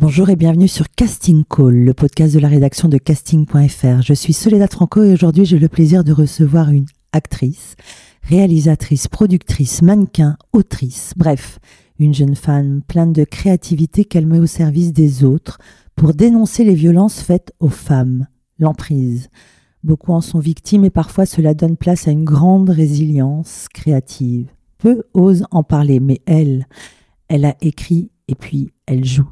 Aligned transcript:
Bonjour 0.00 0.30
et 0.30 0.36
bienvenue 0.36 0.68
sur 0.68 0.88
Casting 0.90 1.42
Call, 1.42 1.74
le 1.74 1.92
podcast 1.92 2.32
de 2.32 2.38
la 2.38 2.46
rédaction 2.46 2.88
de 2.88 2.98
casting.fr. 2.98 4.00
Je 4.00 4.14
suis 4.14 4.32
Soledad 4.32 4.70
Franco 4.70 5.02
et 5.02 5.12
aujourd'hui 5.12 5.44
j'ai 5.44 5.58
le 5.58 5.66
plaisir 5.66 6.04
de 6.04 6.12
recevoir 6.12 6.70
une 6.70 6.86
actrice, 7.10 7.74
réalisatrice, 8.22 9.08
productrice, 9.08 9.82
mannequin, 9.82 10.36
autrice, 10.52 11.14
bref, 11.16 11.58
une 11.98 12.14
jeune 12.14 12.36
femme 12.36 12.80
pleine 12.86 13.12
de 13.12 13.24
créativité 13.24 14.04
qu'elle 14.04 14.28
met 14.28 14.38
au 14.38 14.46
service 14.46 14.92
des 14.92 15.24
autres 15.24 15.58
pour 15.96 16.14
dénoncer 16.14 16.62
les 16.62 16.74
violences 16.74 17.20
faites 17.20 17.52
aux 17.58 17.68
femmes, 17.68 18.28
l'emprise. 18.60 19.30
Beaucoup 19.82 20.12
en 20.12 20.20
sont 20.20 20.38
victimes 20.38 20.84
et 20.84 20.90
parfois 20.90 21.26
cela 21.26 21.54
donne 21.54 21.76
place 21.76 22.06
à 22.06 22.12
une 22.12 22.24
grande 22.24 22.70
résilience 22.70 23.66
créative. 23.74 24.46
Peu 24.78 25.02
osent 25.12 25.46
en 25.50 25.64
parler, 25.64 25.98
mais 25.98 26.20
elle, 26.24 26.68
elle 27.26 27.44
a 27.44 27.56
écrit 27.60 28.12
et 28.28 28.36
puis 28.36 28.70
elle 28.86 29.04
joue. 29.04 29.28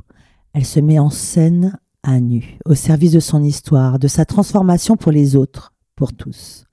Elle 0.56 0.64
se 0.64 0.80
met 0.80 0.98
en 0.98 1.10
scène 1.10 1.78
à 2.02 2.18
nu, 2.18 2.58
au 2.64 2.74
service 2.74 3.12
de 3.12 3.20
son 3.20 3.44
histoire, 3.44 3.98
de 3.98 4.08
sa 4.08 4.24
transformation 4.24 4.96
pour 4.96 5.12
les 5.12 5.36
autres, 5.36 5.74
pour 5.96 6.14
tous. 6.14 6.64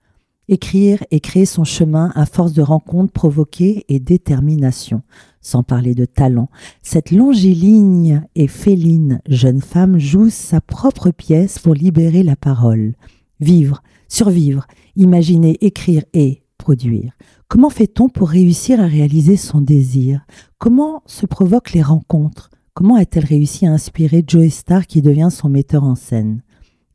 Écrire 0.48 1.04
et 1.12 1.20
créer 1.20 1.46
son 1.46 1.66
chemin 1.66 2.10
à 2.16 2.26
force 2.26 2.54
de 2.54 2.62
rencontres 2.62 3.12
provoquées 3.12 3.84
et 3.90 4.00
détermination, 4.00 5.02
sans 5.42 5.64
parler 5.64 5.96
de 5.96 6.06
talent. 6.06 6.48
Cette 6.82 7.12
longiligne 7.12 8.26
et 8.36 8.48
féline 8.48 9.20
jeune 9.28 9.60
femme 9.60 9.98
joue 9.98 10.30
sa 10.30 10.62
propre 10.62 11.12
pièce 11.12 11.60
pour 11.60 11.74
libérer 11.74 12.24
la 12.24 12.38
parole. 12.38 12.94
Vivre, 13.42 13.84
survivre, 14.08 14.66
imaginer, 14.96 15.58
écrire 15.60 16.06
et 16.14 16.44
produire. 16.58 17.18
Comment 17.50 17.70
fait-on 17.70 18.08
pour 18.08 18.30
réussir 18.30 18.80
à 18.80 18.86
réaliser 18.86 19.36
son 19.36 19.60
désir? 19.60 20.26
Comment 20.58 21.04
se 21.06 21.26
provoquent 21.26 21.74
les 21.74 21.84
rencontres? 21.84 22.50
Comment 22.76 22.96
a-t-elle 22.96 23.26
réussi 23.26 23.68
à 23.68 23.72
inspirer 23.72 24.24
Joe 24.26 24.52
Starr 24.52 24.88
qui 24.88 25.04
devient 25.04 25.30
son 25.30 25.48
metteur 25.48 25.84
en 25.84 25.94
scène? 25.94 26.42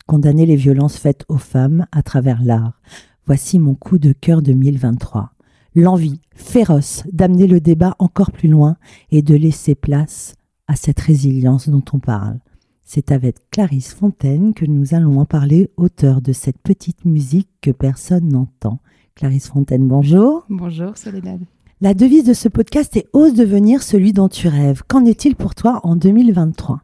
Condamner 0.06 0.44
les 0.44 0.56
violences 0.56 0.98
faites 0.98 1.24
aux 1.28 1.38
femmes 1.38 1.86
à 1.92 2.02
travers 2.02 2.42
l'art. 2.42 2.80
Voici 3.26 3.60
mon 3.60 3.76
coup 3.76 3.98
de 3.98 4.12
cœur 4.12 4.42
2023. 4.42 5.30
L'envie 5.76 6.20
féroce 6.34 7.04
d'amener 7.12 7.46
le 7.46 7.60
débat 7.60 7.94
encore 8.00 8.32
plus 8.32 8.48
loin 8.48 8.76
et 9.12 9.22
de 9.22 9.36
laisser 9.36 9.76
place 9.76 10.34
à 10.66 10.74
cette 10.74 10.98
résilience 10.98 11.68
dont 11.68 11.84
on 11.92 12.00
parle. 12.00 12.40
C'est 12.82 13.12
avec 13.12 13.36
Clarisse 13.52 13.94
Fontaine 13.94 14.54
que 14.54 14.66
nous 14.66 14.94
allons 14.94 15.20
en 15.20 15.26
parler, 15.26 15.70
auteur 15.76 16.20
de 16.22 16.32
cette 16.32 16.58
petite 16.58 17.04
musique 17.04 17.50
que 17.60 17.70
personne 17.70 18.28
n'entend. 18.28 18.80
Clarisse 19.14 19.46
Fontaine, 19.46 19.86
bonjour. 19.86 20.44
Bonjour 20.48 20.96
Soledad. 20.96 21.40
La 21.80 21.94
devise 21.94 22.24
de 22.24 22.32
ce 22.32 22.48
podcast 22.48 22.96
est 22.96 23.06
Ose 23.12 23.34
devenir 23.34 23.84
celui 23.84 24.12
dont 24.12 24.28
tu 24.28 24.48
rêves. 24.48 24.82
Qu'en 24.88 25.04
est-il 25.04 25.36
pour 25.36 25.54
toi 25.54 25.78
en 25.84 25.94
2023 25.94 26.80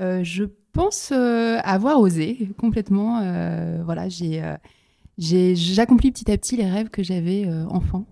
euh, 0.00 0.24
Je 0.24 0.44
pense 0.72 1.12
euh, 1.12 1.58
avoir 1.64 2.00
osé 2.00 2.48
complètement. 2.56 3.20
Euh, 3.22 3.82
voilà, 3.84 4.08
j'ai, 4.08 4.42
j'accomplis 5.18 6.12
petit 6.12 6.30
à 6.30 6.38
petit 6.38 6.56
les 6.56 6.64
rêves 6.64 6.88
que 6.88 7.02
j'avais 7.02 7.46
enfant. 7.68 8.06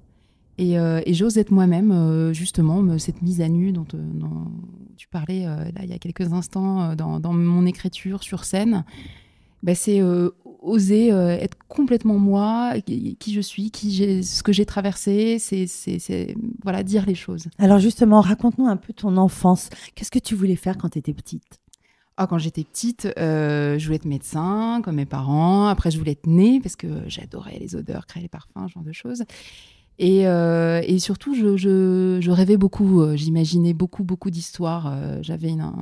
Et, 0.59 0.77
j'ose 1.15 1.39
être 1.39 1.53
moi-même, 1.53 2.35
justement, 2.35 2.99
cette 2.99 3.23
mise 3.23 3.41
à 3.41 3.49
nu 3.49 3.73
dont, 3.73 3.87
tu 4.99 5.09
parlais 5.09 5.45
là, 5.45 5.81
il 5.85 5.89
y 5.89 5.95
a 5.95 5.99
quelques 5.99 6.35
instants 6.35 6.95
dans, 6.97 7.33
mon 7.33 7.65
écriture 7.65 8.23
sur 8.23 8.45
scène. 8.45 8.85
Bah, 9.63 9.75
c'est 9.75 10.03
oser 10.63 11.13
euh, 11.13 11.31
être 11.31 11.57
complètement 11.69 12.19
moi, 12.19 12.75
qui 12.85 13.33
je 13.33 13.41
suis, 13.41 13.71
qui 13.71 14.23
ce 14.23 14.43
que 14.43 14.53
j'ai 14.53 14.67
traversé, 14.67 15.39
c'est 15.39 16.35
voilà 16.63 16.83
dire 16.83 17.07
les 17.07 17.15
choses. 17.15 17.49
Alors 17.59 17.79
justement, 17.79 18.21
raconte-nous 18.21 18.67
un 18.67 18.77
peu 18.77 18.93
ton 18.93 19.17
enfance. 19.17 19.71
Qu'est-ce 19.95 20.11
que 20.11 20.19
tu 20.19 20.35
voulais 20.35 20.57
faire 20.57 20.79
quand 20.79 20.91
tu 20.91 20.99
étais 20.99 21.13
petite? 21.13 21.61
Ah, 22.17 22.27
quand 22.27 22.39
j'étais 22.39 22.65
petite, 22.65 23.09
euh, 23.19 23.79
je 23.79 23.85
voulais 23.87 23.97
être 23.97 24.05
médecin, 24.05 24.83
comme 24.85 24.97
mes 24.97 25.07
parents. 25.07 25.69
Après, 25.69 25.91
je 25.91 25.99
voulais 25.99 26.13
être 26.13 26.27
née, 26.27 26.61
parce 26.61 26.77
que 26.77 26.87
j'adorais 27.07 27.59
les 27.59 27.77
odeurs, 27.77 28.07
créer 28.07 28.23
les 28.23 28.29
parfums, 28.29 28.69
ce 28.69 28.73
genre 28.75 28.83
de 28.83 28.93
choses. 28.93 29.23
Et, 29.99 30.27
euh, 30.27 30.83
et 30.85 30.99
surtout, 30.99 31.35
je, 31.35 31.57
je, 31.57 32.19
je, 32.21 32.31
rêvais 32.31 32.59
beaucoup. 32.59 33.03
J'imaginais 33.17 33.73
beaucoup, 33.73 34.05
beaucoup 34.05 34.31
d'histoires. 34.31 34.95
J'avais 35.23 35.49
une, 35.49 35.73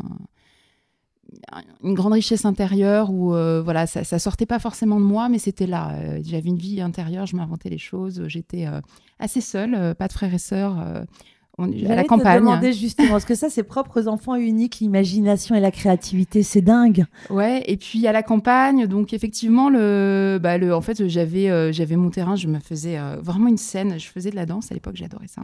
une 1.82 1.94
grande 1.94 2.14
richesse 2.14 2.44
intérieure 2.44 3.10
où 3.10 3.34
euh, 3.34 3.60
voilà 3.62 3.86
ça, 3.86 4.18
sortait 4.18 4.46
pas 4.46 4.58
forcément 4.58 4.98
de 4.98 5.04
moi 5.04 5.28
mais 5.28 5.38
c'était 5.38 5.66
là. 5.66 5.92
Euh, 5.94 6.20
j'avais 6.24 6.48
une 6.48 6.56
vie 6.58 6.80
intérieure 6.80 7.26
je 7.26 7.36
m'inventais 7.36 7.68
les 7.68 7.78
choses 7.78 8.24
j'étais 8.28 8.66
euh, 8.66 8.80
assez 9.18 9.40
seule 9.40 9.94
pas 9.94 10.08
de 10.08 10.12
frères 10.12 10.32
et 10.32 10.38
sœurs 10.38 11.04
à 11.58 11.94
la 11.94 12.04
campagne. 12.04 12.36
Te 12.36 12.41
demander 12.41 12.72
justement, 12.72 13.10
parce 13.10 13.24
que 13.24 13.34
ça, 13.34 13.50
c'est 13.50 13.62
propre 13.62 14.00
aux 14.00 14.08
enfants 14.08 14.36
uniques, 14.36 14.78
l'imagination 14.80 15.54
et 15.54 15.60
la 15.60 15.70
créativité, 15.70 16.42
c'est 16.42 16.60
dingue. 16.60 17.04
Ouais, 17.30 17.62
et 17.66 17.76
puis 17.76 18.06
à 18.06 18.12
la 18.12 18.22
campagne, 18.22 18.86
donc 18.86 19.12
effectivement, 19.12 19.69
le, 19.69 20.38
bah, 20.41 20.58
le, 20.58 20.74
en 20.74 20.80
fait, 20.80 21.08
j'avais, 21.08 21.50
euh, 21.50 21.72
j'avais 21.72 21.96
mon 21.96 22.10
terrain, 22.10 22.36
je 22.36 22.46
me 22.46 22.60
faisais 22.60 22.98
euh, 22.98 23.16
vraiment 23.20 23.48
une 23.48 23.56
scène, 23.56 23.98
je 23.98 24.06
faisais 24.06 24.30
de 24.30 24.36
la 24.36 24.46
danse 24.46 24.70
à 24.70 24.74
l'époque, 24.74 24.96
j'adorais 24.96 25.28
ça. 25.28 25.42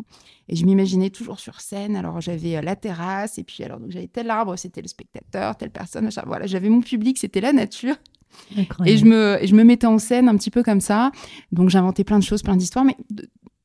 Et 0.49 0.57
je 0.57 0.65
m'imaginais 0.65 1.11
toujours 1.11 1.41
sur 1.41 1.61
scène, 1.61 1.97
alors 1.97 2.21
j'avais 2.21 2.57
euh, 2.57 2.61
la 2.61 2.77
terrasse, 2.77 3.39
et 3.39 3.45
puis 3.45 3.65
alors 3.65 3.81
donc 3.81 3.91
j'avais 3.91 4.09
tel 4.09 4.31
arbre, 4.31 4.57
c'était 4.57 4.83
le 4.83 4.89
spectateur, 4.89 5.57
telle 5.57 5.71
personne, 5.71 6.09
voilà, 6.27 6.47
j'avais 6.47 6.69
mon 6.69 6.81
public, 6.81 7.19
c'était 7.19 7.41
la 7.41 7.53
nature. 7.53 7.97
Et 8.85 8.97
je, 8.97 9.05
me, 9.05 9.39
et 9.41 9.47
je 9.47 9.55
me 9.55 9.63
mettais 9.63 9.87
en 9.87 9.99
scène 9.99 10.29
un 10.29 10.37
petit 10.37 10.51
peu 10.51 10.65
comme 10.65 10.81
ça. 10.81 11.13
Donc 11.53 11.71
j'inventais 11.71 12.03
plein 12.03 12.19
de 12.19 12.25
choses, 12.25 12.43
plein 12.43 12.57
d'histoires, 12.57 12.85
mais 12.85 12.97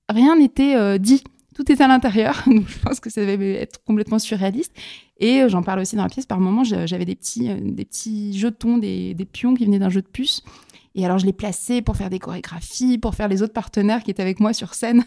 rien 0.10 0.38
n'était 0.38 1.00
dit 1.00 1.24
tout 1.59 1.70
est 1.74 1.81
à 1.81 1.88
l'intérieur. 1.90 2.42
Donc, 2.47 2.68
je 2.70 2.80
pense 2.80 3.02
que 3.02 3.09
ça 3.09 3.25
devait 3.25 3.56
être 3.56 3.84
complètement 3.84 4.18
surréaliste. 4.18 4.74
Et 5.20 5.42
euh, 5.42 5.50
j'en 5.50 5.62
parle 5.62 5.80
aussi 5.80 5.97
dans 5.97 6.03
la 6.03 6.09
pièce. 6.09 6.25
Par 6.25 6.40
moment, 6.40 6.64
j'avais 6.64 7.03
des 7.03 7.16
petits, 7.16 7.50
euh, 7.50 8.31
jetons, 8.34 8.78
des, 8.78 9.28
pions 9.31 9.53
qui 9.56 9.66
venaient 9.66 9.80
d'un 9.80 9.90
jeu 9.90 10.02
de 10.02 10.08
puces. 10.08 10.42
Et 10.96 11.06
alors, 11.06 11.19
je 11.19 11.25
les 11.25 11.34
plaçais 11.34 11.81
pour 11.81 11.98
faire 11.98 12.09
des 12.09 12.19
chorégraphies, 12.19 12.98
pour 12.98 13.14
faire 13.14 13.28
les 13.28 13.42
autres 13.42 13.53
partenaires 13.53 14.03
qui 14.03 14.12
étaient 14.12 14.22
avec 14.22 14.40
moi 14.40 14.53
sur 14.53 14.74
scène. 14.74 15.03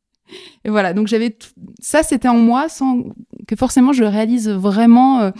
et 0.64 0.70
voilà. 0.70 0.94
Donc, 0.94 1.08
j'avais 1.08 1.36
ça, 1.78 2.02
c'était 2.02 2.28
en 2.28 2.38
moi 2.38 2.70
sans 2.70 3.04
que 3.46 3.54
forcément 3.54 3.92
je 3.92 4.04
réalise 4.04 4.48
vraiment. 4.48 5.20
Euh, 5.20 5.30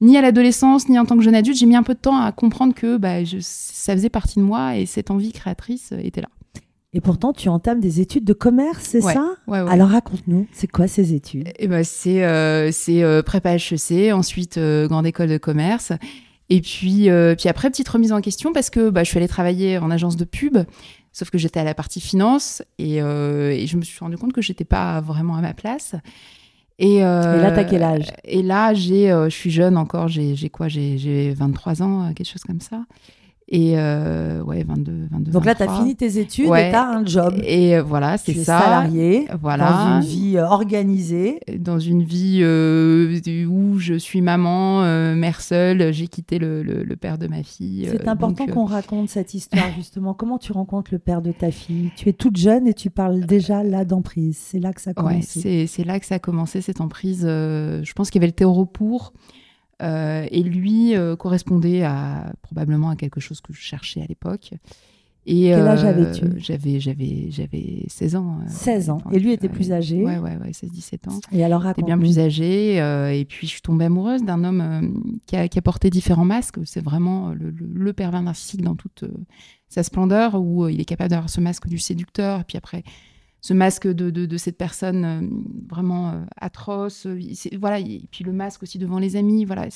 ni 0.00 0.16
à 0.16 0.20
l'adolescence, 0.20 0.88
ni 0.88 0.98
en 0.98 1.04
tant 1.04 1.16
que 1.16 1.22
jeune 1.22 1.36
adulte, 1.36 1.56
j'ai 1.56 1.66
mis 1.66 1.76
un 1.76 1.84
peu 1.84 1.94
de 1.94 2.00
temps 2.00 2.16
à 2.16 2.32
comprendre 2.32 2.74
que 2.74 2.96
bah, 2.96 3.22
je, 3.22 3.38
ça 3.40 3.92
faisait 3.92 4.08
partie 4.08 4.40
de 4.40 4.44
moi 4.44 4.76
et 4.76 4.84
cette 4.84 5.12
envie 5.12 5.30
créatrice 5.30 5.92
était 5.92 6.22
là. 6.22 6.28
Et 6.94 7.00
pourtant, 7.00 7.32
tu 7.32 7.48
entames 7.48 7.80
des 7.80 8.00
études 8.02 8.24
de 8.24 8.34
commerce, 8.34 8.84
c'est 8.84 9.00
ça 9.00 9.36
Alors 9.48 9.88
raconte-nous, 9.88 10.46
c'est 10.52 10.70
quoi 10.70 10.86
ces 10.86 11.14
études? 11.14 11.48
Eh 11.58 11.66
ben, 11.66 11.84
C'est 11.84 12.22
euh, 12.22 12.70
euh, 12.88 13.22
prépa 13.22 13.54
HEC, 13.56 14.12
ensuite 14.12 14.58
euh, 14.58 14.88
grande 14.88 15.06
école 15.06 15.28
de 15.28 15.38
commerce. 15.38 15.92
Et 16.50 16.60
puis, 16.60 17.08
euh, 17.08 17.34
puis 17.34 17.48
après, 17.48 17.70
petite 17.70 17.88
remise 17.88 18.12
en 18.12 18.20
question 18.20 18.52
parce 18.52 18.68
que 18.68 18.90
bah, 18.90 19.04
je 19.04 19.08
suis 19.08 19.16
allée 19.16 19.28
travailler 19.28 19.78
en 19.78 19.90
agence 19.90 20.16
de 20.16 20.26
pub, 20.26 20.58
sauf 21.12 21.30
que 21.30 21.38
j'étais 21.38 21.60
à 21.60 21.64
la 21.64 21.72
partie 21.72 22.00
finance 22.00 22.62
et, 22.78 22.96
et, 22.96 23.66
je 23.66 23.76
me 23.78 23.82
suis 23.82 23.98
rendu 24.00 24.18
compte 24.18 24.34
que 24.34 24.42
j'étais 24.42 24.64
pas 24.66 25.00
vraiment 25.00 25.36
à 25.36 25.40
ma 25.40 25.54
place. 25.54 25.94
Et, 26.78 26.96
et 26.96 27.00
là, 27.00 27.52
t'as 27.52 27.64
quel 27.64 27.82
âge? 27.82 28.12
Et 28.24 28.42
là, 28.42 28.74
j'ai, 28.74 29.08
je 29.08 29.30
suis 29.30 29.50
jeune 29.50 29.78
encore, 29.78 30.08
j'ai 30.08 30.50
quoi? 30.50 30.68
J'ai 30.68 31.32
23 31.34 31.82
ans, 31.82 32.12
quelque 32.12 32.28
chose 32.28 32.42
comme 32.42 32.60
ça. 32.60 32.84
Et 33.54 33.74
euh, 33.76 34.42
ouais, 34.44 34.64
22, 34.64 35.08
22 35.10 35.30
Donc 35.30 35.44
là, 35.44 35.54
tu 35.54 35.62
as 35.62 35.68
fini 35.68 35.94
tes 35.94 36.18
études 36.18 36.46
et 36.46 36.70
tu 36.70 36.74
as 36.74 36.88
un 36.88 37.04
job. 37.04 37.34
Et 37.44 37.76
euh, 37.76 37.82
voilà, 37.82 38.16
c'est 38.16 38.32
ça. 38.32 38.58
salarié, 38.58 39.28
voilà. 39.42 39.70
dans 39.70 40.00
une 40.00 40.08
vie 40.08 40.38
euh, 40.38 40.46
organisée. 40.46 41.38
Dans 41.58 41.78
une 41.78 42.02
vie 42.02 42.40
euh, 42.40 43.20
où 43.46 43.78
je 43.78 43.92
suis 43.92 44.22
maman, 44.22 44.80
mère 45.14 45.42
seule, 45.42 45.92
j'ai 45.92 46.08
quitté 46.08 46.38
le, 46.38 46.62
le, 46.62 46.96
père 46.96 47.18
de 47.18 47.26
ma 47.26 47.42
fille. 47.42 47.86
C'est 47.90 48.08
important 48.08 48.46
qu'on 48.46 48.64
raconte 48.64 49.10
cette 49.10 49.34
histoire, 49.34 49.68
justement. 49.76 50.14
Comment 50.14 50.38
tu 50.38 50.52
rencontres 50.52 50.90
le 50.90 50.98
père 50.98 51.20
de 51.20 51.30
ta 51.30 51.50
fille? 51.50 51.90
Tu 51.94 52.08
es 52.08 52.14
toute 52.14 52.38
jeune 52.38 52.66
et 52.66 52.72
tu 52.72 52.88
parles 52.88 53.20
déjà 53.20 53.62
là 53.62 53.84
d'emprise. 53.84 54.38
C'est 54.40 54.60
là 54.60 54.72
que 54.72 54.80
ça 54.80 54.92
a 54.92 54.94
commencé. 54.94 55.42
Ouais, 55.44 55.66
c'est 55.66 55.84
là 55.84 56.00
que 56.00 56.06
ça 56.06 56.14
a 56.14 56.18
commencé, 56.18 56.62
cette 56.62 56.80
emprise. 56.80 57.20
je 57.24 57.92
pense 57.92 58.08
qu'il 58.08 58.18
y 58.18 58.24
avait 58.24 58.30
le 58.30 58.32
théoro 58.32 58.64
pour. 58.64 59.12
Euh, 59.82 60.26
et 60.30 60.42
lui 60.42 60.94
euh, 60.94 61.16
correspondait 61.16 61.82
à, 61.82 62.32
probablement 62.42 62.90
à 62.90 62.96
quelque 62.96 63.20
chose 63.20 63.40
que 63.40 63.52
je 63.52 63.60
cherchais 63.60 64.00
à 64.00 64.06
l'époque. 64.06 64.52
Et, 65.24 65.50
Quel 65.54 65.68
âge 65.68 65.84
euh, 65.84 65.88
avais-tu? 65.88 66.24
J'avais, 66.38 66.80
j'avais, 66.80 67.26
j'avais 67.30 67.84
16 67.88 68.16
ans. 68.16 68.38
euh, 68.42 68.48
16 68.48 68.90
ans. 68.90 68.98
Et 69.12 69.20
lui 69.20 69.32
était 69.32 69.48
plus 69.48 69.70
âgé? 69.70 70.02
Ouais, 70.04 70.18
ouais, 70.18 70.36
ouais, 70.36 70.50
16-17 70.50 71.08
ans. 71.08 71.20
Et 71.30 71.44
alors, 71.44 71.60
J'étais 71.60 71.68
raconte 71.68 71.86
bien 71.86 71.96
plus 71.98 72.18
âgée. 72.18 72.80
euh, 72.80 73.12
et 73.12 73.24
puis, 73.24 73.46
je 73.46 73.52
suis 73.52 73.60
tombée 73.62 73.84
amoureuse 73.84 74.24
d'un 74.24 74.42
homme 74.42 75.14
qui, 75.26 75.36
a, 75.36 75.46
qui 75.46 75.58
a 75.58 75.62
porté 75.62 75.90
différents 75.90 76.24
masques. 76.24 76.58
C'est 76.64 76.82
vraiment 76.82 77.30
le, 77.30 77.50
le- 77.50 77.66
le 77.72 77.92
pervers 77.92 78.22
narcissique 78.22 78.62
dans 78.62 78.74
toute 78.74 79.04
sa 79.68 79.82
splendeur, 79.84 80.40
où 80.40 80.68
il 80.68 80.80
est 80.80 80.84
capable 80.84 81.10
d'avoir 81.10 81.30
ce 81.30 81.40
masque 81.40 81.68
du 81.68 81.78
séducteur. 81.78 82.40
Et 82.40 82.44
puis 82.44 82.58
après, 82.58 82.82
ce 83.42 83.52
masque 83.52 83.88
de, 83.88 84.10
de, 84.10 84.36
cette 84.36 84.56
personne 84.56 85.04
euh, 85.04 85.20
vraiment 85.68 86.10
euh, 86.10 86.24
atroce. 86.36 87.06
euh, 87.06 87.18
voilà, 87.58 87.80
et 87.80 88.06
puis 88.10 88.22
le 88.22 88.32
masque 88.32 88.62
aussi 88.62 88.78
devant 88.78 89.00
les 89.00 89.16
amis. 89.16 89.44
Voilà. 89.44 89.66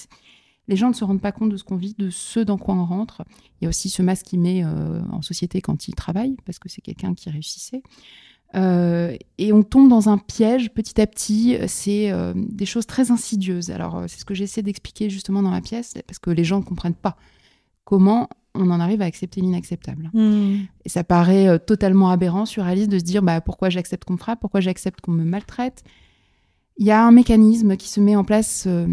Les 0.68 0.76
gens 0.76 0.88
ne 0.88 0.94
se 0.94 1.04
rendent 1.04 1.20
pas 1.20 1.32
compte 1.32 1.50
de 1.50 1.56
ce 1.56 1.64
qu'on 1.64 1.76
vit, 1.76 1.94
de 1.98 2.08
ce 2.08 2.38
dans 2.38 2.58
quoi 2.58 2.76
on 2.76 2.84
rentre. 2.84 3.24
Il 3.60 3.64
y 3.64 3.66
a 3.66 3.68
aussi 3.68 3.90
ce 3.90 4.02
masque 4.02 4.26
qu'il 4.26 4.40
met 4.40 4.64
en 4.64 5.22
société 5.22 5.60
quand 5.60 5.86
il 5.86 5.94
travaille, 5.94 6.36
parce 6.44 6.58
que 6.58 6.68
c'est 6.68 6.80
quelqu'un 6.80 7.14
qui 7.14 7.30
réussissait. 7.30 7.82
Et 8.52 9.52
on 9.52 9.62
tombe 9.62 9.88
dans 9.88 10.08
un 10.08 10.18
piège 10.18 10.70
petit 10.70 11.00
à 11.00 11.06
petit. 11.06 11.56
C'est 11.68 12.10
des 12.34 12.66
choses 12.66 12.84
très 12.84 13.12
insidieuses. 13.12 13.70
Alors, 13.70 14.06
c'est 14.08 14.18
ce 14.18 14.24
que 14.24 14.34
j'essaie 14.34 14.62
d'expliquer 14.62 15.08
justement 15.08 15.40
dans 15.40 15.52
la 15.52 15.60
pièce, 15.60 15.94
parce 16.04 16.18
que 16.18 16.30
les 16.30 16.42
gens 16.42 16.58
ne 16.58 16.64
comprennent 16.64 16.94
pas 16.94 17.16
comment 17.84 18.28
on 18.58 18.70
en 18.70 18.80
arrive 18.80 19.02
à 19.02 19.04
accepter 19.04 19.40
l'inacceptable. 19.40 20.10
Hmm. 20.12 20.60
Et 20.84 20.88
ça 20.88 21.04
paraît 21.04 21.48
euh, 21.48 21.58
totalement 21.58 22.10
aberrant, 22.10 22.46
surréaliste 22.46 22.90
de 22.90 22.98
se 22.98 23.04
dire 23.04 23.22
bah, 23.22 23.40
pourquoi 23.40 23.70
j'accepte 23.70 24.04
qu'on 24.04 24.14
me 24.14 24.18
frappe, 24.18 24.40
pourquoi 24.40 24.60
j'accepte 24.60 25.00
qu'on 25.00 25.12
me 25.12 25.24
maltraite. 25.24 25.84
Il 26.78 26.86
y 26.86 26.90
a 26.90 27.04
un 27.04 27.12
mécanisme 27.12 27.76
qui 27.76 27.88
se 27.88 28.00
met 28.00 28.16
en 28.16 28.24
place 28.24 28.64
euh, 28.66 28.86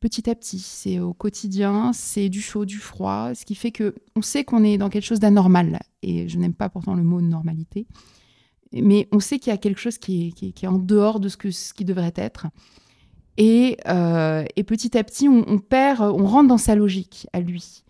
petit 0.00 0.28
à 0.28 0.34
petit. 0.34 0.58
C'est 0.58 0.98
au 0.98 1.14
quotidien, 1.14 1.92
c'est 1.94 2.28
du 2.28 2.40
chaud, 2.40 2.64
du 2.66 2.78
froid, 2.78 3.34
ce 3.34 3.44
qui 3.44 3.54
fait 3.54 3.70
que 3.70 3.94
on 4.16 4.22
sait 4.22 4.44
qu'on 4.44 4.62
est 4.64 4.76
dans 4.78 4.88
quelque 4.90 5.06
chose 5.06 5.20
d'anormal. 5.20 5.80
Et 6.02 6.28
je 6.28 6.38
n'aime 6.38 6.54
pas 6.54 6.68
pourtant 6.68 6.94
le 6.94 7.02
mot 7.02 7.20
normalité. 7.20 7.86
Mais 8.72 9.08
on 9.10 9.20
sait 9.20 9.38
qu'il 9.38 9.50
y 9.50 9.54
a 9.54 9.58
quelque 9.58 9.80
chose 9.80 9.98
qui 9.98 10.28
est, 10.28 10.32
qui 10.32 10.48
est- 10.48 10.52
qui 10.52 10.64
est 10.64 10.68
en 10.68 10.78
dehors 10.78 11.18
de 11.18 11.28
ce, 11.28 11.36
que, 11.36 11.50
ce 11.50 11.74
qui 11.74 11.84
devrait 11.84 12.12
être. 12.14 12.46
Et, 13.36 13.78
euh, 13.88 14.44
et 14.56 14.64
petit 14.64 14.96
à 14.98 15.02
petit, 15.04 15.28
on, 15.28 15.44
on 15.48 15.58
perd, 15.58 16.02
on 16.02 16.26
rentre 16.26 16.48
dans 16.48 16.58
sa 16.58 16.74
logique 16.74 17.26
à 17.32 17.40
lui 17.40 17.82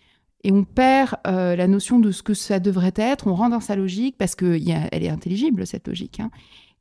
et 0.42 0.52
on 0.52 0.64
perd 0.64 1.16
euh, 1.26 1.54
la 1.54 1.66
notion 1.66 1.98
de 1.98 2.10
ce 2.10 2.22
que 2.22 2.34
ça 2.34 2.60
devrait 2.60 2.94
être, 2.96 3.26
on 3.26 3.34
rentre 3.34 3.50
dans 3.50 3.60
sa 3.60 3.76
logique 3.76 4.16
parce 4.16 4.34
qu'elle 4.34 4.68
est 4.68 5.08
intelligible, 5.08 5.66
cette 5.66 5.88
logique. 5.88 6.20
hein. 6.20 6.30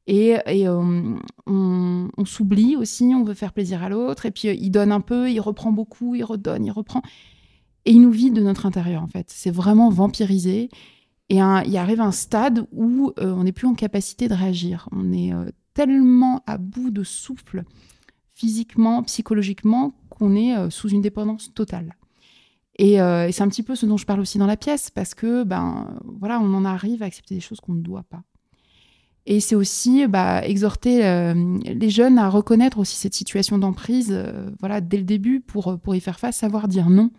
Et, 0.07 0.37
euh, 0.47 1.15
on, 1.45 2.25
s'oublie 2.25 2.75
aussi, 2.75 3.13
on 3.15 3.23
veut 3.23 3.35
faire 3.35 3.53
plaisir 3.53 3.83
à 3.83 3.89
l'autre, 3.89 4.25
et 4.25 4.31
puis 4.31 4.47
euh, 4.47 4.53
il 4.53 4.71
donne 4.71 4.91
un 4.91 5.01
peu, 5.01 5.29
il 5.29 5.39
reprend 5.39 5.71
beaucoup, 5.71 6.15
il 6.15 6.23
redonne, 6.23 6.65
il 6.65 6.71
reprend. 6.71 7.03
Et 7.85 7.91
il 7.91 8.01
nous 8.01 8.11
vide 8.11 8.33
de 8.33 8.41
notre 8.41 8.65
intérieur, 8.65 9.03
en 9.03 9.07
fait. 9.07 9.27
C'est 9.29 9.51
vraiment 9.51 9.89
vampirisé. 9.89 10.69
Et 11.31 11.35
il 11.35 11.77
arrive 11.77 12.01
un 12.01 12.11
stade 12.11 12.65
où 12.71 13.13
on 13.17 13.43
n'est 13.43 13.51
plus 13.51 13.67
en 13.67 13.75
capacité 13.75 14.27
de 14.27 14.33
réagir. 14.33 14.89
On 14.91 15.13
est 15.13 15.31
tellement 15.75 16.41
à 16.47 16.57
bout 16.57 16.89
de 16.89 17.03
souffle, 17.03 17.63
physiquement, 18.33 19.03
psychologiquement, 19.03 19.93
qu'on 20.09 20.35
est 20.35 20.71
sous 20.71 20.89
une 20.89 21.01
dépendance 21.01 21.53
totale. 21.53 21.98
Et, 22.79 23.01
euh, 23.01 23.27
et 23.27 23.33
c'est 23.33 23.43
un 23.43 23.49
petit 23.49 23.61
peu 23.61 23.75
ce 23.75 23.85
dont 23.85 23.97
je 23.97 24.05
parle 24.05 24.21
aussi 24.21 24.37
dans 24.37 24.47
la 24.47 24.55
pièce, 24.55 24.89
parce 24.89 25.13
que 25.13 25.43
ben 25.43 25.99
voilà, 26.05 26.39
on 26.39 26.53
en 26.53 26.63
arrive 26.63 27.03
à 27.03 27.07
accepter 27.07 27.35
des 27.35 27.41
choses 27.41 27.59
qu'on 27.59 27.73
ne 27.73 27.81
doit 27.81 28.05
pas. 28.09 28.23
Et 29.25 29.41
c'est 29.41 29.53
aussi 29.53 30.07
bah, 30.07 30.45
exhorter 30.47 31.05
euh, 31.05 31.57
les 31.65 31.89
jeunes 31.89 32.17
à 32.17 32.29
reconnaître 32.29 32.79
aussi 32.79 32.95
cette 32.95 33.13
situation 33.13 33.57
d'emprise, 33.57 34.11
euh, 34.11 34.49
voilà, 34.61 34.79
dès 34.79 34.95
le 34.95 35.03
début, 35.03 35.41
pour, 35.41 35.77
pour 35.77 35.93
y 35.93 35.99
faire 35.99 36.21
face, 36.21 36.37
savoir 36.37 36.69
dire 36.69 36.89
non. 36.89 37.11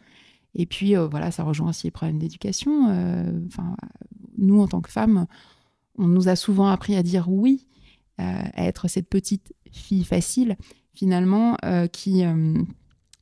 Et 0.55 0.65
puis 0.65 0.97
voilà, 0.97 1.31
ça 1.31 1.45
rejoint 1.45 1.69
aussi 1.69 1.87
les 1.87 1.93
problèmes 1.93 2.19
d'éducation. 2.19 2.87
Enfin, 3.47 3.77
nous, 4.37 4.61
en 4.61 4.67
tant 4.67 4.81
que 4.81 4.91
femmes, 4.91 5.27
on 5.97 6.09
nous 6.09 6.29
a 6.29 6.35
souvent 6.35 6.67
appris 6.67 6.97
à 6.97 7.05
dire 7.05 7.31
oui, 7.31 7.69
à 8.19 8.65
être 8.67 8.89
cette 8.89 9.09
petite 9.09 9.55
fille 9.71 10.03
facile, 10.03 10.57
finalement, 10.93 11.57
qui, 11.93 12.25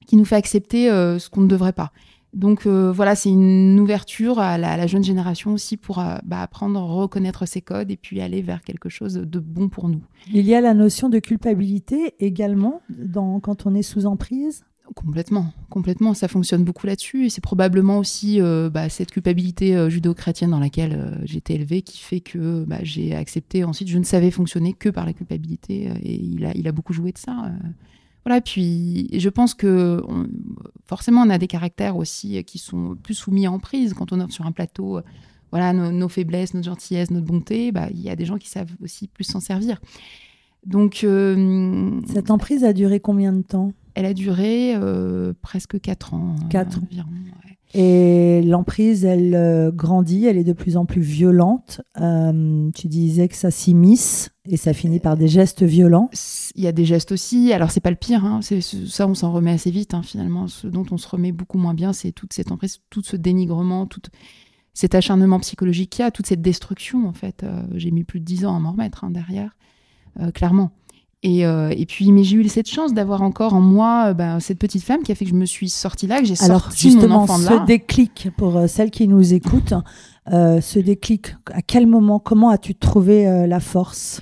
qui 0.06 0.17
nous 0.17 0.25
fait 0.25 0.37
accepter 0.37 0.88
ce 0.88 1.29
qu'on 1.29 1.43
ne 1.43 1.49
devrait 1.49 1.75
pas. 1.75 1.93
Donc 2.34 2.66
euh, 2.66 2.92
voilà, 2.92 3.14
c'est 3.14 3.30
une 3.30 3.80
ouverture 3.80 4.38
à 4.38 4.58
la, 4.58 4.72
à 4.72 4.76
la 4.76 4.86
jeune 4.86 5.02
génération 5.02 5.52
aussi 5.52 5.76
pour 5.76 5.98
euh, 5.98 6.19
bah, 6.25 6.42
apprendre 6.42 6.80
reconnaître 6.82 7.46
ses 7.46 7.62
codes 7.62 7.90
et 7.90 7.96
puis 7.96 8.20
aller 8.20 8.42
vers 8.42 8.62
quelque 8.62 8.88
chose 8.88 9.14
de 9.14 9.38
bon 9.40 9.69
pour 9.69 9.88
nous. 9.88 10.02
Il 10.32 10.44
y 10.46 10.54
a 10.54 10.60
la 10.60 10.75
notion 10.75 11.08
de 11.08 11.19
culpabilité 11.19 12.14
également 12.20 12.82
dans, 12.90 13.40
quand 13.40 13.66
on 13.66 13.75
est 13.75 13.82
sous 13.82 14.04
emprise? 14.06 14.64
Complètement, 14.94 15.52
complètement. 15.69 16.14
Ça 16.14 16.28
fonctionne 16.28 16.64
beaucoup 16.64 16.86
là-dessus. 16.86 17.26
Et 17.26 17.30
c'est 17.30 17.42
probablement 17.42 17.98
aussi 17.98 18.40
euh, 18.40 18.70
bah, 18.70 18.88
cette 18.88 19.10
culpabilité 19.10 19.76
euh, 19.76 19.90
judéo-chrétienne 19.90 20.50
dans 20.50 20.60
laquelle 20.60 20.94
euh, 20.94 21.14
j'ai 21.24 21.38
été 21.38 21.54
élevée 21.54 21.82
qui 21.82 21.98
fait 21.98 22.20
que 22.20 22.64
bah, 22.64 22.78
j'ai 22.82 23.14
accepté. 23.14 23.64
Ensuite, 23.64 23.88
je 23.88 23.98
ne 23.98 24.04
savais 24.04 24.31
fonctionner 24.31 24.72
que 24.72 24.88
par 24.88 25.04
la 25.04 25.12
culpabilité. 25.12 25.90
et 26.02 26.14
il 26.14 26.44
a, 26.46 26.52
il 26.54 26.66
a 26.69 26.72
beaucoup 26.72 26.94
joué 26.94 27.12
de 27.12 27.19
ça. 27.19 27.50
Voilà, 28.24 28.40
puis 28.40 29.08
je 29.12 29.28
pense 29.28 29.52
que 29.54 30.02
on- 30.08 30.26
forcément, 30.88 31.23
on 31.23 31.31
a 31.31 31.38
des 31.38 31.46
caractères 31.46 31.96
aussi 31.96 32.43
qui 32.44 32.58
sont 32.58 32.96
plus 33.00 33.14
soumis 33.14 33.46
à 33.46 33.52
emprise. 33.52 33.94
Quand 33.94 34.12
on 34.12 34.20
est 34.20 34.32
sur 34.32 34.46
un 34.46 34.52
plateau, 34.52 34.99
euh, 34.99 35.02
voilà, 35.52 35.73
nos, 35.73 35.93
nos 35.93 36.08
faiblesses, 36.08 36.55
notre 36.55 36.67
gentillesse, 36.67 37.11
notre 37.11 37.26
bonté, 37.26 37.70
bah, 37.70 37.88
il 37.90 38.00
y 38.00 38.11
a 38.11 38.17
des 38.17 38.25
gens 38.25 38.38
qui 38.38 38.49
savent 38.49 38.73
aussi 38.82 39.06
plus 39.06 39.25
s'en 39.25 39.40
servir. 39.40 39.81
Donc, 40.67 41.05
euh, 41.05 42.00
Cette 42.12 42.31
emprise 42.31 42.64
a 42.64 42.73
duré 42.73 43.00
combien 43.00 43.32
de 43.32 43.43
temps? 43.43 43.73
Elle 43.98 44.06
a 44.06 44.14
duré 44.14 44.74
euh, 44.74 45.32
presque 45.42 45.80
4 45.80 46.14
ans. 46.14 46.34
euh, 46.42 46.48
Quatre 46.48 46.78
ans. 46.78 46.82
environ, 46.90 47.08
ouais. 47.10 47.54
Et 47.74 48.40
l'emprise, 48.46 49.04
elle 49.04 49.34
euh, 49.34 49.70
grandit, 49.70 50.24
elle 50.24 50.38
est 50.38 50.44
de 50.44 50.54
plus 50.54 50.78
en 50.78 50.86
plus 50.86 51.02
violente. 51.02 51.82
Euh, 52.00 52.70
tu 52.74 52.88
disais 52.88 53.28
que 53.28 53.34
ça 53.36 53.50
s'immisce 53.50 54.30
et 54.46 54.56
ça 54.56 54.72
finit 54.72 55.00
par 55.00 55.18
des 55.18 55.28
gestes 55.28 55.62
violents. 55.64 56.08
Il 56.54 56.62
y 56.62 56.66
a 56.66 56.72
des 56.72 56.86
gestes 56.86 57.12
aussi. 57.12 57.52
Alors, 57.52 57.70
c'est 57.70 57.80
pas 57.80 57.90
le 57.90 57.96
pire. 57.96 58.24
hein, 58.24 58.40
ça, 58.42 59.06
on 59.06 59.12
s'en 59.14 59.32
remet 59.32 59.50
assez 59.50 59.70
vite. 59.70 59.92
hein, 59.92 60.02
finalement, 60.02 60.48
ce 60.48 60.66
dont 60.66 60.86
on 60.90 60.96
se 60.96 61.08
remet 61.08 61.30
beaucoup 61.32 61.58
moins 61.58 61.74
bien, 61.74 61.92
c'est 61.92 62.12
toute 62.12 62.32
cette 62.32 62.52
emprise, 62.52 62.78
tout 62.88 63.02
ce 63.02 63.16
dénigrement, 63.16 63.84
tout 63.86 64.00
cet 64.72 64.94
acharnement 64.94 65.38
psychologique 65.40 65.90
qu'il 65.90 66.04
y 66.04 66.06
a, 66.06 66.10
toute 66.10 66.26
cette 66.26 66.40
destruction. 66.40 67.06
En 67.06 67.12
fait, 67.12 67.44
j'ai 67.74 67.90
mis 67.90 68.04
plus 68.04 68.20
de 68.20 68.24
10 68.24 68.46
ans 68.46 68.56
à 68.56 68.60
m'en 68.60 68.72
remettre 68.72 69.04
hein, 69.04 69.10
derrière, 69.10 69.56
clairement. 70.32 70.70
Et, 71.25 71.44
euh, 71.44 71.70
et 71.76 71.85
puis, 71.85 72.12
mais 72.12 72.23
j'ai 72.23 72.37
eu 72.37 72.49
cette 72.49 72.69
chance 72.69 72.94
d'avoir 72.94 73.23
encore 73.23 73.53
en 73.55 73.61
moi 73.61 74.09
euh, 74.11 74.15
ben, 74.15 74.38
cette 74.38 74.59
petite 74.59 74.85
femme 74.85 75.03
qui 75.03 75.11
a 75.11 75.17
fait 75.17 75.25
que 75.25 75.31
je 75.32 75.37
me 75.37 75.47
suis 75.47 75.69
sortie 75.69 76.06
là, 76.06 76.20
que 76.20 76.26
j'ai 76.26 76.41
Alors 76.44 76.61
sorti 76.62 76.87
mon 76.87 76.93
justement, 76.93 77.23
enfant 77.23 77.38
de 77.38 77.44
ce 77.44 77.50
là. 77.50 77.65
déclic, 77.67 78.29
pour 78.37 78.56
euh, 78.56 78.67
celles 78.69 78.93
qui 78.93 79.09
nous 79.09 79.35
écoutent, 79.35 79.75
euh, 80.32 80.61
ce 80.61 80.79
déclic, 80.79 81.35
à 81.53 81.61
quel 81.62 81.87
moment, 81.88 82.20
comment 82.20 82.50
as-tu 82.50 82.75
trouvé 82.76 83.25
la 83.49 83.59
force? 83.61 84.20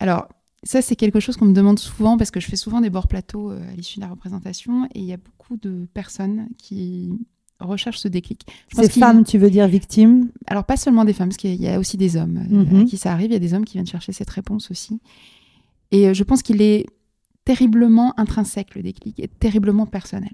Alors, 0.00 0.26
ça, 0.62 0.80
c'est 0.82 0.96
quelque 0.96 1.20
chose 1.20 1.36
qu'on 1.36 1.44
me 1.46 1.52
demande 1.52 1.78
souvent 1.78 2.16
parce 2.16 2.30
que 2.30 2.40
je 2.40 2.46
fais 2.46 2.56
souvent 2.56 2.80
des 2.80 2.90
bords 2.90 3.08
plateaux 3.08 3.50
à 3.50 3.74
l'issue 3.76 3.96
de 3.96 4.04
la 4.04 4.10
représentation 4.10 4.86
et 4.94 5.00
il 5.00 5.04
y 5.04 5.12
a 5.12 5.16
beaucoup 5.18 5.56
de 5.58 5.86
personnes 5.92 6.48
qui 6.56 7.10
recherchent 7.60 7.98
ce 7.98 8.08
déclic. 8.08 8.46
Je 8.68 8.80
Ces 8.82 8.88
femmes, 8.88 9.24
tu 9.24 9.36
veux 9.36 9.50
dire 9.50 9.66
victimes? 9.66 10.28
Alors, 10.46 10.64
pas 10.64 10.76
seulement 10.76 11.04
des 11.04 11.12
femmes, 11.12 11.28
parce 11.28 11.36
qu'il 11.36 11.56
y 11.60 11.68
a 11.68 11.78
aussi 11.78 11.96
des 11.96 12.16
hommes 12.16 12.40
Mhm. 12.48 12.82
à 12.82 12.84
qui 12.84 12.96
ça 12.96 13.12
arrive. 13.12 13.30
Il 13.30 13.34
y 13.34 13.36
a 13.36 13.40
des 13.40 13.52
hommes 13.52 13.64
qui 13.64 13.74
viennent 13.74 13.86
chercher 13.86 14.12
cette 14.12 14.30
réponse 14.30 14.70
aussi. 14.70 15.00
Et 15.90 16.08
euh, 16.08 16.14
je 16.14 16.22
pense 16.24 16.42
qu'il 16.42 16.60
est 16.62 16.86
terriblement 17.44 18.12
intrinsèque, 18.18 18.74
le 18.74 18.82
déclic, 18.82 19.18
et 19.20 19.28
terriblement 19.28 19.86
personnel. 19.86 20.32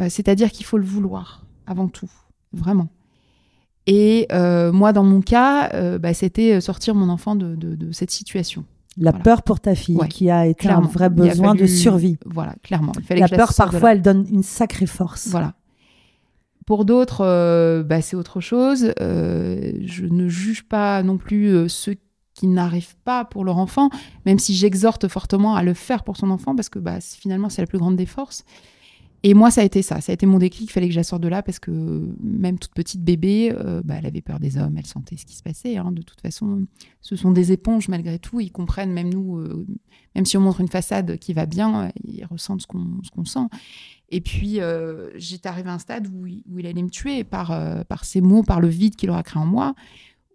Euh, 0.00 0.08
C'est-à-dire 0.08 0.50
qu'il 0.50 0.64
faut 0.66 0.78
le 0.78 0.84
vouloir, 0.84 1.44
avant 1.66 1.88
tout, 1.88 2.10
vraiment. 2.52 2.88
Et 3.86 4.26
euh, 4.32 4.72
moi, 4.72 4.92
dans 4.92 5.04
mon 5.04 5.20
cas, 5.20 5.70
euh, 5.74 5.98
bah, 5.98 6.12
c'était 6.14 6.60
sortir 6.60 6.94
mon 6.94 7.08
enfant 7.08 7.36
de, 7.36 7.54
de- 7.54 7.74
de 7.76 7.92
cette 7.92 8.10
situation. 8.10 8.64
La 8.98 9.10
Voilà. 9.10 9.22
peur 9.24 9.42
pour 9.42 9.60
ta 9.60 9.74
fille, 9.74 9.96
Ouais, 9.96 10.08
qui 10.08 10.30
a 10.30 10.46
été 10.46 10.58
clairement. 10.62 10.86
un 10.86 10.90
vrai 10.90 11.10
besoin 11.10 11.54
de 11.54 11.66
survie. 11.66 12.16
Voilà, 12.24 12.54
clairement. 12.62 12.92
Il 12.98 13.04
fallait 13.04 13.20
La 13.20 13.26
que 13.28 13.34
je 13.34 13.38
la 13.38 13.46
peur, 13.46 13.54
parfois, 13.54 13.92
elle 13.92 14.00
donne 14.02 14.26
une 14.30 14.42
sacrée 14.42 14.86
force. 14.86 15.28
Voilà. 15.28 15.54
Pour 16.64 16.84
d'autres, 16.84 17.20
euh, 17.24 17.82
bah, 17.84 18.00
c'est 18.00 18.16
autre 18.16 18.40
chose. 18.40 18.92
Euh, 19.00 19.72
je 19.84 20.06
ne 20.06 20.28
juge 20.28 20.64
pas 20.64 21.02
non 21.02 21.18
plus 21.18 21.48
euh, 21.54 21.68
ceux 21.68 21.94
qui 22.36 22.46
n'arrivent 22.46 22.96
pas 23.04 23.24
pour 23.24 23.44
leur 23.44 23.56
enfant, 23.56 23.88
même 24.26 24.38
si 24.38 24.54
j'exhorte 24.54 25.08
fortement 25.08 25.56
à 25.56 25.62
le 25.62 25.72
faire 25.74 26.04
pour 26.04 26.16
son 26.18 26.30
enfant, 26.30 26.54
parce 26.54 26.68
que 26.68 26.78
bah, 26.78 27.00
finalement, 27.00 27.48
c'est 27.48 27.62
la 27.62 27.66
plus 27.66 27.78
grande 27.78 27.96
des 27.96 28.04
forces. 28.06 28.44
Et 29.22 29.32
moi, 29.34 29.50
ça 29.50 29.62
a 29.62 29.64
été 29.64 29.80
ça. 29.82 30.00
Ça 30.02 30.12
a 30.12 30.14
été 30.14 30.26
mon 30.26 30.38
déclic. 30.38 30.68
Il 30.68 30.72
fallait 30.72 30.86
que 30.88 30.94
je 30.94 31.00
la 31.00 31.18
de 31.18 31.28
là, 31.28 31.42
parce 31.42 31.58
que 31.58 32.14
même 32.22 32.58
toute 32.58 32.74
petite 32.74 33.02
bébé, 33.02 33.52
euh, 33.58 33.80
bah, 33.82 33.94
elle 33.98 34.06
avait 34.06 34.20
peur 34.20 34.38
des 34.38 34.58
hommes, 34.58 34.76
elle 34.76 34.86
sentait 34.86 35.16
ce 35.16 35.24
qui 35.24 35.34
se 35.34 35.42
passait. 35.42 35.78
hein. 35.78 35.90
De 35.90 36.02
toute 36.02 36.20
façon, 36.20 36.66
ce 37.00 37.16
sont 37.16 37.32
des 37.32 37.50
éponges 37.50 37.88
malgré 37.88 38.18
tout. 38.18 38.38
Ils 38.38 38.52
comprennent, 38.52 38.92
même 38.92 39.08
nous, 39.12 39.38
euh, 39.38 39.66
même 40.14 40.26
si 40.26 40.36
on 40.36 40.42
montre 40.42 40.60
une 40.60 40.68
façade 40.68 41.16
qui 41.18 41.32
va 41.32 41.46
bien, 41.46 41.90
ils 42.04 42.24
ressentent 42.26 42.60
ce 42.62 42.66
qu'on 42.66 43.24
sent. 43.24 43.48
Et 44.10 44.20
puis, 44.20 44.60
euh, 44.60 45.10
j'étais 45.16 45.48
arrivée 45.48 45.70
à 45.70 45.74
un 45.74 45.78
stade 45.80 46.06
où, 46.12 46.26
il- 46.26 46.66
allait 46.66 46.82
me 46.82 46.90
tuer 46.90 47.24
par, 47.24 47.48
par 47.86 48.04
ses 48.04 48.20
mots, 48.20 48.42
par 48.44 48.60
le 48.60 48.68
vide 48.68 48.94
qu'il 48.94 49.10
aura 49.10 49.22
créé 49.24 49.42
en 49.42 49.46
moi, 49.46 49.74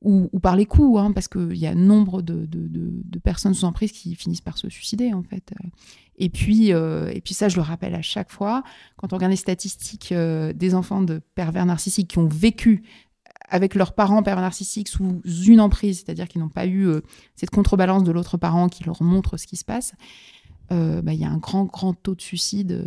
ou, 0.02 0.28
par 0.40 0.56
les 0.56 0.66
coups, 0.66 1.00
hein, 1.00 1.12
parce 1.12 1.28
qu'il 1.28 1.58
y 1.58 1.68
a 1.68 1.76
nombre 1.76 2.22
de, 2.22 2.48
personnes 3.24 3.54
sous 3.54 3.66
emprise 3.66 3.92
qui 3.92 4.16
finissent 4.16 4.42
par 4.42 4.58
se 4.58 4.68
suicider, 4.70 5.14
en 5.14 5.22
fait. 5.22 5.54
Et 6.18 6.30
puis, 6.30 6.74
euh, 6.74 7.12
et 7.14 7.22
puis 7.22 7.34
ça, 7.34 7.50
je 7.50 7.56
le 7.56 7.62
rappelle 7.62 7.94
à 7.94 8.02
chaque 8.02 8.32
fois, 8.32 8.64
quand 8.98 9.14
on 9.14 9.18
regarde 9.18 9.32
les 9.32 9.38
statistiques 9.38 10.12
euh, 10.12 10.54
des 10.54 10.74
enfants 10.74 11.02
de 11.02 11.22
pervers 11.36 11.66
narcissiques 11.66 12.10
qui 12.10 12.18
ont 12.18 12.28
vécu 12.28 12.84
avec 13.48 13.76
leurs 13.76 13.94
parents 13.94 14.24
pervers 14.24 14.42
narcissiques 14.42 14.88
sous 14.88 15.22
une 15.24 15.60
emprise, 15.60 16.04
c'est-à-dire 16.04 16.28
qu'ils 16.28 16.42
n'ont 16.42 16.50
pas 16.50 16.68
eu 16.68 16.90
cette 17.36 17.50
contrebalance 17.50 18.04
de 18.04 18.12
l'autre 18.12 18.38
parent 18.38 18.70
qui 18.70 18.84
leur 18.86 19.04
montre 19.04 19.36
ce 19.36 19.46
qui 19.46 19.58
se 19.58 19.66
passe, 19.66 19.94
bah, 20.70 21.14
il 21.14 21.20
y 21.20 21.26
a 21.26 21.30
un 21.30 21.38
grand, 21.38 21.66
grand 21.66 21.94
taux 21.94 22.16
de 22.16 22.22
suicide 22.22 22.86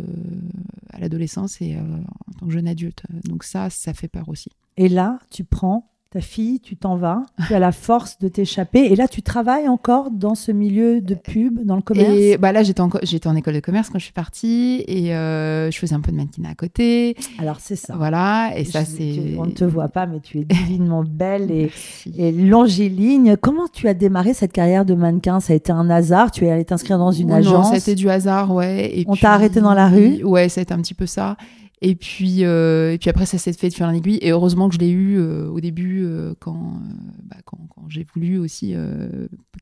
à 0.89 0.99
l'adolescence 0.99 1.61
et 1.61 1.77
en 1.77 2.31
tant 2.39 2.47
que 2.47 2.51
jeune 2.51 2.67
adulte. 2.67 3.03
Donc 3.25 3.43
ça, 3.43 3.69
ça 3.69 3.93
fait 3.93 4.07
peur 4.07 4.27
aussi. 4.27 4.49
Et 4.75 4.89
là, 4.89 5.19
tu 5.29 5.43
prends 5.43 5.94
ta 6.15 6.21
fille, 6.21 6.61
tu 6.61 6.77
t'en 6.77 6.95
vas, 6.95 7.23
tu 7.45 7.53
as 7.53 7.59
la 7.59 7.73
force 7.73 8.19
de 8.19 8.29
t'échapper. 8.29 8.85
Et 8.85 8.95
là, 8.95 9.09
tu 9.09 9.21
travailles 9.21 9.67
encore 9.67 10.11
dans 10.11 10.33
ce 10.33 10.53
milieu 10.53 11.01
de 11.01 11.13
pub, 11.13 11.65
dans 11.65 11.75
le 11.75 11.81
commerce? 11.81 12.09
Et 12.09 12.37
bah 12.37 12.53
là, 12.53 12.63
j'étais 12.63 12.79
en, 12.79 12.89
j'étais 13.03 13.27
en 13.27 13.35
école 13.35 13.55
de 13.55 13.59
commerce 13.59 13.89
quand 13.89 13.99
je 13.99 14.05
suis 14.05 14.13
partie 14.13 14.85
et 14.87 15.13
euh, 15.13 15.69
je 15.71 15.77
faisais 15.77 15.93
un 15.93 15.99
peu 15.99 16.13
de 16.13 16.15
mannequinat 16.15 16.51
à 16.51 16.55
côté. 16.55 17.17
Alors, 17.37 17.57
c'est 17.59 17.75
ça. 17.75 17.95
Voilà, 17.97 18.53
et 18.55 18.63
ça, 18.63 18.85
c'est. 18.85 19.35
On 19.37 19.45
ne 19.45 19.51
te 19.51 19.65
voit 19.65 19.89
pas, 19.89 20.05
mais 20.05 20.21
tu 20.21 20.39
es 20.39 20.45
divinement 20.45 21.03
belle 21.05 21.51
et, 21.51 21.69
et, 22.17 22.31
longiligne. 22.31 23.35
Comment 23.35 23.67
tu 23.67 23.89
as 23.89 23.93
démarré 23.93 24.33
cette 24.33 24.53
carrière 24.53 24.85
de 24.85 24.93
mannequin? 24.93 25.41
Ça 25.41 25.51
a 25.51 25.57
été 25.57 25.73
un 25.73 25.89
hasard? 25.89 26.31
Tu 26.31 26.45
es 26.45 26.49
allée 26.49 26.63
t'inscrire 26.63 26.97
dans 26.97 27.11
une 27.11 27.33
agence 27.33 27.73
Non, 27.73 27.77
c'était 27.77 27.95
du 27.95 28.09
hasard, 28.09 28.53
ouais. 28.53 28.99
Et 28.99 29.03
On 29.09 29.17
t'a 29.17 29.33
arrêté 29.33 29.59
dans 29.59 29.73
la 29.73 29.89
rue? 29.89 30.23
Ouais, 30.23 30.47
ça 30.47 30.61
a 30.61 30.63
été 30.63 30.73
un 30.73 30.79
petit 30.79 30.93
peu 30.93 31.07
ça. 31.07 31.35
Et 31.81 31.95
puis, 31.95 32.45
euh, 32.45 32.93
et 32.93 32.97
puis 32.97 33.09
après, 33.09 33.25
ça 33.25 33.37
s'est 33.37 33.53
fait 33.53 33.69
de 33.69 33.73
faire 33.73 33.87
un 33.87 33.93
aiguille. 33.93 34.19
Et 34.21 34.31
heureusement 34.31 34.69
que 34.69 34.75
je 34.75 34.79
l'ai 34.79 34.89
eu 34.89 35.17
euh, 35.17 35.49
au 35.49 35.59
début, 35.59 36.05
euh, 36.05 36.33
quand, 36.39 36.81
bah, 37.23 37.37
quand, 37.45 37.59
quand 37.69 37.89
j'ai 37.89 38.05
voulu 38.13 38.37
aussi 38.37 38.75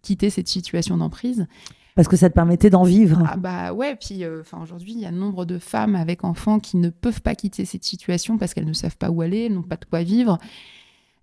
quitter 0.02 0.30
cette 0.30 0.48
situation 0.48 0.98
d'emprise. 0.98 1.48
Parce 1.96 2.08
que 2.08 2.16
ça 2.16 2.28
te 2.30 2.34
permettait 2.34 2.72
d'en 2.72 2.84
vivre. 2.84 3.24
Ah 3.30 3.38
bah 3.38 3.72
ouais, 3.72 3.96
puis 3.96 4.24
enfin 4.42 4.60
aujourd'hui, 4.64 4.94
il 4.94 5.00
y 5.00 5.06
a 5.06 5.12
nombre 5.12 5.46
de 5.46 5.60
femmes 5.60 5.96
avec 5.96 6.24
enfants 6.24 6.60
qui 6.60 6.78
ne 6.78 6.90
peuvent 6.90 7.22
pas 7.22 7.36
quitter 7.36 7.66
cette 7.66 7.84
situation 7.84 8.40
parce 8.40 8.56
qu'elles 8.56 8.66
ne 8.66 8.74
savent 8.74 8.98
pas 8.98 9.12
où 9.12 9.22
aller, 9.22 9.48
n'ont 9.48 9.62
pas 9.62 9.76
de 9.76 9.86
quoi 9.86 10.02
vivre. 10.02 10.40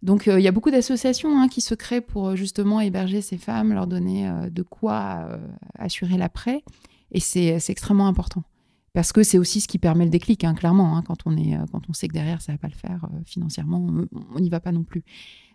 Donc 0.05 0.29
il 0.29 0.41
y 0.41 0.47
a 0.47 0.53
beaucoup 0.53 0.71
d'associations 0.71 1.41
hein, 1.41 1.49
qui 1.49 1.61
se 1.61 1.75
créent 1.75 2.01
pour 2.01 2.37
justement 2.37 2.81
héberger 2.81 3.21
ces 3.21 3.37
femmes, 3.37 3.73
leur 3.73 3.89
donner 3.89 4.31
de 4.49 4.63
quoi 4.63 5.41
assurer 5.77 6.17
l'après. 6.17 6.63
Et 7.11 7.19
c'est 7.19 7.59
extrêmement 7.69 8.07
important 8.07 8.45
parce 8.93 9.13
que 9.13 9.23
c'est 9.23 9.39
aussi 9.39 9.61
ce 9.61 9.69
qui 9.69 9.79
permet 9.79 10.05
le 10.05 10.11
déclic, 10.11 10.45
hein, 10.45 10.55
clairement. 10.55 10.97
Hein, 10.97 11.05
quand, 11.07 11.19
on 11.27 11.37
est, 11.37 11.55
euh, 11.55 11.65
quand 11.71 11.83
on 11.89 11.93
sait 11.93 12.09
que 12.09 12.13
derrière, 12.13 12.43
ça 12.43 12.53
va 12.53 12.59
pas 12.59 12.69
le 12.69 12.75
faire 12.75 13.05
euh, 13.05 13.19
financièrement, 13.25 13.87
on 14.35 14.41
n'y 14.41 14.49
va 14.49 14.61
pas 14.61 14.73
non 14.73 14.83
plus. 14.83 15.05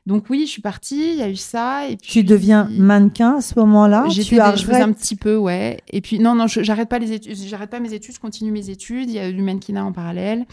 Donc 0.06 0.30
oui, 0.30 0.44
je 0.46 0.52
suis 0.52 0.62
partie, 0.62 1.14
il 1.14 1.18
y 1.18 1.24
a 1.24 1.30
eu 1.30 1.36
ça. 1.36 1.90
Et 1.90 1.98
puis, 1.98 2.12
tu 2.12 2.24
deviens 2.24 2.70
mannequin 2.72 3.38
à 3.38 3.42
ce 3.42 3.58
moment-là? 3.60 4.08
Je 4.10 4.22
faisais 4.22 4.40
un 4.40 4.94
petit 4.94 5.16
peu, 5.16 5.36
ouais. 5.36 5.80
Et 5.92 6.00
puis 6.02 6.20
non, 6.20 6.36
non, 6.36 6.46
j'arrête 6.48 6.90
pas 6.90 7.00
les 7.00 7.12
études, 7.12 7.36
j'arrête 7.36 7.72
pas 7.72 7.80
mes 7.80 7.94
études, 7.94 8.14
je 8.14 8.20
continue 8.20 8.52
mes 8.52 8.70
études. 8.70 9.10
Il 9.10 9.16
y 9.16 9.20
a 9.20 9.32
du 9.32 9.42
mannequinat 9.42 9.84
en 9.84 9.92
parallèle. 9.92 10.46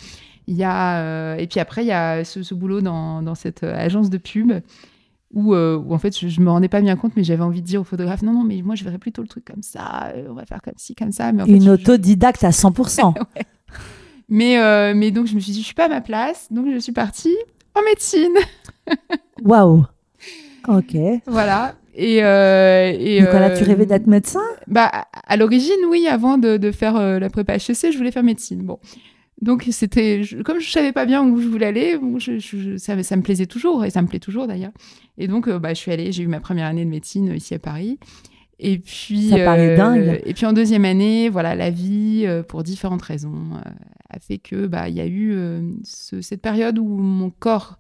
Il 0.49 0.57
y 0.57 0.65
a 0.65 1.03
euh, 1.03 1.37
et 1.37 1.47
puis 1.47 1.61
après 1.61 1.85
il 1.85 1.89
y 1.89 1.93
a 1.93 2.25
ce, 2.25 2.43
ce 2.43 2.55
boulot 2.55 2.81
dans, 2.81 3.23
dans, 3.23 3.37
cette 3.37 3.63
agence 3.63 4.11
de 4.11 4.19
pub 4.19 4.53
euh, 5.35 5.77
où, 5.77 5.95
en 5.95 5.99
fait 5.99 6.19
je, 6.19 6.41
ne 6.41 6.45
me 6.45 6.51
rendais 6.51 6.69
pas 6.69 6.81
bien 6.81 6.97
compte, 6.97 7.13
mais 7.17 7.25
j'avais 7.25 7.43
envie 7.43 7.63
de 7.63 7.67
dire 7.67 7.81
au 7.81 7.85
photographe 7.85 8.23
non, 8.23 8.33
non, 8.33 8.45
mais 8.45 8.61
moi 8.63 8.75
je 8.75 8.85
verrais 8.85 8.99
plutôt 8.99 9.23
le 9.23 9.29
truc 9.29 9.45
comme 9.45 9.63
ça, 9.63 10.13
euh, 10.15 10.27
on 10.31 10.35
va 10.35 10.45
faire 10.45 10.61
comme 10.63 10.75
ci, 10.77 10.95
comme 10.95 11.13
ça. 11.13 11.33
Mais 11.33 11.45
Une 11.47 11.71
autodidacte 11.71 12.45
à 12.45 12.51
100%. 12.51 13.15
mais, 14.29 14.59
euh, 14.59 14.93
mais 14.95 15.11
donc 15.11 15.27
je 15.27 15.35
me 15.35 15.41
suis 15.41 15.53
dit, 15.53 15.61
je 15.61 15.67
suis 15.67 15.75
pas 15.75 15.87
à 15.87 15.89
ma 15.89 16.01
place, 16.01 16.49
donc 16.51 16.67
je 16.73 16.79
suis 16.79 16.93
partie 16.93 17.37
en 17.75 17.83
médecine. 17.83 18.35
Waouh! 19.43 19.85
Ok. 20.69 20.97
Voilà. 21.27 21.75
Et, 21.95 22.19
et 22.19 23.21
donc, 23.21 23.33
là, 23.33 23.51
tu 23.51 23.65
rêvais 23.65 23.85
d'être 23.85 24.07
médecin? 24.07 24.41
Bah, 24.67 24.91
à 25.27 25.37
l'origine, 25.37 25.85
oui. 25.91 26.07
Avant 26.09 26.39
de, 26.39 26.57
de 26.57 26.71
faire 26.71 26.95
la 26.95 27.29
prépa 27.29 27.57
HEC, 27.57 27.93
je 27.93 27.99
voulais 27.99 28.13
faire 28.13 28.23
médecine. 28.23 28.63
Bon, 28.63 28.79
donc 29.43 29.67
c'était 29.73 30.23
comme 30.45 30.61
je 30.61 30.71
savais 30.71 30.93
pas 30.93 31.05
bien 31.05 31.25
où 31.25 31.41
je 31.41 31.49
voulais 31.49 31.67
aller, 31.67 31.99
ça, 32.79 32.95
me 32.95 33.23
plaisait 33.23 33.47
toujours 33.47 33.85
et 33.85 33.91
ça 33.91 34.01
me 34.01 34.07
plaît 34.07 34.21
toujours 34.21 34.47
d'ailleurs. 34.47 34.71
Et 35.19 35.27
donc 35.27 35.49
euh, 35.49 35.59
bah, 35.59 35.75
je 35.75 35.81
suis 35.81 35.91
allée, 35.91 36.13
j'ai 36.13 36.23
eu 36.23 36.29
ma 36.29 36.39
première 36.39 36.67
année 36.67 36.85
de 36.85 36.91
médecine 36.91 37.31
euh, 37.31 37.37
ici 37.37 37.53
à 37.53 37.59
Paris. 37.59 37.99
Et 38.61 38.79
puis 38.79 39.31
ça 39.31 39.39
paraît 39.39 39.71
euh, 39.71 39.77
dingue. 39.77 40.21
Et 40.25 40.33
puis 40.33 40.47
en 40.47 40.53
deuxième 40.53 40.85
année, 40.85 41.29
voilà, 41.29 41.57
la 41.57 41.71
vie 41.71 42.25
pour 42.47 42.63
différentes 42.63 43.03
raisons 43.03 43.51
a 44.09 44.21
fait 44.21 44.39
que 44.39 44.69
bah 44.69 44.89
il 44.89 44.95
y 44.95 45.01
a 45.01 45.07
eu 45.09 45.37
cette 45.83 46.41
période 46.41 46.79
où 46.79 46.87
mon 46.87 47.31
corps 47.31 47.79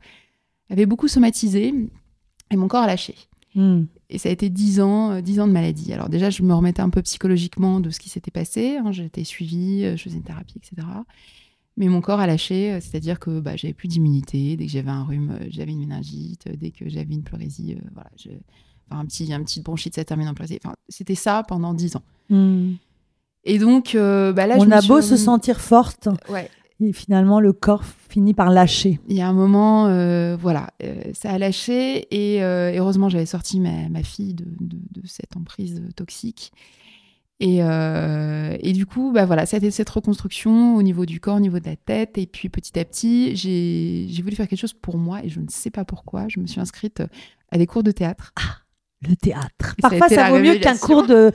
avait 0.68 0.86
beaucoup 0.86 1.06
somatisé 1.06 1.72
et 2.50 2.56
mon 2.56 2.66
corps 2.66 2.82
a 2.82 2.88
lâché. 2.88 3.14
Hmm. 3.54 3.84
Et 4.10 4.18
ça 4.18 4.30
a 4.30 4.32
été 4.32 4.50
dix 4.50 4.80
ans, 4.80 5.20
dix 5.20 5.38
ans 5.38 5.46
de 5.46 5.52
maladie. 5.52 5.92
Alors 5.92 6.08
déjà, 6.08 6.28
je 6.30 6.42
me 6.42 6.54
remettais 6.54 6.82
un 6.82 6.90
peu 6.90 7.02
psychologiquement 7.02 7.78
de 7.78 7.90
ce 7.90 8.00
qui 8.00 8.08
s'était 8.08 8.32
passé. 8.32 8.78
Hein. 8.78 8.90
J'étais 8.90 9.22
suivie, 9.22 9.84
je 9.96 10.02
faisais 10.02 10.16
une 10.16 10.24
thérapie, 10.24 10.58
etc. 10.58 10.86
Mais 11.76 11.88
mon 11.88 12.00
corps 12.00 12.20
a 12.20 12.26
lâché, 12.26 12.72
euh, 12.72 12.80
c'est-à-dire 12.80 13.18
que 13.18 13.40
bah, 13.40 13.56
j'avais 13.56 13.72
plus 13.72 13.88
d'immunité. 13.88 14.56
Dès 14.56 14.66
que 14.66 14.72
j'avais 14.72 14.90
un 14.90 15.04
rhume, 15.04 15.38
euh, 15.40 15.46
j'avais 15.48 15.72
une 15.72 15.80
méningite. 15.80 16.48
Dès 16.58 16.70
que 16.70 16.88
j'avais 16.88 17.14
une 17.14 17.22
pleurésie, 17.22 17.76
euh, 17.78 17.88
voilà, 17.94 18.10
je... 18.16 18.28
enfin, 18.90 19.00
un, 19.00 19.06
petit, 19.06 19.32
un 19.32 19.42
petit 19.42 19.60
bronchite, 19.60 19.94
ça 19.94 20.04
termine 20.04 20.28
en 20.28 20.34
pleurésie. 20.34 20.58
Enfin, 20.62 20.74
c'était 20.88 21.14
ça 21.14 21.42
pendant 21.48 21.72
dix 21.72 21.96
ans. 21.96 22.02
Hmm. 22.28 22.74
Et 23.44 23.58
donc, 23.58 23.94
bah, 23.94 24.46
là, 24.46 24.56
on 24.58 24.70
a 24.70 24.82
beau 24.82 25.00
se 25.00 25.16
sentir 25.16 25.60
forte. 25.60 26.08
Ouais. 26.28 26.48
Et 26.78 26.92
finalement, 26.92 27.40
le 27.40 27.52
corps 27.52 27.84
finit 27.84 28.34
par 28.34 28.50
lâcher. 28.50 29.00
Il 29.08 29.16
y 29.16 29.20
a 29.20 29.28
un 29.28 29.32
moment, 29.32 29.86
voilà, 30.36 30.70
ça 31.12 31.32
a 31.32 31.38
lâché. 31.38 32.06
Et 32.12 32.40
heureusement, 32.40 33.08
j'avais 33.08 33.26
sorti 33.26 33.58
ma, 33.58 33.88
ma 33.88 34.04
fille 34.04 34.34
de, 34.34 34.44
de, 34.60 34.76
de, 34.92 35.06
cette 35.06 35.36
emprise 35.36 35.82
toxique. 35.96 36.52
Euh, 37.42 38.56
et, 38.60 38.72
du 38.72 38.86
coup, 38.86 39.12
bah 39.12 39.24
voilà, 39.24 39.46
c'était 39.46 39.70
cette 39.70 39.90
reconstruction 39.90 40.76
au 40.76 40.82
niveau 40.82 41.06
du 41.06 41.20
corps, 41.20 41.36
au 41.36 41.40
niveau 41.40 41.58
de 41.58 41.66
la 41.66 41.76
tête. 41.76 42.18
Et 42.18 42.26
puis 42.26 42.48
petit 42.48 42.78
à 42.78 42.84
petit, 42.84 43.36
j'ai 43.36 44.22
voulu 44.22 44.36
faire 44.36 44.48
quelque 44.48 44.60
chose 44.60 44.74
pour 44.74 44.98
moi 44.98 45.20
et 45.24 45.28
je 45.28 45.40
ne 45.40 45.48
sais 45.48 45.70
pas 45.70 45.84
pourquoi. 45.84 46.26
Je 46.28 46.40
me 46.40 46.46
suis 46.46 46.60
inscrite 46.60 47.02
à 47.50 47.58
des 47.58 47.66
cours 47.66 47.82
de 47.82 47.90
théâtre. 47.90 48.32
Ah, 48.36 48.58
le 49.08 49.16
théâtre. 49.16 49.74
Parfois, 49.80 50.08
ça, 50.08 50.30
vaut 50.30 50.38
mieux 50.38 50.56
qu'un 50.56 50.76
cours 50.76 51.06
de. 51.06 51.32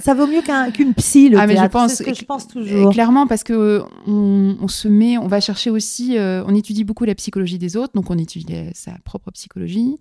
ça 0.00 0.14
vaut 0.14 0.26
mieux 0.26 0.42
qu'une 0.72 0.94
psy, 0.94 1.28
le 1.28 1.38
ah, 1.38 1.46
mais 1.46 1.56
Je 1.56 1.66
pense, 1.66 1.94
ce 1.94 2.02
que 2.02 2.14
je 2.14 2.24
pense 2.24 2.48
toujours. 2.48 2.92
Clairement, 2.92 3.26
parce 3.26 3.44
que 3.44 3.82
on, 4.06 4.68
se 4.68 4.88
met, 4.88 5.16
on 5.16 5.28
va 5.28 5.40
chercher 5.40 5.70
aussi, 5.70 6.18
euh, 6.18 6.42
on 6.46 6.54
étudie 6.54 6.84
beaucoup 6.84 7.04
la 7.04 7.14
psychologie 7.14 7.58
des 7.58 7.76
autres, 7.76 7.92
donc 7.94 8.10
on 8.10 8.18
étudie 8.18 8.70
sa 8.74 8.92
propre 9.04 9.30
psychologie. 9.30 9.98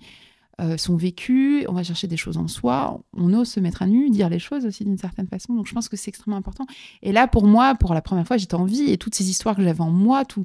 Euh, 0.59 0.77
son 0.77 0.97
vécu, 0.97 1.65
on 1.69 1.73
va 1.73 1.83
chercher 1.83 2.07
des 2.07 2.17
choses 2.17 2.37
en 2.37 2.47
soi, 2.47 3.01
on 3.15 3.33
ose 3.33 3.47
se 3.47 3.59
mettre 3.59 3.81
à 3.81 3.87
nu, 3.87 4.09
dire 4.09 4.29
les 4.29 4.39
choses 4.39 4.65
aussi 4.65 4.83
d'une 4.83 4.97
certaine 4.97 5.27
façon. 5.27 5.53
Donc 5.53 5.67
je 5.67 5.73
pense 5.73 5.87
que 5.87 5.95
c'est 5.95 6.09
extrêmement 6.09 6.37
important. 6.37 6.65
Et 7.01 7.11
là, 7.11 7.27
pour 7.27 7.45
moi, 7.45 7.75
pour 7.75 7.93
la 7.93 8.01
première 8.01 8.27
fois, 8.27 8.37
j'étais 8.37 8.55
en 8.55 8.65
vie 8.65 8.91
et 8.91 8.97
toutes 8.97 9.15
ces 9.15 9.29
histoires 9.29 9.55
que 9.55 9.63
j'avais 9.63 9.81
en 9.81 9.91
moi, 9.91 10.25
tout, 10.25 10.43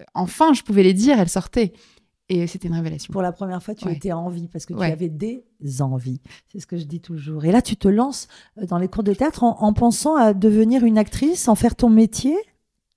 euh, 0.00 0.04
enfin, 0.14 0.52
je 0.52 0.62
pouvais 0.62 0.82
les 0.82 0.92
dire, 0.92 1.18
elles 1.18 1.28
sortaient. 1.28 1.72
Et 2.28 2.46
c'était 2.48 2.68
une 2.68 2.74
révélation. 2.74 3.12
Pour 3.12 3.22
la 3.22 3.32
première 3.32 3.62
fois, 3.62 3.74
tu 3.74 3.88
étais 3.88 4.12
en 4.12 4.28
vie 4.28 4.48
parce 4.48 4.66
que 4.66 4.74
tu 4.74 4.82
avais 4.82 5.08
des 5.08 5.44
envies. 5.80 6.20
C'est 6.48 6.58
ce 6.58 6.66
que 6.66 6.76
je 6.76 6.84
dis 6.84 7.00
toujours. 7.00 7.44
Et 7.44 7.52
là, 7.52 7.62
tu 7.62 7.76
te 7.76 7.86
lances 7.86 8.26
euh, 8.58 8.66
dans 8.66 8.78
les 8.78 8.88
cours 8.88 9.04
de 9.04 9.14
théâtre 9.14 9.44
en 9.44 9.72
pensant 9.72 10.16
à 10.16 10.34
devenir 10.34 10.84
une 10.84 10.98
actrice, 10.98 11.48
en 11.48 11.54
faire 11.54 11.76
ton 11.76 11.88
métier? 11.88 12.36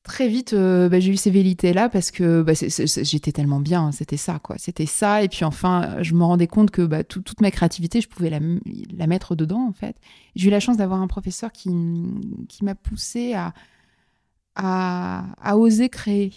Très 0.03 0.27
vite, 0.27 0.53
euh, 0.53 0.89
bah, 0.89 0.99
j'ai 0.99 1.11
eu 1.11 1.17
ces 1.17 1.31
velléités-là 1.31 1.89
parce 1.89 2.11
que 2.11 2.41
bah, 2.41 2.53
j'étais 2.53 3.31
tellement 3.31 3.59
bien, 3.59 3.87
hein, 3.87 3.91
c'était 3.91 4.17
ça, 4.17 4.39
quoi. 4.39 4.55
C'était 4.57 4.85
ça. 4.85 5.23
Et 5.23 5.27
puis 5.27 5.45
enfin, 5.45 6.01
je 6.01 6.13
me 6.13 6.23
rendais 6.23 6.47
compte 6.47 6.71
que 6.71 6.81
bah, 6.81 7.03
toute 7.03 7.41
ma 7.41 7.51
créativité, 7.51 8.01
je 8.01 8.07
pouvais 8.07 8.29
la, 8.29 9.07
mettre 9.07 9.35
dedans, 9.35 9.67
en 9.67 9.73
fait. 9.73 9.97
J'ai 10.35 10.47
eu 10.47 10.51
la 10.51 10.59
chance 10.59 10.77
d'avoir 10.77 11.01
un 11.01 11.07
professeur 11.07 11.51
qui, 11.51 11.69
qui 12.47 12.65
m'a 12.65 12.75
poussé 12.75 13.33
à, 13.33 13.53
à, 14.55 15.57
oser 15.57 15.89
créer. 15.89 16.33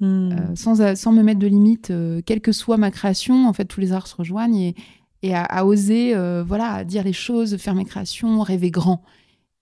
Hmm. 0.00 0.32
Euh, 0.32 0.56
sans, 0.56 0.96
sans, 0.96 1.12
me 1.12 1.22
mettre 1.22 1.38
de 1.38 1.46
limite, 1.46 1.90
euh, 1.90 2.20
quelle 2.26 2.40
que 2.40 2.52
soit 2.52 2.76
ma 2.76 2.90
création, 2.90 3.46
en 3.46 3.52
fait, 3.52 3.64
tous 3.64 3.80
les 3.80 3.92
arts 3.92 4.08
se 4.08 4.16
rejoignent 4.16 4.56
et, 4.56 4.74
et 5.22 5.34
à, 5.34 5.64
oser, 5.64 6.14
voilà, 6.44 6.84
dire 6.84 7.04
les 7.04 7.14
choses, 7.14 7.56
faire 7.56 7.74
mes 7.74 7.86
créations, 7.86 8.42
rêver 8.42 8.70
grand. 8.70 9.02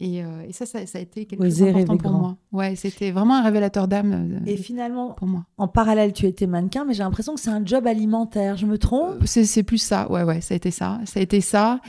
Euh, 0.03 0.43
et, 0.49 0.53
ça, 0.53 0.67
ça, 0.67 0.79
a 0.79 1.01
été 1.01 1.27
quelque 1.27 1.45
chose 1.45 1.59
d'important 1.59 1.97
pour 1.97 2.13
moi. 2.13 2.37
Ouais, 2.51 2.75
c'était 2.75 3.11
vraiment 3.11 3.37
un 3.37 3.43
révélateur 3.43 3.87
d'âme. 3.87 4.13
Euh, 4.13 4.51
et 4.51 4.57
finalement, 4.57 5.11
pour 5.13 5.29
moi. 5.29 5.45
En 5.59 5.69
parallèle, 5.69 6.13
tu 6.13 6.27
étais 6.27 6.47
mannequin, 6.47 6.85
mais 6.85 6.95
j'ai 6.95 7.03
l'impression 7.03 7.35
que 7.35 7.41
c'est 7.41 7.51
un 7.51 7.65
job 7.65 7.87
alimentaire. 7.87 8.57
Je 8.57 8.67
me 8.67 8.79
trompe? 8.79 9.23
Euh, 9.23 9.27
C'est 9.27 9.63
plus 9.63 9.79
ça. 9.79 10.11
Ouais, 10.11 10.25
ouais, 10.25 10.41
ça 10.41 10.55
a 10.55 10.57
été 10.57 10.71
ça. 10.71 11.01
Ça 11.05 11.21
a 11.21 11.23
été 11.23 11.41
ça. 11.41 11.81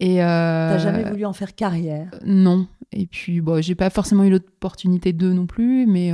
Et 0.00 0.16
T'as 0.16 0.78
jamais 0.78 1.04
voulu 1.08 1.24
en 1.24 1.32
faire 1.32 1.54
carrière? 1.54 2.10
Non. 2.24 2.66
Et 2.92 3.06
puis, 3.06 3.40
bon, 3.40 3.62
j'ai 3.62 3.74
pas 3.74 3.90
forcément 3.90 4.24
eu 4.24 4.30
l'opportunité 4.30 5.12
de 5.12 5.32
non 5.32 5.46
plus, 5.46 5.86
mais 5.86 6.12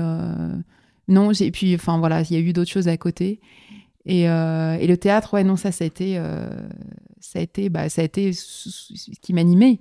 non. 1.08 1.32
Et 1.32 1.50
puis, 1.50 1.74
enfin 1.74 1.98
voilà, 1.98 2.22
il 2.22 2.32
y 2.32 2.36
a 2.36 2.40
eu 2.40 2.52
d'autres 2.52 2.70
choses 2.70 2.88
à 2.88 2.96
côté. 2.96 3.40
Et, 4.06 4.22
et, 4.22 4.86
le 4.86 4.94
théâtre, 4.96 5.34
ouais, 5.34 5.44
non, 5.44 5.56
ça, 5.56 5.72
ça 5.72 5.84
a 5.84 5.86
été, 5.86 6.22
ça 7.18 7.38
a 7.38 7.42
été, 7.42 7.70
bah, 7.70 7.88
ça 7.88 8.02
a 8.02 8.04
été 8.04 8.32
ce 8.32 9.10
qui 9.20 9.32
m'animait. 9.32 9.80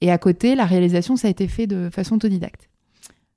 Et 0.00 0.10
à 0.10 0.18
côté, 0.18 0.54
la 0.54 0.64
réalisation, 0.64 1.16
ça 1.16 1.28
a 1.28 1.30
été 1.30 1.48
fait 1.48 1.66
de 1.66 1.90
façon 1.90 2.16
autodidacte. 2.16 2.68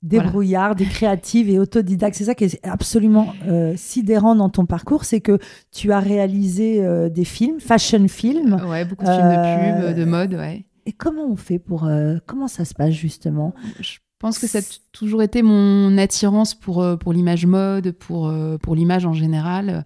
Débrouillarde 0.02 0.78
voilà. 0.78 0.92
créative 0.92 1.48
et 1.48 1.58
autodidacte. 1.58 2.16
C'est 2.16 2.24
ça 2.24 2.34
qui 2.34 2.44
est 2.44 2.60
absolument 2.62 3.32
euh, 3.46 3.74
sidérant 3.76 4.34
dans 4.34 4.50
ton 4.50 4.66
parcours, 4.66 5.04
c'est 5.04 5.20
que 5.20 5.38
tu 5.72 5.92
as 5.92 6.00
réalisé 6.00 6.84
euh, 6.84 7.08
des 7.08 7.24
films, 7.24 7.60
fashion 7.60 8.06
films. 8.08 8.60
Ouais, 8.68 8.84
beaucoup 8.84 9.04
de 9.04 9.10
films 9.10 9.28
de 9.28 9.86
pub, 9.88 9.96
de 9.96 10.04
mode, 10.04 10.34
ouais. 10.34 10.66
Et 10.86 10.92
comment 10.92 11.26
on 11.26 11.36
fait 11.36 11.58
pour... 11.58 11.84
Euh, 11.84 12.18
comment 12.26 12.48
ça 12.48 12.64
se 12.64 12.74
passe 12.74 12.92
justement? 12.92 13.54
Je 13.80 13.96
pense 14.18 14.38
que 14.38 14.46
ça 14.46 14.58
a 14.58 14.62
toujours 14.92 15.22
été 15.22 15.42
mon 15.42 15.96
attirance 15.96 16.54
pour, 16.54 16.84
pour 16.98 17.12
l'image 17.12 17.46
mode, 17.46 17.92
pour, 17.92 18.32
pour 18.60 18.74
l'image 18.74 19.06
en 19.06 19.14
général. 19.14 19.84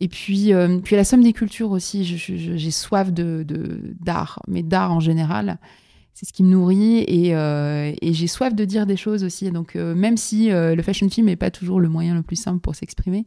Et 0.00 0.08
puis, 0.08 0.52
euh, 0.52 0.80
puis 0.80 0.96
à 0.96 0.98
la 0.98 1.04
somme 1.04 1.22
des 1.22 1.32
cultures 1.32 1.70
aussi, 1.70 2.04
j'ai 2.04 2.70
soif 2.70 3.12
de 3.12 3.46
d'art, 4.00 4.40
mais 4.48 4.62
d'art 4.62 4.92
en 4.92 5.00
général. 5.00 5.58
C'est 6.14 6.26
ce 6.26 6.32
qui 6.32 6.44
me 6.44 6.50
nourrit 6.50 6.98
et, 6.98 7.34
euh, 7.34 7.92
et 8.00 8.12
j'ai 8.12 8.28
soif 8.28 8.54
de 8.54 8.64
dire 8.64 8.86
des 8.86 8.96
choses 8.96 9.24
aussi. 9.24 9.50
Donc, 9.50 9.74
euh, 9.74 9.94
même 9.94 10.16
si 10.16 10.48
le 10.48 10.80
fashion 10.82 11.08
film 11.10 11.26
n'est 11.26 11.36
pas 11.36 11.50
toujours 11.50 11.80
le 11.80 11.88
moyen 11.88 12.14
le 12.14 12.22
plus 12.22 12.36
simple 12.36 12.60
pour 12.60 12.74
s'exprimer, 12.74 13.26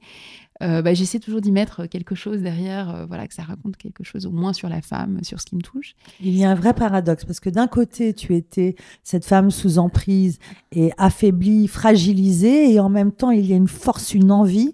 bah, 0.59 0.93
j'essaie 0.95 1.19
toujours 1.19 1.41
d'y 1.41 1.51
mettre 1.51 1.85
quelque 1.85 2.15
chose 2.15 2.41
derrière, 2.41 3.05
voilà, 3.07 3.27
que 3.27 3.33
ça 3.33 3.43
raconte 3.43 3.77
quelque 3.77 4.03
chose 4.03 4.25
au 4.25 4.31
moins 4.31 4.53
sur 4.53 4.69
la 4.69 4.81
femme, 4.81 5.19
sur 5.21 5.39
ce 5.39 5.45
qui 5.45 5.55
me 5.55 5.61
touche. 5.61 5.93
Il 6.19 6.35
y 6.35 6.45
a 6.45 6.49
un 6.49 6.55
vrai 6.55 6.73
paradoxe 6.73 7.25
parce 7.25 7.39
que 7.39 7.51
d'un 7.51 7.67
côté, 7.67 8.13
tu 8.13 8.35
étais 8.35 8.75
cette 9.03 9.25
femme 9.25 9.51
sous 9.51 9.77
emprise 9.77 10.39
et 10.71 10.91
affaiblie, 10.97 11.67
fragilisée, 11.67 12.73
et 12.73 12.79
en 12.79 12.89
même 12.89 13.11
temps, 13.11 13.29
il 13.29 13.45
y 13.45 13.53
a 13.53 13.55
une 13.55 13.67
force, 13.67 14.15
une 14.15 14.31
envie 14.31 14.73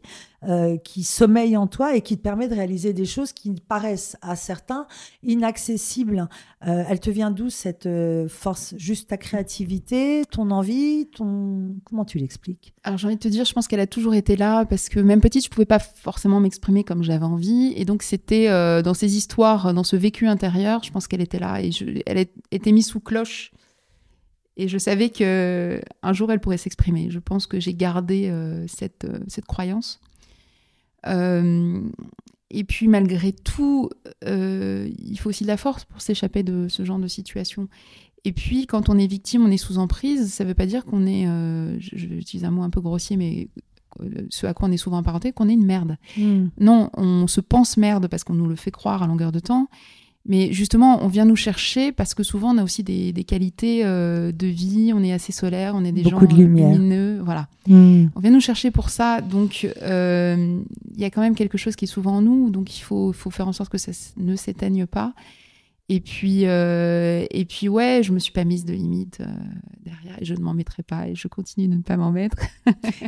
euh, 0.49 0.75
qui 0.77 1.03
sommeille 1.03 1.55
en 1.55 1.67
toi 1.67 1.95
et 1.95 2.01
qui 2.01 2.17
te 2.17 2.21
permet 2.21 2.49
de 2.49 2.53
réaliser 2.53 2.91
des 2.91 3.05
choses 3.05 3.31
qui 3.31 3.51
paraissent 3.51 4.17
à 4.21 4.35
certains 4.35 4.87
inaccessibles. 5.21 6.27
Euh, 6.67 6.83
elle 6.89 6.99
te 6.99 7.09
vient 7.09 7.31
d'où 7.31 7.49
cette 7.49 7.85
euh, 7.85 8.27
force? 8.27 8.73
Juste 8.77 9.09
ta 9.09 9.15
créativité, 9.15 10.23
ton 10.29 10.51
envie, 10.51 11.07
ton 11.15 11.75
comment 11.85 12.03
tu 12.03 12.17
l'expliques? 12.17 12.73
Alors 12.83 12.97
j'ai 12.97 13.07
envie 13.07 13.15
de 13.15 13.21
te 13.21 13.29
dire, 13.29 13.45
je 13.45 13.53
pense 13.53 13.69
qu'elle 13.69 13.79
a 13.79 13.87
toujours 13.87 14.15
été 14.15 14.35
là 14.35 14.65
parce 14.65 14.89
que 14.89 14.99
même 14.99 15.21
petite, 15.21 15.45
je 15.45 15.49
pouvais 15.49 15.65
pas 15.65 15.79
forcément 15.79 16.41
m'exprimer 16.41 16.83
comme 16.83 17.03
j'avais 17.03 17.23
envie 17.23 17.71
et 17.77 17.85
donc 17.85 18.03
c'était 18.03 18.47
dans 18.83 18.93
ces 18.93 19.15
histoires, 19.15 19.73
dans 19.73 19.85
ce 19.85 19.95
vécu 19.95 20.27
intérieur, 20.27 20.83
je 20.83 20.91
pense 20.91 21.07
qu'elle 21.07 21.21
était 21.21 21.39
là 21.39 21.61
et 21.61 21.69
elle 22.05 22.25
était 22.51 22.71
mise 22.73 22.87
sous 22.87 22.99
cloche. 22.99 23.53
Et 24.57 24.67
je 24.67 24.77
savais 24.77 25.09
que 25.09 25.81
un 26.01 26.13
jour 26.13 26.31
elle 26.33 26.41
pourrait 26.41 26.57
s'exprimer. 26.57 27.09
Je 27.11 27.19
pense 27.19 27.47
que 27.47 27.61
j'ai 27.61 27.73
gardé 27.73 28.31
cette, 28.67 29.07
cette 29.27 29.45
croyance. 29.45 30.01
Euh, 31.07 31.81
et 32.49 32.63
puis 32.63 32.87
malgré 32.87 33.33
tout, 33.33 33.89
euh, 34.25 34.89
il 34.99 35.17
faut 35.19 35.29
aussi 35.29 35.43
de 35.43 35.47
la 35.47 35.57
force 35.57 35.85
pour 35.85 36.01
s'échapper 36.01 36.43
de 36.43 36.67
ce 36.69 36.85
genre 36.85 36.99
de 36.99 37.07
situation. 37.07 37.67
Et 38.25 38.31
puis 38.31 38.67
quand 38.67 38.89
on 38.89 38.97
est 38.97 39.07
victime, 39.07 39.43
on 39.43 39.51
est 39.51 39.57
sous 39.57 39.77
emprise, 39.77 40.31
ça 40.31 40.43
ne 40.43 40.49
veut 40.49 40.55
pas 40.55 40.65
dire 40.65 40.85
qu'on 40.85 41.05
est, 41.05 41.27
euh, 41.27 41.77
j'utilise 41.79 42.45
un 42.45 42.51
mot 42.51 42.63
un 42.63 42.69
peu 42.69 42.79
grossier, 42.79 43.17
mais 43.17 43.49
ce 44.29 44.47
à 44.47 44.53
quoi 44.53 44.69
on 44.69 44.71
est 44.71 44.77
souvent 44.77 44.97
apparenté, 44.97 45.31
qu'on 45.33 45.49
est 45.49 45.53
une 45.53 45.65
merde. 45.65 45.97
Hmm. 46.17 46.47
Non, 46.59 46.89
on 46.95 47.27
se 47.27 47.41
pense 47.41 47.77
merde 47.77 48.07
parce 48.07 48.23
qu'on 48.23 48.33
nous 48.33 48.47
le 48.47 48.55
fait 48.55 48.71
croire 48.71 49.03
à 49.03 49.07
longueur 49.07 49.31
de 49.31 49.39
temps. 49.39 49.67
Mais 50.25 50.53
justement, 50.53 51.03
on 51.03 51.07
vient 51.07 51.25
nous 51.25 51.35
chercher 51.35 51.91
parce 51.91 52.13
que 52.13 52.23
souvent 52.23 52.55
on 52.55 52.57
a 52.57 52.63
aussi 52.63 52.81
des, 52.81 53.11
qualités 53.25 53.83
euh, 53.83 54.31
de 54.31 54.47
vie, 54.47 54.93
on 54.95 55.03
est 55.03 55.11
assez 55.11 55.33
solaire, 55.33 55.73
on 55.75 55.83
est 55.83 55.91
des 55.91 56.03
gens 56.03 56.19
de 56.19 56.33
lumineux, 56.33 57.19
voilà. 57.21 57.47
Hmm. 57.67 58.05
On 58.15 58.19
vient 58.21 58.31
nous 58.31 58.39
chercher 58.39 58.71
pour 58.71 58.89
ça, 58.89 59.19
donc 59.19 59.67
euh, 59.81 60.61
il 60.95 61.01
y 61.01 61.03
a 61.03 61.09
quand 61.09 61.21
même 61.21 61.35
quelque 61.35 61.57
chose 61.57 61.75
qui 61.75 61.85
est 61.85 61.89
souvent 61.89 62.17
en 62.17 62.21
nous, 62.21 62.49
donc 62.49 62.77
il 62.77 62.81
faut, 62.81 63.11
faut 63.11 63.31
faire 63.31 63.49
en 63.49 63.53
sorte 63.53 63.69
que 63.69 63.77
ça 63.77 63.91
ne 64.15 64.35
s'éteigne 64.37 64.85
pas. 64.85 65.13
Et 65.89 65.99
puis, 65.99 66.45
euh, 66.45 67.25
et 67.29 67.45
puis 67.45 67.67
ouais, 67.67 68.01
je 68.03 68.13
me 68.13 68.19
suis 68.19 68.31
pas 68.31 68.45
mise 68.45 68.63
de 68.65 68.73
limite 68.73 69.21
derrière 69.83 70.17
et 70.21 70.25
je 70.25 70.33
ne 70.33 70.39
m'en 70.39 70.53
mettrai 70.53 70.81
pas 70.81 71.09
et 71.09 71.15
je 71.15 71.27
continue 71.27 71.67
de 71.67 71.75
ne 71.75 71.81
pas 71.81 71.97
m'en 71.97 72.11
mettre. 72.11 72.37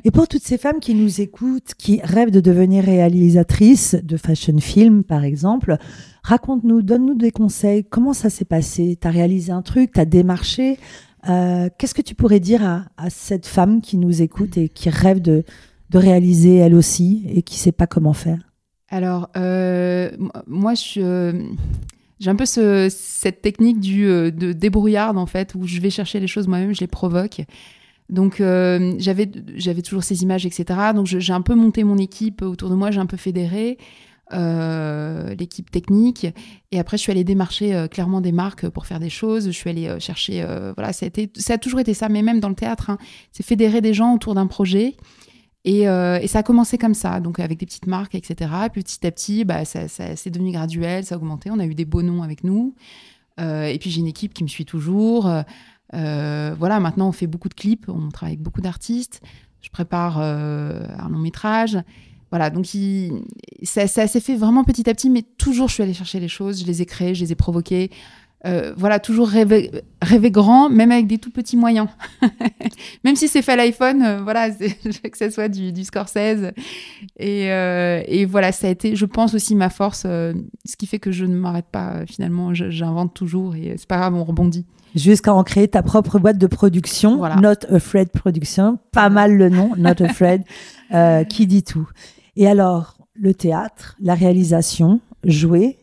et 0.04 0.12
pour 0.12 0.28
toutes 0.28 0.44
ces 0.44 0.58
femmes 0.58 0.80
qui 0.80 0.94
nous 0.94 1.22
écoutent, 1.22 1.74
qui 1.78 2.02
rêvent 2.04 2.32
de 2.32 2.42
devenir 2.42 2.84
réalisatrices 2.84 3.96
de 4.04 4.18
fashion 4.18 4.60
film, 4.60 5.04
par 5.04 5.24
exemple, 5.24 5.78
Raconte-nous, 6.26 6.82
donne-nous 6.82 7.14
des 7.14 7.30
conseils. 7.30 7.84
Comment 7.84 8.14
ça 8.14 8.32
s'est 8.32 8.46
passé? 8.46 8.98
Tu 9.00 9.08
as 9.08 9.12
réalisé 9.12 9.52
un 9.52 9.62
truc, 9.62 9.92
tu 9.94 10.00
as 10.00 10.06
démarché? 10.06 10.80
Euh, 11.30 11.70
qu'est-ce 11.78 11.94
que 11.94 12.02
tu 12.02 12.16
pourrais 12.16 12.40
dire 12.40 12.64
à, 12.64 13.10
cette 13.12 13.46
femme 13.46 13.80
qui 13.80 13.96
nous 13.98 14.24
écoute 14.24 14.58
et 14.58 14.68
qui 14.68 14.90
rêve 14.90 15.22
de, 15.22 15.44
réaliser 15.94 16.56
elle 16.56 16.74
aussi 16.74 17.24
et 17.30 17.44
qui 17.44 17.58
ne 17.58 17.60
sait 17.60 17.72
pas 17.72 17.86
comment 17.86 18.14
faire? 18.14 18.40
Alors, 18.90 19.30
euh, 19.38 20.10
moi, 20.48 20.74
je, 20.74 21.48
j'ai 22.20 22.30
un 22.30 22.36
peu 22.36 22.46
cette 22.46 23.42
technique 23.42 23.80
du, 23.80 24.06
euh, 24.06 24.32
de 24.32 24.54
débrouillarde, 24.54 25.18
en 25.18 25.26
fait, 25.26 25.54
où 25.56 25.66
je 25.68 25.80
vais 25.80 25.90
chercher 25.90 26.20
les 26.20 26.28
choses 26.28 26.48
moi-même, 26.48 26.74
je 26.74 26.82
les 26.82 26.88
provoque. 26.88 27.42
Donc 28.08 28.36
j'avais 28.38 29.32
j'avais 29.56 29.82
toujours 29.82 30.04
ces 30.04 30.22
images, 30.22 30.46
etc. 30.46 30.80
Donc 30.94 31.08
j'ai 31.08 31.34
un 31.34 31.42
peu 31.42 31.56
monté 31.56 31.84
mon 31.84 31.98
équipe 31.98 32.44
autour 32.44 32.70
de 32.70 32.76
moi, 32.76 32.92
j'ai 32.92 33.00
un 33.00 33.08
peu 33.08 33.18
fédéré. 33.18 33.80
Euh, 34.34 35.36
l'équipe 35.36 35.70
technique. 35.70 36.26
Et 36.72 36.80
après, 36.80 36.98
je 36.98 37.04
suis 37.04 37.12
allée 37.12 37.24
démarcher 37.24 37.76
euh, 37.76 37.88
clairement 37.88 38.22
des 38.22 38.32
marques 38.32 38.68
pour 38.70 38.88
faire 38.88 39.00
des 39.00 39.12
choses. 39.12 39.46
Je 39.46 39.52
suis 39.52 39.70
allée 39.70 39.88
euh, 39.88 40.00
chercher. 40.00 40.44
voilà, 40.76 40.94
ça 40.94 41.06
a, 41.06 41.08
été, 41.08 41.30
ça 41.36 41.54
a 41.54 41.58
toujours 41.60 41.80
été 41.80 41.94
ça, 41.94 42.10
mais 42.10 42.24
même 42.24 42.40
dans 42.40 42.50
le 42.50 42.56
théâtre, 42.56 42.90
hein, 42.90 42.98
c'est 43.32 43.46
fédérer 43.46 43.82
des 43.82 43.94
gens 43.94 44.16
autour 44.16 44.34
d'un 44.34 44.48
projet. 44.48 44.96
Et, 45.66 45.82
et, 45.82 46.28
ça 46.28 46.40
a 46.40 46.44
commencé 46.44 46.78
comme 46.78 46.94
ça, 46.94 47.20
donc 47.20 47.40
avec 47.40 47.58
des 47.58 47.66
petites 47.66 47.88
marques, 47.88 48.16
etc. 48.16 48.52
petit 48.72 49.06
à 49.06 49.12
petit, 49.12 49.46
bah, 49.46 49.66
ça, 49.66 49.88
ça 49.88 50.16
c'est 50.16 50.30
devenu 50.30 50.52
graduel, 50.52 51.04
ça 51.04 51.16
a 51.16 51.18
augmenté. 51.18 51.50
On 51.52 51.60
a 51.60 51.66
eu 51.66 51.74
des 51.74 51.86
beaux 51.86 52.04
noms 52.04 52.22
avec 52.22 52.44
nous. 52.44 52.76
et 53.40 53.78
puis 53.80 53.90
j'ai 53.90 54.00
une 54.00 54.08
équipe 54.08 54.34
qui 54.34 54.44
me 54.44 54.48
suit 54.48 54.66
toujours. 54.66 55.24
voilà, 55.92 56.80
maintenant 56.80 57.10
on 57.10 57.12
fait 57.12 57.28
beaucoup 57.28 57.50
de 57.50 57.56
clips, 57.56 57.90
on 57.90 58.10
travaille 58.10 58.34
avec 58.34 58.44
beaucoup 58.44 58.62
d'artistes. 58.62 59.22
Je 59.62 59.70
prépare 59.72 60.20
un 60.20 61.10
long 61.10 61.20
métrage. 61.20 61.80
Voilà, 62.32 62.50
donc 62.50 62.66
ça, 63.64 63.88
s'est 63.88 64.20
fait 64.20 64.36
vraiment 64.36 64.64
petit 64.64 64.90
à 64.90 64.94
petit, 64.94 65.10
mais 65.10 65.22
toujours 65.22 65.70
je 65.70 65.76
suis 65.76 65.84
allée 65.84 65.94
chercher 65.94 66.20
les 66.20 66.28
choses, 66.28 66.62
je 66.62 66.66
les 66.66 66.82
ai 66.82 66.86
créées, 66.86 67.16
je 67.16 67.24
les 67.24 67.32
ai 67.32 67.36
provoquées. 67.36 67.92
Euh, 68.46 68.74
voilà, 68.78 69.00
toujours 69.00 69.28
rêver, 69.28 69.72
rêver, 70.04 70.30
grand, 70.30 70.70
même 70.70 70.92
avec 70.92 71.08
des 71.08 71.18
tout 71.18 71.32
petits 71.32 71.58
moyens. 71.58 71.88
même 73.04 73.16
si 73.16 73.28
c'est 73.28 73.42
fait 73.42 73.54
à 73.54 73.56
l'iPhone, 73.56 74.04
euh, 74.04 74.22
voilà, 74.22 74.50
que 74.52 75.18
ce 75.18 75.30
soit 75.32 75.48
du, 75.48 75.72
du 75.72 75.84
Scorsese. 75.84 76.52
Et, 77.18 77.52
euh, 77.52 78.04
et, 78.08 78.26
voilà, 78.26 78.52
ça 78.52 78.68
a 78.68 78.70
été, 78.70 78.96
je 78.96 79.06
pense 79.06 79.34
aussi 79.34 79.56
ma 79.56 79.70
force, 79.70 80.02
ce 80.04 80.76
qui 80.78 80.86
fait 80.86 81.00
que 81.00 81.12
je 81.12 81.26
ne 81.26 81.36
m'arrête 81.36 81.66
pas 81.72 82.06
finalement, 82.06 82.54
j'invente 82.54 83.16
toujours 83.16 83.56
et 83.56 83.76
c'est 83.78 83.88
pas 83.88 83.98
grave, 83.98 84.14
on 84.14 84.24
rebondit. 84.24 84.66
Jusqu'à 84.94 85.34
en 85.34 85.44
créer 85.44 85.68
ta 85.68 85.82
propre 85.82 86.20
boîte 86.20 86.38
de 86.38 86.48
production, 86.48 87.18
Not 87.42 87.66
Afraid 87.70 88.10
Production, 88.12 88.78
pas 88.92 89.10
mal 89.10 89.36
le 89.36 89.50
nom, 89.50 89.72
Not 89.76 90.04
Afraid, 90.04 90.44
qui 91.30 91.48
dit 91.48 91.64
tout? 91.64 91.90
Et 92.36 92.48
alors, 92.48 92.98
le 93.16 93.34
théâtre, 93.34 93.96
la 94.00 94.14
réalisation, 94.14 95.00
jouer 95.24 95.80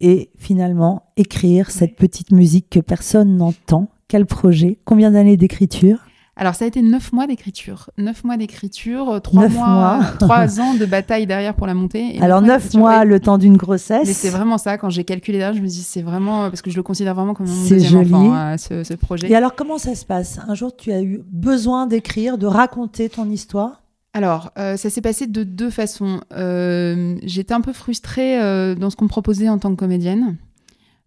et 0.00 0.30
finalement 0.38 1.02
écrire 1.16 1.70
cette 1.70 1.96
petite 1.96 2.32
musique 2.32 2.68
que 2.70 2.80
personne 2.80 3.36
n'entend. 3.36 3.88
Quel 4.08 4.26
projet? 4.26 4.78
Combien 4.84 5.10
d'années 5.10 5.36
d'écriture? 5.36 5.98
Alors, 6.40 6.54
ça 6.54 6.64
a 6.64 6.68
été 6.68 6.82
neuf 6.82 7.12
mois 7.12 7.26
d'écriture. 7.26 7.90
Neuf 7.98 8.22
mois 8.22 8.36
d'écriture, 8.36 9.20
trois 9.22 9.48
mois, 9.48 10.00
trois 10.20 10.60
ans 10.60 10.74
de 10.74 10.86
bataille 10.86 11.26
derrière 11.26 11.54
pour 11.54 11.66
la 11.66 11.74
montée. 11.74 12.16
Alors, 12.20 12.40
neuf 12.40 12.74
mois, 12.74 13.04
le 13.04 13.18
temps 13.18 13.38
d'une 13.38 13.56
grossesse. 13.56 14.06
Mais 14.06 14.12
c'est 14.12 14.30
vraiment 14.30 14.56
ça. 14.56 14.78
Quand 14.78 14.88
j'ai 14.88 15.02
calculé 15.02 15.38
derrière, 15.38 15.56
je 15.56 15.60
me 15.60 15.66
dis, 15.66 15.82
c'est 15.82 16.00
vraiment, 16.00 16.48
parce 16.48 16.62
que 16.62 16.70
je 16.70 16.76
le 16.76 16.84
considère 16.84 17.16
vraiment 17.16 17.34
comme 17.34 17.48
mon 17.48 17.68
deuxième 17.68 18.04
joli. 18.04 18.14
enfant, 18.14 18.34
hein, 18.34 18.56
ce, 18.56 18.84
ce, 18.84 18.94
projet. 18.94 19.28
Et 19.28 19.34
alors, 19.34 19.56
comment 19.56 19.78
ça 19.78 19.96
se 19.96 20.04
passe? 20.04 20.38
Un 20.46 20.54
jour, 20.54 20.76
tu 20.76 20.92
as 20.92 21.02
eu 21.02 21.22
besoin 21.26 21.88
d'écrire, 21.88 22.38
de 22.38 22.46
raconter 22.46 23.08
ton 23.08 23.28
histoire? 23.28 23.82
Alors, 24.14 24.52
euh, 24.58 24.76
ça 24.76 24.90
s'est 24.90 25.00
passé 25.00 25.26
de 25.26 25.44
deux 25.44 25.70
façons. 25.70 26.20
Euh, 26.32 27.18
j'étais 27.22 27.54
un 27.54 27.60
peu 27.60 27.72
frustrée 27.72 28.40
euh, 28.40 28.74
dans 28.74 28.90
ce 28.90 28.96
qu'on 28.96 29.04
me 29.04 29.10
proposait 29.10 29.48
en 29.48 29.58
tant 29.58 29.70
que 29.70 29.76
comédienne, 29.76 30.38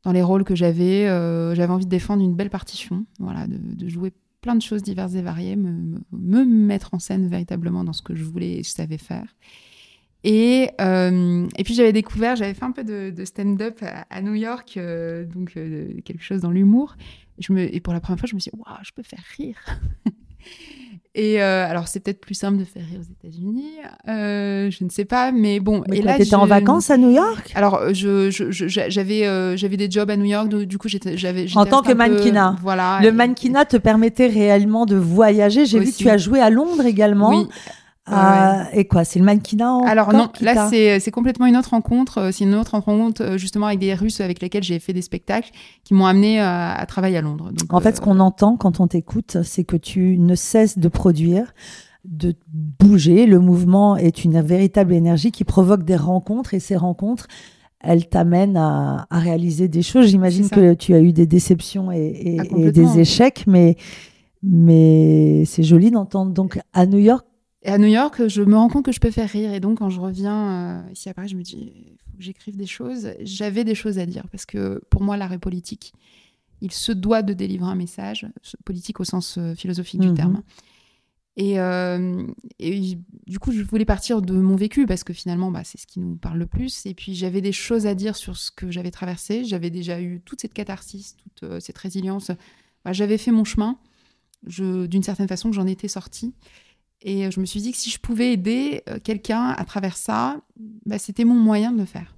dans 0.03 0.11
les 0.11 0.21
rôles 0.21 0.43
que 0.43 0.55
j'avais. 0.55 1.05
j'avais 1.55 1.73
envie 1.73 1.85
de 1.85 1.89
défendre 1.89 2.23
une 2.23 2.35
belle 2.35 2.49
partition, 2.49 3.05
voilà, 3.19 3.47
de, 3.47 3.87
jouer 3.87 4.13
plein 4.41 4.55
de 4.55 4.61
choses 4.61 4.81
diverses 4.81 5.15
et 5.15 5.21
variées, 5.21 5.55
me, 5.55 6.45
mettre 6.45 6.93
en 6.93 6.99
scène 6.99 7.27
véritablement 7.27 7.83
dans 7.83 7.93
ce 7.93 8.01
que 8.01 8.15
je 8.15 8.23
voulais 8.23 8.59
et 8.59 8.63
je 8.63 8.69
savais 8.69 8.97
faire. 8.97 9.35
Et, 10.23 10.69
puis 10.77 11.73
j'avais 11.73 11.93
découvert, 11.93 12.35
j'avais 12.35 12.53
fait 12.53 12.65
un 12.65 12.71
peu 12.71 12.83
de, 12.83 13.25
stand-up 13.25 13.83
à, 14.09 14.21
New 14.21 14.35
York, 14.35 14.79
donc 15.33 15.53
quelque 15.53 16.23
chose 16.23 16.41
dans 16.41 16.51
l'humour. 16.51 16.95
Et 17.57 17.79
pour 17.79 17.93
la 17.93 17.99
première 17.99 18.19
fois, 18.19 18.27
je 18.29 18.35
me 18.35 18.39
suis 18.39 18.51
dit, 18.51 18.57
waouh, 18.59 18.77
je 18.83 18.91
peux 18.95 19.03
faire 19.03 19.23
rire. 19.37 19.57
Et 21.13 21.41
euh, 21.41 21.69
alors, 21.69 21.89
c'est 21.89 21.99
peut-être 21.99 22.21
plus 22.21 22.35
simple 22.35 22.57
de 22.57 22.63
faire 22.63 22.83
rire 22.89 23.01
aux 23.01 23.27
États-Unis, 23.27 23.67
euh, 24.07 24.71
je 24.71 24.83
ne 24.85 24.89
sais 24.89 25.03
pas, 25.03 25.33
mais 25.33 25.59
bon. 25.59 25.83
et 25.91 26.01
là, 26.01 26.17
étais 26.17 26.35
en 26.35 26.45
vacances 26.45 26.89
à 26.89 26.95
New 26.95 27.11
York? 27.11 27.51
Alors, 27.53 27.93
je, 27.93 28.29
j'avais, 28.29 29.27
euh, 29.27 29.57
j'avais 29.57 29.75
des 29.75 29.91
jobs 29.91 30.09
à 30.09 30.15
New 30.15 30.25
York, 30.25 30.47
du 30.47 30.77
coup, 30.77 30.87
j'avais. 30.87 31.47
En 31.55 31.65
tant 31.65 31.81
que 31.81 31.91
mannequinat. 31.91 32.55
Voilà. 32.61 32.99
Le 33.01 33.11
mannequinat 33.11 33.65
te 33.65 33.75
permettait 33.75 34.27
réellement 34.27 34.85
de 34.85 34.95
voyager. 34.95 35.65
J'ai 35.65 35.79
vu 35.79 35.91
que 35.91 35.97
tu 35.97 36.09
as 36.09 36.17
joué 36.17 36.39
à 36.39 36.49
Londres 36.49 36.85
également. 36.85 37.29
Oui. 37.29 37.47
Ah, 38.07 38.67
et 38.73 38.85
quoi 38.85 39.03
C'est 39.03 39.19
le 39.19 39.25
mannequinat 39.25 39.77
Alors 39.85 40.11
non, 40.13 40.29
là 40.41 40.69
c'est 40.69 41.11
complètement 41.11 41.45
une 41.45 41.55
autre 41.55 41.71
rencontre. 41.71 42.17
Euh, 42.17 42.29
c'est 42.31 42.45
une 42.45 42.55
autre 42.55 42.71
rencontre 42.71 43.21
euh, 43.21 43.37
justement 43.37 43.67
avec 43.67 43.79
des 43.79 43.93
Russes 43.93 44.21
avec 44.21 44.41
lesquels 44.41 44.63
j'ai 44.63 44.79
fait 44.79 44.93
des 44.93 45.03
spectacles 45.03 45.51
qui 45.83 45.93
m'ont 45.93 46.07
amené 46.07 46.41
euh, 46.41 46.45
à, 46.45 46.85
travailler 46.87 47.17
à 47.17 47.21
Londres. 47.21 47.51
en 47.69 47.79
fait, 47.79 47.95
ce 47.95 48.01
qu'on 48.01 48.19
entend 48.19 48.57
quand 48.57 48.79
on 48.79 48.87
t'écoute, 48.87 49.37
c'est 49.43 49.63
que 49.63 49.77
tu 49.77 50.17
ne 50.17 50.33
cesses 50.33 50.79
de 50.79 50.87
produire, 50.87 51.53
de 52.05 52.35
bouger. 52.51 53.27
Le 53.27 53.39
mouvement 53.39 53.95
est 53.95 54.23
une 54.23 54.41
véritable 54.41 54.93
énergie 54.93 55.31
qui 55.31 55.43
provoque 55.43 55.83
des 55.83 55.95
rencontres 55.95 56.55
et 56.55 56.59
ces 56.59 56.75
rencontres, 56.75 57.27
elles 57.81 58.09
t'amènent 58.09 58.57
à, 58.57 59.07
réaliser 59.11 59.67
des 59.67 59.83
choses. 59.83 60.07
J'imagine 60.07 60.49
que 60.49 60.73
tu 60.73 60.95
as 60.95 61.01
eu 61.01 61.13
des 61.13 61.27
déceptions 61.27 61.91
et, 61.91 62.13
et 62.23 62.39
ah, 62.39 62.71
des 62.71 62.99
échecs, 62.99 63.43
mais 63.45 63.75
mais 64.43 65.43
c'est 65.45 65.61
joli 65.61 65.91
d'entendre. 65.91 66.31
Donc 66.31 66.59
à 66.73 66.87
New 66.87 66.97
York, 66.97 67.25
Et 67.63 67.69
à 67.69 67.77
New 67.77 67.87
York, 67.87 68.27
je 68.27 68.41
me 68.41 68.55
rends 68.55 68.69
compte 68.69 68.85
que 68.85 68.91
je 68.91 68.99
peux 68.99 69.11
faire 69.11 69.29
rire. 69.29 69.53
Et 69.53 69.59
donc, 69.59 69.79
quand 69.79 69.89
je 69.89 69.99
reviens 69.99 70.85
ici 70.91 71.09
à 71.09 71.13
Paris, 71.13 71.27
je 71.27 71.35
me 71.35 71.43
dis, 71.43 71.73
il 71.75 71.97
faut 72.05 72.17
que 72.17 72.23
j'écrive 72.23 72.57
des 72.57 72.65
choses. 72.65 73.11
J'avais 73.21 73.63
des 73.63 73.75
choses 73.75 73.99
à 73.99 74.05
dire 74.05 74.27
parce 74.29 74.45
que 74.45 74.81
pour 74.89 75.03
moi, 75.03 75.15
l'art 75.15 75.33
est 75.33 75.39
politique. 75.39 75.93
Il 76.61 76.71
se 76.71 76.91
doit 76.91 77.21
de 77.21 77.33
délivrer 77.33 77.69
un 77.69 77.75
message, 77.75 78.27
politique 78.65 78.99
au 78.99 79.03
sens 79.03 79.37
philosophique 79.55 80.01
du 80.01 80.09
mhm. 80.09 80.15
terme. 80.15 80.43
Et, 81.37 81.55
et, 82.59 82.97
du 83.27 83.39
coup, 83.39 83.51
je 83.51 83.61
voulais 83.61 83.85
partir 83.85 84.21
de 84.21 84.33
mon 84.33 84.55
vécu 84.55 84.85
parce 84.85 85.03
que 85.03 85.13
finalement, 85.13 85.51
bah, 85.51 85.63
c'est 85.63 85.79
ce 85.79 85.87
qui 85.87 85.99
nous 85.99 86.15
parle 86.15 86.39
le 86.39 86.45
plus. 86.45 86.85
Et 86.85 86.93
puis, 86.93 87.15
j'avais 87.15 87.41
des 87.41 87.51
choses 87.51 87.87
à 87.87 87.95
dire 87.95 88.15
sur 88.15 88.37
ce 88.37 88.51
que 88.51 88.69
j'avais 88.69 88.91
traversé. 88.91 89.45
J'avais 89.45 89.69
déjà 89.69 90.01
eu 90.01 90.21
toute 90.25 90.41
cette 90.41 90.53
catharsis, 90.53 91.15
toute 91.17 91.43
euh, 91.43 91.59
cette 91.59 91.77
résilience. 91.77 92.31
Bah, 92.83 92.91
j'avais 92.93 93.17
fait 93.17 93.31
mon 93.31 93.43
chemin. 93.43 93.77
D'une 94.43 95.03
certaine 95.03 95.27
façon, 95.27 95.51
j'en 95.51 95.67
étais 95.67 95.87
sortie. 95.87 96.33
Et 97.01 97.31
je 97.31 97.39
me 97.39 97.45
suis 97.45 97.61
dit 97.61 97.71
que 97.71 97.77
si 97.77 97.89
je 97.89 97.99
pouvais 97.99 98.33
aider 98.33 98.83
euh, 98.89 98.99
quelqu'un 99.03 99.49
à 99.49 99.65
travers 99.65 99.97
ça, 99.97 100.41
bah, 100.85 100.99
c'était 100.99 101.23
mon 101.23 101.35
moyen 101.35 101.71
de 101.71 101.79
le 101.79 101.85
faire. 101.85 102.15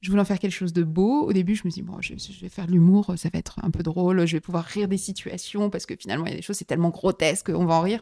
Je 0.00 0.10
voulais 0.10 0.22
en 0.22 0.26
faire 0.26 0.38
quelque 0.38 0.52
chose 0.52 0.72
de 0.72 0.82
beau. 0.82 1.26
Au 1.26 1.32
début, 1.32 1.56
je 1.56 1.62
me 1.64 1.70
suis 1.70 1.82
dit, 1.82 1.88
bon, 1.88 2.00
je, 2.00 2.14
vais 2.40 2.48
faire 2.48 2.66
de 2.66 2.72
l'humour, 2.72 3.14
ça 3.16 3.28
va 3.32 3.38
être 3.38 3.58
un 3.62 3.70
peu 3.70 3.82
drôle, 3.82 4.26
je 4.26 4.36
vais 4.36 4.40
pouvoir 4.40 4.64
rire 4.64 4.86
des 4.86 4.98
situations 4.98 5.70
parce 5.70 5.86
que 5.86 5.94
finalement, 5.98 6.26
il 6.26 6.30
y 6.30 6.34
a 6.34 6.36
des 6.36 6.42
choses, 6.42 6.56
c'est 6.56 6.64
tellement 6.64 6.90
grotesque, 6.90 7.50
on 7.52 7.64
va 7.64 7.74
en 7.74 7.80
rire. 7.80 8.00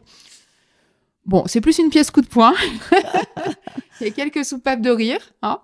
Bon, 1.25 1.43
c'est 1.47 1.59
plus 1.59 1.79
une 1.79 1.89
pièce 1.89 2.11
coup 2.11 2.21
de 2.21 2.27
poing. 2.27 2.53
Il 4.01 4.07
y 4.07 4.09
a 4.09 4.13
quelques 4.13 4.45
soupapes 4.45 4.81
de 4.81 4.89
rire. 4.89 5.19
Hein. 5.41 5.59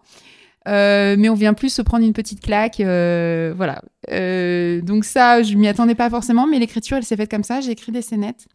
Euh, 0.67 1.15
mais 1.17 1.29
on 1.29 1.35
vient 1.35 1.53
plus 1.53 1.69
se 1.69 1.81
prendre 1.81 2.05
une 2.05 2.13
petite 2.13 2.41
claque. 2.41 2.79
Euh, 2.79 3.53
voilà. 3.55 3.81
Euh, 4.11 4.81
donc 4.81 5.05
ça, 5.05 5.43
je 5.43 5.55
m'y 5.55 5.67
attendais 5.67 5.95
pas 5.95 6.09
forcément, 6.09 6.47
mais 6.47 6.59
l'écriture, 6.59 6.97
elle 6.97 7.03
s'est 7.03 7.17
faite 7.17 7.31
comme 7.31 7.43
ça. 7.43 7.61
J'ai 7.61 7.71
écrit 7.71 7.91
des 7.91 8.01
scénettes, 8.01 8.47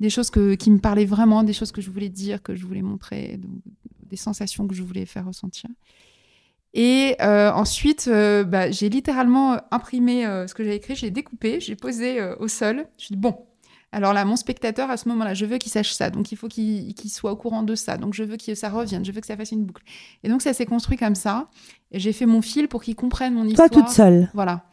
des 0.00 0.10
choses 0.10 0.30
que, 0.30 0.54
qui 0.54 0.70
me 0.70 0.78
parlaient 0.78 1.04
vraiment, 1.04 1.42
des 1.42 1.52
choses 1.52 1.72
que 1.72 1.80
je 1.80 1.90
voulais 1.90 2.08
dire, 2.08 2.42
que 2.42 2.54
je 2.54 2.66
voulais 2.66 2.82
montrer, 2.82 3.40
des 4.08 4.16
sensations 4.16 4.66
que 4.66 4.74
je 4.74 4.82
voulais 4.82 5.06
faire 5.06 5.26
ressentir. 5.26 5.70
Et 6.74 7.16
ensuite, 7.20 8.08
bah, 8.08 8.70
j'ai 8.70 8.88
littéralement 8.90 9.58
imprimé 9.70 10.24
ce 10.46 10.52
que 10.52 10.62
j'avais 10.62 10.76
écrit, 10.76 10.94
j'ai 10.94 11.10
découpé, 11.10 11.60
j'ai 11.60 11.76
posé 11.76 12.22
au 12.38 12.48
sol. 12.48 12.86
Je 12.98 13.04
suis 13.06 13.14
dit, 13.14 13.20
bon, 13.20 13.46
alors 13.92 14.12
là, 14.12 14.26
mon 14.26 14.36
spectateur, 14.36 14.90
à 14.90 14.98
ce 14.98 15.08
moment-là, 15.08 15.32
je 15.32 15.46
veux 15.46 15.56
qu'il 15.56 15.72
sache 15.72 15.92
ça. 15.92 16.10
Donc, 16.10 16.32
il 16.32 16.36
faut 16.36 16.48
qu'il 16.48 16.94
soit 17.08 17.32
au 17.32 17.36
courant 17.36 17.62
de 17.62 17.74
ça. 17.74 17.96
Donc, 17.96 18.12
je 18.12 18.24
veux 18.24 18.36
que 18.36 18.54
ça 18.54 18.68
revienne. 18.68 19.06
Je 19.06 19.12
veux 19.12 19.22
que 19.22 19.26
ça 19.26 19.38
fasse 19.38 19.52
une 19.52 19.64
boucle. 19.64 19.84
Et 20.22 20.28
donc, 20.28 20.42
ça 20.42 20.52
s'est 20.52 20.66
construit 20.66 20.98
comme 20.98 21.14
ça. 21.14 21.48
Et 21.92 21.98
j'ai 21.98 22.12
fait 22.12 22.26
mon 22.26 22.42
fil 22.42 22.68
pour 22.68 22.82
qu'il 22.82 22.94
comprenne 22.94 23.32
mon 23.32 23.46
histoire. 23.46 23.70
Toi 23.70 23.82
toute 23.82 23.90
seule. 23.90 24.28
Voilà. 24.34 24.65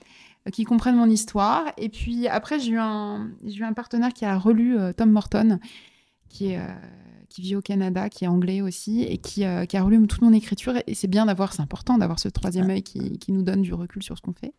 Euh, 0.48 0.52
qu'il 0.52 0.66
comprenne 0.66 0.96
mon 0.96 1.10
histoire. 1.10 1.66
Et 1.78 1.90
puis, 1.90 2.28
après, 2.28 2.60
j'ai 2.60 2.72
eu, 2.72 2.80
un, 2.80 3.32
eu 3.44 3.64
un 3.64 3.74
partenaire 3.74 4.14
qui 4.14 4.26
a 4.26 4.38
relu 4.38 4.78
euh, 4.78 4.94
Tom 4.94 5.12
Morton, 5.12 5.60
qui 6.30 6.52
est. 6.52 6.60
Euh, 6.60 6.68
qui 7.30 7.42
vit 7.42 7.56
au 7.56 7.64
Canada, 7.64 8.10
qui 8.10 8.26
est 8.26 8.28
anglais 8.28 8.62
aussi, 8.62 9.02
et 9.02 9.18
qui, 9.18 9.44
a 9.44 9.66
relu 9.66 10.06
toute 10.06 10.22
mon 10.22 10.34
écriture. 10.34 10.76
Et 10.86 10.94
c'est 10.94 11.08
bien 11.08 11.26
d'avoir, 11.26 11.52
c'est 11.52 11.64
important 11.64 11.98
d'avoir 11.98 12.20
ce 12.20 12.30
troisième 12.30 12.70
œil 12.70 12.84
qui, 12.84 13.18
qui, 13.18 13.32
nous 13.32 13.42
donne 13.42 13.64
du 13.64 13.74
recul 13.74 14.04
sur 14.04 14.16
ce 14.16 14.22
qu'on 14.22 14.34
fait. 14.34 14.54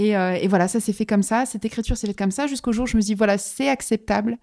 Euh, 0.00 0.32
et, 0.40 0.48
voilà, 0.48 0.68
ça 0.68 0.80
s'est 0.80 0.92
fait 0.92 1.06
comme 1.06 1.22
ça. 1.22 1.44
Cette 1.46 1.64
écriture 1.64 1.96
s'est 1.96 2.06
faite 2.06 2.18
comme 2.18 2.30
ça 2.30 2.46
jusqu'au 2.46 2.72
jour 2.72 2.84
où 2.84 2.86
je 2.86 2.96
me 2.96 3.02
dis 3.02 3.14
voilà, 3.14 3.38
c'est 3.38 3.68
acceptable. 3.68 4.38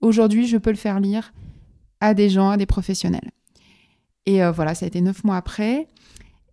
Aujourd'hui, 0.00 0.46
je 0.46 0.58
peux 0.58 0.70
le 0.70 0.76
faire 0.76 1.00
lire 1.00 1.32
à 2.00 2.14
des 2.14 2.28
gens, 2.28 2.50
à 2.50 2.56
des 2.56 2.66
professionnels. 2.66 3.30
Et 4.26 4.42
euh, 4.42 4.50
voilà, 4.50 4.74
ça 4.74 4.84
a 4.84 4.88
été 4.88 5.00
neuf 5.00 5.24
mois 5.24 5.36
après. 5.36 5.88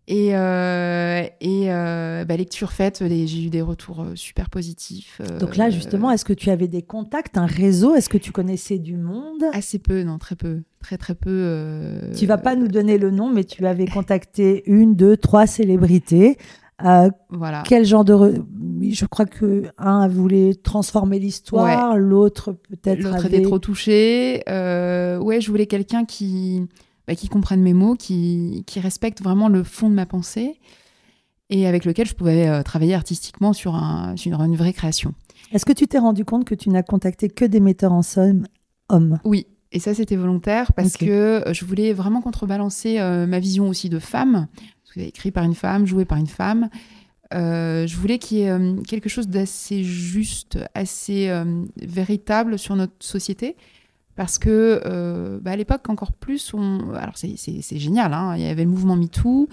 Et, 0.09 0.35
euh, 0.35 1.23
et 1.41 1.67
bah, 1.67 2.37
lecture 2.37 2.71
faite, 2.71 3.03
j'ai 3.07 3.43
eu 3.43 3.49
des 3.49 3.61
retours 3.61 4.05
super 4.15 4.49
positifs. 4.49 5.21
Donc 5.39 5.57
là, 5.57 5.69
justement, 5.69 6.11
est-ce 6.11 6.25
que 6.25 6.33
tu 6.33 6.49
avais 6.49 6.67
des 6.67 6.81
contacts, 6.81 7.37
un 7.37 7.45
réseau? 7.45 7.93
Est-ce 7.93 8.09
que 8.09 8.17
tu 8.17 8.31
connaissais 8.31 8.77
du 8.77 8.95
monde? 8.95 9.43
Assez 9.53 9.79
peu, 9.79 10.03
non, 10.03 10.17
très 10.17 10.35
peu. 10.35 10.61
Très, 10.79 10.97
très 10.97 11.15
peu. 11.15 11.99
Tu 12.17 12.25
vas 12.25 12.37
pas 12.37 12.55
nous 12.55 12.67
donner 12.67 12.97
le 12.97 13.11
nom, 13.11 13.29
mais 13.29 13.43
tu 13.43 13.65
avais 13.65 13.85
contacté 13.93 14.63
une, 14.65 14.95
deux, 14.95 15.17
trois 15.17 15.45
célébrités 15.45 16.37
euh, 16.85 17.09
voilà. 17.29 17.63
Quel 17.65 17.85
genre 17.85 18.05
de. 18.05 18.43
Je 18.81 19.05
crois 19.05 19.25
que 19.25 19.63
un 19.77 20.07
voulait 20.07 20.53
transformer 20.53 21.17
l'histoire, 21.17 21.97
l'autre 21.97 22.51
peut-être. 22.51 23.01
L'autre 23.01 23.25
avait... 23.25 23.37
était 23.37 23.41
trop 23.41 23.57
touché. 23.57 24.43
Euh, 24.47 25.17
ouais, 25.17 25.41
je 25.41 25.49
voulais 25.49 25.65
quelqu'un 25.65 26.05
qui, 26.05 26.67
bah, 27.07 27.15
qui 27.15 27.27
comprenne 27.29 27.61
mes 27.61 27.73
mots, 27.73 27.95
qui, 27.95 28.63
qui 28.67 28.79
respecte 28.79 29.21
vraiment 29.21 29.47
le 29.47 29.63
fond 29.63 29.89
de 29.89 29.95
ma 29.95 30.05
pensée 30.05 30.59
et 31.49 31.65
avec 31.65 31.85
lequel 31.85 32.07
je 32.07 32.13
pouvais 32.13 32.47
euh, 32.47 32.61
travailler 32.61 32.93
artistiquement 32.93 33.53
sur, 33.53 33.75
un, 33.75 34.17
sur 34.17 34.41
une 34.41 34.55
vraie 34.55 34.73
création. 34.73 35.13
Est-ce 35.53 35.65
que 35.65 35.73
tu 35.73 35.87
t'es 35.87 35.99
rendu 35.99 36.25
compte 36.25 36.45
que 36.45 36.55
tu 36.55 36.69
n'as 36.69 36.83
contacté 36.83 37.29
que 37.29 37.45
des 37.45 37.61
metteurs 37.61 37.93
en 37.93 38.01
scène 38.01 38.47
hommes? 38.89 39.19
Oui, 39.23 39.47
et 39.71 39.79
ça, 39.79 39.93
c'était 39.93 40.17
volontaire 40.17 40.73
parce 40.73 40.97
que 40.97 41.43
je 41.51 41.65
voulais 41.65 41.93
vraiment 41.93 42.21
contrebalancer 42.21 42.99
ma 42.99 43.39
vision 43.39 43.69
aussi 43.69 43.89
de 43.89 43.99
femme 43.99 44.47
écrit 45.05 45.31
par 45.31 45.43
une 45.43 45.55
femme, 45.55 45.85
joué 45.85 46.05
par 46.05 46.17
une 46.17 46.27
femme. 46.27 46.69
Euh, 47.33 47.85
je 47.87 47.97
voulais 47.97 48.19
qu'il 48.19 48.37
y 48.37 48.41
ait 48.41 48.51
euh, 48.51 48.75
quelque 48.87 49.09
chose 49.09 49.27
d'assez 49.27 49.83
juste, 49.83 50.57
assez 50.73 51.27
euh, 51.29 51.63
véritable 51.81 52.57
sur 52.57 52.75
notre 52.75 52.93
société. 52.99 53.55
Parce 54.17 54.37
que 54.39 55.39
bah, 55.41 55.51
à 55.51 55.55
l'époque, 55.55 55.87
encore 55.89 56.11
plus, 56.11 56.53
alors 56.93 57.15
c'est 57.15 57.79
génial, 57.79 58.13
hein, 58.13 58.33
il 58.35 58.41
y 58.41 58.47
avait 58.47 58.65
le 58.65 58.69
mouvement 58.69 58.97
MeToo, 58.97 59.47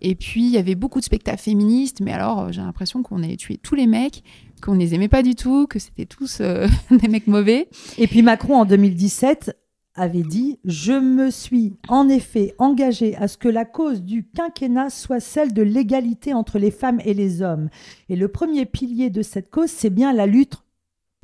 et 0.00 0.14
puis 0.14 0.44
il 0.44 0.50
y 0.50 0.58
avait 0.58 0.74
beaucoup 0.74 0.98
de 0.98 1.04
spectacles 1.04 1.40
féministes, 1.40 2.00
mais 2.00 2.12
alors 2.12 2.52
j'ai 2.52 2.60
l'impression 2.60 3.02
qu'on 3.02 3.22
allait 3.22 3.36
tué 3.36 3.58
tous 3.58 3.76
les 3.76 3.86
mecs, 3.86 4.22
qu'on 4.60 4.74
ne 4.74 4.80
les 4.80 4.94
aimait 4.94 5.08
pas 5.08 5.22
du 5.22 5.34
tout, 5.34 5.66
que 5.66 5.78
c'était 5.78 6.04
tous 6.04 6.40
des 6.90 7.08
mecs 7.08 7.28
mauvais. 7.28 7.68
Et 7.96 8.08
puis 8.08 8.22
Macron 8.22 8.56
en 8.56 8.64
2017 8.64 9.56
avait 9.98 10.22
dit 10.22 10.58
Je 10.64 10.92
me 10.92 11.30
suis 11.30 11.76
en 11.88 12.08
effet 12.08 12.54
engagé 12.58 13.16
à 13.16 13.28
ce 13.28 13.36
que 13.36 13.48
la 13.48 13.64
cause 13.64 14.02
du 14.02 14.24
quinquennat 14.24 14.90
soit 14.90 15.20
celle 15.20 15.52
de 15.52 15.62
l'égalité 15.62 16.32
entre 16.34 16.58
les 16.58 16.70
femmes 16.70 17.00
et 17.04 17.14
les 17.14 17.42
hommes. 17.42 17.68
Et 18.08 18.16
le 18.16 18.28
premier 18.28 18.64
pilier 18.64 19.10
de 19.10 19.22
cette 19.22 19.50
cause, 19.50 19.70
c'est 19.70 19.90
bien 19.90 20.12
la 20.12 20.26
lutte 20.26 20.56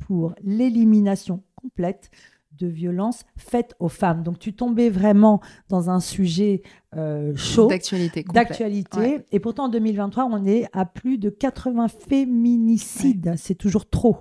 pour 0.05 0.35
l'élimination 0.43 1.41
complète 1.55 2.11
de 2.57 2.67
violences 2.67 3.23
faites 3.37 3.75
aux 3.79 3.89
femmes. 3.89 4.23
Donc 4.23 4.39
tu 4.39 4.53
tombais 4.53 4.89
vraiment 4.89 5.41
dans 5.69 5.89
un 5.89 5.99
sujet 5.99 6.61
euh, 6.95 7.35
chaud. 7.35 7.67
D'actualité. 7.67 8.23
D'actualité. 8.33 9.19
Et 9.31 9.39
pourtant 9.39 9.65
en 9.65 9.69
2023, 9.69 10.25
on 10.25 10.45
est 10.45 10.67
à 10.73 10.85
plus 10.85 11.17
de 11.17 11.29
80 11.29 11.87
féminicides. 11.87 13.33
C'est 13.37 13.55
toujours 13.55 13.89
trop. 13.89 14.17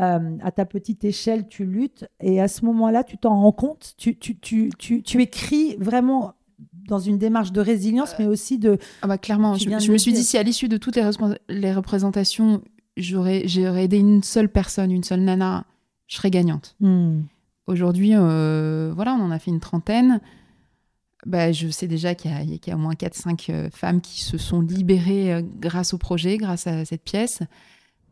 Euh, 0.00 0.36
à 0.42 0.50
ta 0.50 0.64
petite 0.64 1.04
échelle, 1.04 1.48
tu 1.48 1.64
luttes. 1.64 2.06
Et 2.20 2.40
à 2.40 2.48
ce 2.48 2.64
moment-là, 2.64 3.04
tu 3.04 3.18
t'en 3.18 3.40
rends 3.40 3.52
compte? 3.52 3.94
Tu, 3.98 4.18
tu, 4.18 4.38
tu, 4.38 4.70
tu, 4.78 5.02
tu 5.02 5.22
écris 5.22 5.76
vraiment 5.78 6.34
dans 6.88 6.98
une 6.98 7.18
démarche 7.18 7.52
de 7.52 7.60
résilience, 7.60 8.14
mais 8.18 8.26
aussi 8.26 8.58
de... 8.58 8.78
Ah 9.02 9.08
bah 9.08 9.18
clairement, 9.18 9.56
je, 9.56 9.68
me 9.68 9.98
suis 9.98 10.12
dit, 10.12 10.22
si 10.22 10.38
à 10.38 10.42
l'issue 10.42 10.68
de 10.68 10.76
toutes 10.76 10.96
les, 10.96 11.10
les 11.48 11.74
représentations, 11.74 12.62
j'aurais 12.96 13.44
aidé 13.82 13.98
une 13.98 14.22
seule 14.22 14.48
personne, 14.48 14.90
une 14.92 15.02
seule 15.02 15.20
nana, 15.20 15.64
je 16.06 16.16
serais 16.16 16.30
gagnante. 16.30 16.76
Hmm. 16.80 17.22
Aujourd'hui, 17.66 18.12
euh, 18.14 18.92
voilà, 18.94 19.14
on 19.14 19.22
en 19.22 19.30
a 19.30 19.38
fait 19.38 19.50
une 19.50 19.60
trentaine. 19.60 20.20
Bah, 21.24 21.50
je 21.50 21.68
sais 21.68 21.88
déjà 21.88 22.14
qu'il 22.14 22.30
y, 22.30 22.70
a 22.70 22.74
au 22.76 22.78
moins 22.78 22.94
4-5 22.94 23.46
euh, 23.50 23.70
femmes 23.70 24.00
qui 24.00 24.22
se 24.22 24.38
sont 24.38 24.60
libérées 24.60 25.34
euh, 25.34 25.42
grâce 25.58 25.92
au 25.92 25.98
projet, 25.98 26.36
grâce 26.36 26.68
à 26.68 26.84
cette 26.84 27.02
pièce. 27.02 27.42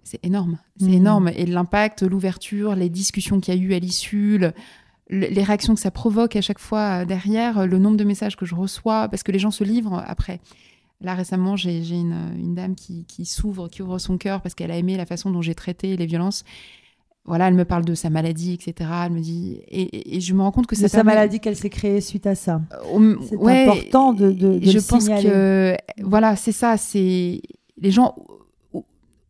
C'est 0.02 0.24
énorme, 0.24 0.58
c'est 0.78 0.86
mhm. 0.86 0.94
énorme. 0.94 1.28
Et 1.28 1.46
l'impact, 1.46 2.02
l'ouverture, 2.02 2.74
les 2.74 2.88
discussions 2.88 3.40
qu'il 3.40 3.54
y 3.54 3.58
a 3.58 3.60
eu 3.60 3.74
à 3.74 3.78
l'issue, 3.78 4.40
les 5.08 5.42
réactions 5.42 5.74
que 5.74 5.80
ça 5.80 5.92
provoque 5.92 6.34
à 6.34 6.40
chaque 6.40 6.58
fois 6.58 7.04
derrière, 7.04 7.66
le 7.66 7.78
nombre 7.78 7.96
de 7.96 8.04
messages 8.04 8.36
que 8.36 8.44
je 8.44 8.54
reçois, 8.54 9.08
parce 9.08 9.22
que 9.22 9.32
les 9.32 9.38
gens 9.38 9.52
se 9.52 9.62
livrent 9.64 10.02
après. 10.06 10.40
Là, 11.00 11.14
récemment, 11.14 11.56
j'ai 11.56 11.78
une, 11.78 12.34
une, 12.36 12.54
dame 12.54 12.74
qui, 12.74 13.04
qui 13.06 13.24
s'ouvre, 13.24 13.68
qui 13.68 13.82
ouvre 13.82 13.98
son 13.98 14.18
cœur 14.18 14.42
parce 14.42 14.54
qu'elle 14.54 14.70
a 14.70 14.76
aimé 14.76 14.96
la 14.96 15.06
façon 15.06 15.30
dont 15.30 15.42
j'ai 15.42 15.54
traité 15.54 15.96
les 15.96 16.06
violences 16.06 16.44
voilà, 17.26 17.48
elle 17.48 17.54
me 17.54 17.64
parle 17.64 17.84
de 17.84 17.94
sa 17.94 18.10
maladie, 18.10 18.52
etc. 18.52 18.90
Elle 19.06 19.12
me 19.12 19.20
dit 19.20 19.60
et, 19.68 20.20
je 20.20 20.34
me 20.34 20.42
rends 20.42 20.52
compte 20.52 20.66
que 20.66 20.76
c'est 20.76 20.88
sa 20.88 21.04
maladie 21.04 21.40
qu'elle 21.40 21.56
s'est 21.56 21.70
créée 21.70 22.00
suite 22.00 22.26
à 22.26 22.34
ça. 22.34 22.60
Euh, 22.94 23.16
c'est 23.28 23.36
important 23.36 24.12
de, 24.12 24.30
de, 24.30 24.58
de 24.58 24.70
je 24.70 24.78
pense 24.78 25.08
que 25.08 25.74
voilà, 26.02 26.36
c'est 26.36 26.52
ça. 26.52 26.76
C'est 26.76 27.40
les 27.78 27.90
gens 27.90 28.14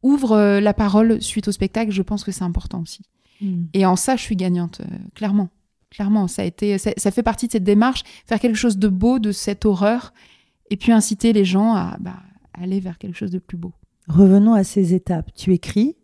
ouvrent 0.03 0.33
euh, 0.33 0.61
la 0.61 0.75
parole 0.75 1.23
suite 1.23 1.49
au 1.49 1.53
spectacle. 1.53 1.93
Je 1.93 2.03
pense 2.03 2.25
que 2.25 2.33
c'est 2.33 2.45
important 2.45 2.83
aussi. 2.83 3.03
Hmm. 3.41 3.65
Et 3.73 3.87
en 3.87 3.97
ça, 3.97 4.17
je 4.17 4.23
suis 4.23 4.37
gagnante, 4.37 4.81
euh, 4.81 4.97
clairement. 5.15 5.49
Clairement, 5.91 6.27
ça 6.27 6.43
a 6.43 6.45
été, 6.45 6.77
ça, 6.79 7.11
fait 7.13 7.23
partie 7.23 7.47
de 7.47 7.53
cette 7.53 7.63
démarche, 7.63 8.03
faire 8.27 8.41
quelque 8.41 8.57
chose 8.57 8.79
de 8.79 8.89
beau 8.89 9.21
de 9.21 9.31
cette 9.31 9.65
horreur, 9.65 10.13
et 10.69 10.77
puis 10.77 10.91
inciter 10.91 11.33
les 11.33 11.45
gens 11.45 11.73
à 11.73 11.97
bah, 12.01 12.17
aller 12.53 12.81
vers 12.81 12.99
quelque 12.99 13.17
chose 13.17 13.31
de 13.31 13.39
plus 13.39 13.57
beau. 13.57 13.73
Revenons 14.09 14.55
à 14.55 14.65
ces 14.65 14.93
étapes. 14.93 15.31
Tu 15.37 15.53
écris, 15.53 15.95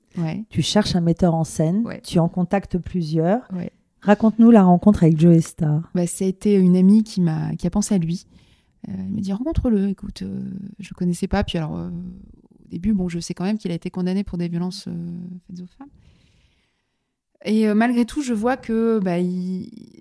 tu 0.49 0.63
cherches 0.63 0.97
un 0.97 1.01
metteur 1.01 1.35
en 1.35 1.45
scène, 1.45 1.85
tu 2.03 2.19
en 2.19 2.29
contactes 2.29 2.79
plusieurs. 2.79 3.49
Raconte-nous 4.03 4.51
la 4.51 4.63
rencontre 4.63 5.03
avec 5.03 5.21
Joe 5.21 5.45
Star. 5.45 5.91
Bah, 5.95 6.07
ça 6.07 6.25
a 6.25 6.29
été 6.29 6.55
une 6.55 6.75
amie 6.75 7.03
qui, 7.03 7.21
m'a, 7.21 7.55
qui 7.57 7.67
a 7.67 7.71
pensé 7.71 7.95
à 7.95 7.99
lui. 7.99 8.27
Euh, 8.89 8.93
elle 8.97 9.11
me 9.11 9.21
dit 9.21 9.31
rencontre-le, 9.31 9.91
écoute, 9.91 10.23
euh, 10.23 10.41
je 10.79 10.89
ne 10.91 10.95
connaissais 10.97 11.29
pas. 11.29 11.45
Puis 11.45 11.59
alors, 11.59 11.77
euh, 11.77 11.91
au 11.91 12.69
début, 12.71 12.95
bon, 12.95 13.11
je 13.11 13.21
sais 13.21 13.35
quand 13.35 13.45
même 13.45 13.59
qu'il 13.59 13.71
a 13.73 13.75
été 13.75 13.91
condamné 13.91 14.25
pour 14.25 14.39
des 14.39 14.49
violences 14.49 14.89
faites 15.47 15.61
aux 15.61 15.67
femmes. 15.79 15.91
Et 17.45 17.67
euh, 17.67 17.75
malgré 17.75 18.05
tout, 18.05 18.23
je 18.23 18.35
vois 18.35 18.57
que 18.57 18.99
bah, 18.99 19.17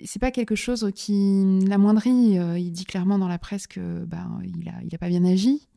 c'est 0.04 0.20
pas 0.20 0.32
quelque 0.32 0.56
chose 0.56 0.92
qui 0.94 1.60
l'amoindrit. 1.68 2.38
Euh, 2.38 2.60
il 2.60 2.72
dit 2.72 2.86
clairement 2.86 3.18
dans 3.18 3.30
la 3.30 3.40
presse 3.40 3.66
que 3.66 4.04
bah, 4.06 4.28
il 4.44 4.68
a, 4.68 4.74
il 4.84 4.94
a 4.94 4.98
pas 4.98 5.08
bien 5.08 5.24
agi. 5.24 5.68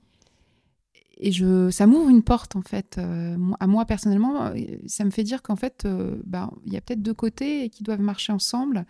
Et 1.18 1.31
je, 1.33 1.70
ça 1.70 1.87
m'ouvre 1.87 2.09
une 2.09 2.22
porte 2.22 2.57
en 2.57 2.62
fait. 2.62 2.96
Euh, 2.98 3.37
à 3.61 3.66
moi 3.66 3.85
personnellement, 3.85 4.53
ça 4.87 5.05
me 5.05 5.11
fait 5.11 5.22
dire 5.22 5.42
qu'en 5.42 5.57
fait, 5.57 5.87
bah, 6.25 6.51
il 6.66 6.72
y 6.72 6.77
a 6.77 6.81
peut-être 6.81 7.03
deux 7.03 7.14
côtés 7.14 7.68
qui 7.70 7.83
doivent 7.83 8.01
marcher 8.01 8.33
ensemble, 8.33 8.87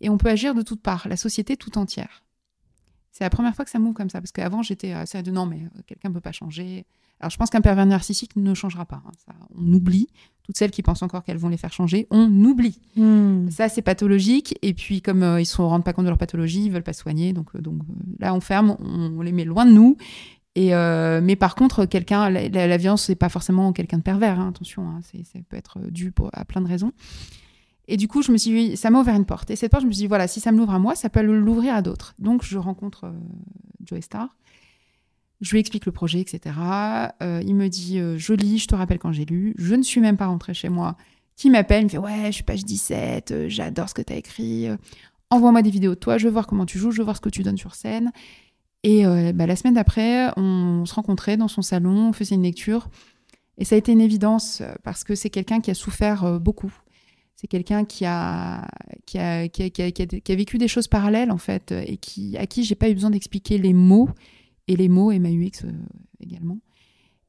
et 0.00 0.08
on 0.08 0.18
peut 0.18 0.28
agir 0.28 0.54
de 0.54 0.62
toutes 0.62 0.82
parts, 0.82 1.06
la 1.08 1.16
société 1.16 1.56
tout 1.56 1.78
entière. 1.78 2.24
C'est 3.12 3.24
la 3.24 3.30
première 3.30 3.54
fois 3.54 3.64
que 3.64 3.70
ça 3.70 3.78
m'ouvre 3.78 3.94
comme 3.94 4.10
ça, 4.10 4.20
parce 4.20 4.32
qu'avant 4.32 4.62
j'étais 4.62 4.92
assez 4.92 5.22
de 5.22 5.30
non, 5.30 5.46
mais 5.46 5.60
quelqu'un 5.86 6.08
ne 6.08 6.14
peut 6.14 6.20
pas 6.20 6.32
changer. 6.32 6.86
Alors 7.20 7.30
je 7.30 7.36
pense 7.36 7.50
qu'un 7.50 7.60
pervers 7.60 7.86
narcissique 7.86 8.34
ne 8.34 8.52
changera 8.52 8.84
pas. 8.84 9.02
Hein. 9.06 9.12
Ça, 9.24 9.32
on 9.56 9.72
oublie. 9.72 10.08
Toutes 10.42 10.56
celles 10.56 10.72
qui 10.72 10.82
pensent 10.82 11.02
encore 11.02 11.22
qu'elles 11.22 11.38
vont 11.38 11.48
les 11.48 11.56
faire 11.56 11.72
changer, 11.72 12.08
on 12.10 12.28
oublie. 12.44 12.80
Hmm. 12.96 13.48
Ça, 13.48 13.68
c'est 13.68 13.80
pathologique. 13.80 14.58
Et 14.62 14.74
puis, 14.74 15.00
comme 15.00 15.22
euh, 15.22 15.38
ils 15.38 15.44
ne 15.44 15.46
se 15.46 15.62
rendent 15.62 15.84
pas 15.84 15.92
compte 15.92 16.04
de 16.04 16.10
leur 16.10 16.18
pathologie, 16.18 16.64
ils 16.64 16.72
veulent 16.72 16.82
pas 16.82 16.92
soigner. 16.92 17.32
Donc, 17.32 17.54
euh, 17.54 17.60
donc 17.60 17.80
euh, 17.82 17.92
là, 18.18 18.34
on 18.34 18.40
ferme, 18.40 18.76
on, 18.80 19.22
les 19.22 19.30
met 19.30 19.44
loin 19.44 19.64
de 19.64 19.70
nous. 19.70 19.96
Et 20.54 20.70
mais 21.22 21.36
par 21.36 21.54
contre, 21.54 21.86
quelqu'un, 21.86 22.28
la, 22.28 22.48
la, 22.48 22.76
violence, 22.76 23.04
c'est 23.04 23.14
pas 23.14 23.28
forcément 23.28 23.72
quelqu'un 23.72 23.98
de 23.98 24.02
pervers. 24.02 24.38
Hein, 24.38 24.50
attention, 24.50 24.86
hein, 24.86 25.00
ça 25.02 25.38
peut 25.48 25.56
être 25.56 25.78
dû 25.90 26.12
à 26.32 26.44
plein 26.44 26.60
de 26.60 26.68
raisons. 26.68 26.92
Et 27.88 27.96
du 27.96 28.06
coup, 28.06 28.22
je 28.22 28.30
me 28.32 28.36
suis 28.36 28.50
dit, 28.50 28.76
ça 28.76 28.90
m'a 28.90 29.00
ouvert 29.00 29.14
une 29.16 29.24
porte. 29.24 29.50
Et 29.50 29.56
cette 29.56 29.70
porte, 29.70 29.82
je 29.82 29.86
me 29.88 29.92
suis 29.92 30.02
dit, 30.02 30.06
voilà, 30.06 30.28
si 30.28 30.40
ça 30.40 30.52
me 30.52 30.58
l'ouvre 30.58 30.74
à 30.74 30.78
moi, 30.78 30.94
ça 30.94 31.08
peut 31.08 31.22
l'ouvrir 31.22 31.74
à 31.74 31.82
d'autres. 31.82 32.14
Donc, 32.18 32.44
je 32.44 32.58
rencontre 32.58 33.12
Joe 33.84 34.00
Star. 34.00 34.28
Je 35.42 35.50
lui 35.50 35.58
explique 35.58 35.86
le 35.86 35.92
projet, 35.92 36.20
etc. 36.20 36.54
Euh, 37.20 37.42
il 37.44 37.56
me 37.56 37.68
dit 37.68 37.98
euh, 37.98 38.16
Je 38.16 38.32
lis, 38.32 38.58
je 38.58 38.68
te 38.68 38.76
rappelle 38.76 39.00
quand 39.00 39.10
j'ai 39.10 39.24
lu. 39.24 39.54
Je 39.58 39.74
ne 39.74 39.82
suis 39.82 40.00
même 40.00 40.16
pas 40.16 40.26
rentrée 40.26 40.54
chez 40.54 40.68
moi. 40.68 40.96
Qui 41.34 41.50
m'appelle, 41.50 41.82
il 41.82 41.84
me 41.84 41.88
fait 41.88 41.98
Ouais, 41.98 42.26
je 42.26 42.30
suis 42.30 42.44
page 42.44 42.64
17, 42.64 43.32
euh, 43.32 43.48
j'adore 43.48 43.88
ce 43.88 43.94
que 43.94 44.02
tu 44.02 44.12
as 44.12 44.16
écrit. 44.16 44.68
Envoie-moi 45.30 45.62
des 45.62 45.70
vidéos 45.70 45.94
de 45.94 45.98
toi, 45.98 46.16
je 46.16 46.26
veux 46.26 46.32
voir 46.32 46.46
comment 46.46 46.64
tu 46.64 46.78
joues, 46.78 46.92
je 46.92 46.98
veux 46.98 47.04
voir 47.04 47.16
ce 47.16 47.20
que 47.20 47.28
tu 47.28 47.42
donnes 47.42 47.58
sur 47.58 47.74
scène. 47.74 48.12
Et 48.84 49.04
bah, 49.32 49.46
la 49.46 49.54
semaine 49.54 49.74
d'après, 49.74 50.30
on, 50.36 50.84
se 50.86 50.94
rencontrait 50.94 51.36
dans 51.36 51.46
son 51.46 51.62
salon, 51.62 52.08
on 52.08 52.12
faisait 52.12 52.34
une 52.34 52.42
lecture. 52.42 52.88
Et 53.58 53.64
ça 53.64 53.76
a 53.76 53.78
été 53.78 53.92
une 53.92 54.00
évidence 54.00 54.60
parce 54.82 55.04
que 55.04 55.14
c'est 55.14 55.30
quelqu'un 55.30 55.60
qui 55.60 55.70
a 55.70 55.74
souffert 55.74 56.40
beaucoup. 56.40 56.72
C'est 57.36 57.46
quelqu'un 57.46 57.84
qui 57.84 58.04
a 58.04 58.66
qui, 59.06 59.18
a, 59.18 59.48
qui, 59.48 59.62
a, 59.62 59.70
qui 59.70 60.32
a, 60.32 60.34
vécu 60.34 60.58
des 60.58 60.68
choses 60.68 60.88
parallèles, 60.88 61.30
en 61.30 61.38
fait, 61.38 61.72
et 61.72 61.96
qui, 61.96 62.36
à 62.36 62.46
qui 62.46 62.64
j'ai 62.64 62.74
pas 62.74 62.88
eu 62.88 62.94
besoin 62.94 63.10
d'expliquer 63.10 63.58
les 63.58 63.72
mots 63.72 64.08
et 64.68 64.76
les 64.76 64.88
mots, 64.88 65.12
MAUX 65.12 65.64
euh, 65.64 65.72
également, 66.20 66.58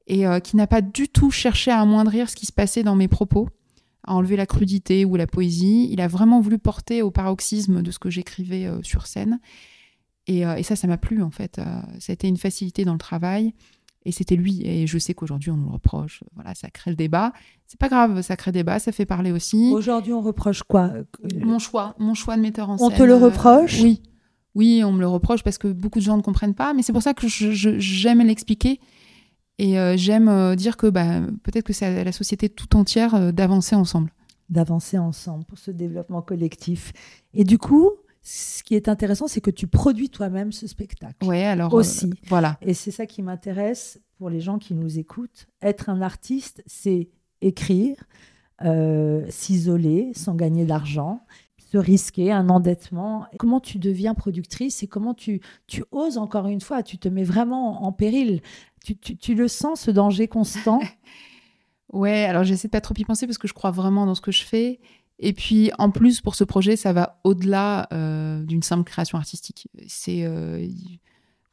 et 0.08 0.28
euh, 0.28 0.40
qui 0.40 0.56
n'a 0.56 0.68
pas 0.68 0.82
du 0.82 1.08
tout 1.08 1.32
cherché 1.32 1.72
à 1.72 1.80
amoindrir 1.80 2.30
ce 2.30 2.36
qui 2.36 2.46
se 2.46 2.52
passait 2.52 2.84
dans 2.84 2.96
mes 2.96 3.08
propos, 3.08 3.50
à 4.04 4.14
enlever 4.14 4.36
la 4.36 4.46
crudité 4.46 5.06
ou 5.06 5.16
la 5.16 5.28
poésie. 5.28 5.90
Il 5.92 6.02
a 6.02 6.08
vraiment 6.08 6.42
voulu 6.42 6.60
porter 6.60 7.02
au 7.02 7.12
paroxysme 7.12 7.82
de 7.82 7.92
ce 7.92 8.00
que 8.00 8.10
j'écrivais 8.10 8.66
euh, 8.66 8.82
sur 8.84 9.08
scène. 9.08 9.40
Et, 10.28 10.44
ça, 10.64 10.76
ça 10.76 10.88
m'a 10.88 10.98
plu 10.98 11.22
en 11.22 11.32
fait. 11.32 11.56
ça 12.00 12.12
a 12.12 12.14
été 12.14 12.28
une 12.28 12.38
facilité 12.38 12.86
dans 12.86 12.94
le 12.94 13.00
travail. 13.00 13.54
Et 14.06 14.12
c'était 14.12 14.36
lui. 14.36 14.66
Et 14.66 14.86
je 14.86 14.98
sais 14.98 15.14
qu'aujourd'hui, 15.14 15.52
on 15.52 15.58
nous 15.58 15.68
le 15.68 15.74
reproche. 15.74 16.24
Voilà, 16.36 16.54
ça 16.56 16.70
crée 16.70 16.92
le 16.92 16.98
débat. 16.98 17.32
C'est 17.68 17.80
pas 17.80 17.90
grave, 17.90 18.22
ça 18.22 18.36
crée 18.36 18.52
le 18.52 18.54
débat, 18.54 18.80
ça 18.80 18.92
fait 18.92 19.06
parler 19.06 19.32
aussi. 19.32 19.72
Aujourd'hui, 19.74 20.14
on 20.14 20.22
reproche 20.22 20.64
quoi 20.64 20.92
Mon 21.40 21.60
choix, 21.60 21.96
mon 22.00 22.14
choix 22.14 22.36
de 22.36 22.42
metteur 22.42 22.70
en 22.70 22.78
scène. 22.78 22.88
On 22.88 22.92
te 22.92 23.04
le 23.04 23.16
reproche? 23.16 23.82
Oui. 23.82 24.02
Oui, 24.56 24.84
on 24.86 24.92
me 24.92 25.00
le 25.00 25.08
reproche 25.08 25.44
parce 25.44 25.58
que 25.58 25.68
beaucoup 25.68 26.00
de 26.00 26.04
gens 26.04 26.18
ne 26.18 26.22
comprennent 26.22 26.54
pas, 26.54 26.74
mais 26.74 26.84
c'est 26.84 26.94
pour 26.94 27.02
ça 27.02 27.14
que 27.14 27.28
j'aime 27.28 28.22
l'expliquer. 28.22 28.80
Et 29.58 29.80
euh, 29.80 29.96
j'aime 29.98 30.30
euh, 30.30 30.56
dire 30.56 30.78
que 30.78 30.88
bah, 30.88 31.22
peut-être 31.44 31.66
que 31.66 31.74
c'est 31.74 31.86
à 31.86 32.04
la 32.04 32.12
société 32.12 32.50
tout 32.50 32.76
entière 32.76 33.16
euh, 33.16 33.32
d'avancer 33.32 33.76
ensemble. 33.76 34.12
D'avancer 34.50 34.98
ensemble 34.98 35.46
pour 35.46 35.58
ce 35.58 35.72
développement 35.72 36.22
collectif. 36.22 36.92
Et 37.34 37.44
du 37.44 37.58
coup, 37.58 37.92
ce 38.24 38.64
qui 38.64 38.76
est 38.76 38.88
intéressant, 38.88 39.28
c'est 39.28 39.42
que 39.42 39.52
tu 39.52 39.68
produis 39.68 40.10
toi-même 40.10 40.52
ce 40.52 40.66
spectacle. 40.66 41.18
Oui, 41.24 41.42
alors. 41.42 41.74
Aussi. 41.74 42.10
voilà. 42.28 42.58
Et 42.62 42.74
c'est 42.74 42.92
ça 42.92 43.06
qui 43.06 43.22
m'intéresse 43.22 44.00
pour 44.18 44.30
les 44.30 44.40
gens 44.40 44.58
qui 44.58 44.74
nous 44.74 44.98
écoutent. 44.98 45.48
Être 45.62 45.90
un 45.90 46.02
artiste, 46.02 46.64
c'est 46.66 47.10
écrire, 47.42 47.98
s'isoler 49.30 50.14
sans 50.16 50.36
gagner 50.36 50.66
d'argent 50.66 51.22
risquer, 51.80 52.32
un 52.32 52.50
endettement. 52.50 53.26
Comment 53.38 53.60
tu 53.60 53.80
deviens 53.80 54.14
productrice 54.14 54.84
et 54.84 54.88
comment 54.88 55.14
tu, 55.14 55.42
tu 55.68 55.84
oses 55.92 56.18
encore 56.18 56.48
une 56.48 56.62
fois, 56.62 56.84
tu 56.84 56.98
te 56.98 57.08
mets 57.08 57.24
vraiment 57.24 57.84
en 57.84 57.92
péril. 57.92 58.42
Tu, 58.84 58.98
tu, 58.98 59.34
le 59.34 59.48
sens, 59.48 59.82
ce 59.82 59.92
danger 59.92 60.28
constant? 60.28 60.80
Ouais, 61.92 62.24
alors 62.24 62.44
j'essaie 62.44 62.70
de 62.70 62.72
pas 62.72 62.82
trop 62.82 62.96
y 62.98 63.06
penser 63.06 63.28
parce 63.28 63.38
que 63.38 63.48
je 63.48 63.54
crois 63.54 63.70
vraiment 63.70 64.08
dans 64.08 64.16
ce 64.16 64.22
que 64.22 64.32
je 64.32 64.44
fais. 64.44 64.80
Et 65.20 65.34
puis 65.34 65.72
en 65.78 65.92
plus, 65.92 66.22
pour 66.22 66.36
ce 66.36 66.44
projet, 66.44 66.76
ça 66.76 66.94
va 66.94 67.20
au-delà 67.24 67.88
euh, 67.94 68.44
d'une 68.44 68.64
simple 68.64 68.84
création 68.84 69.18
artistique. 69.18 69.68
C'est 69.88 70.24
euh, 70.24 70.68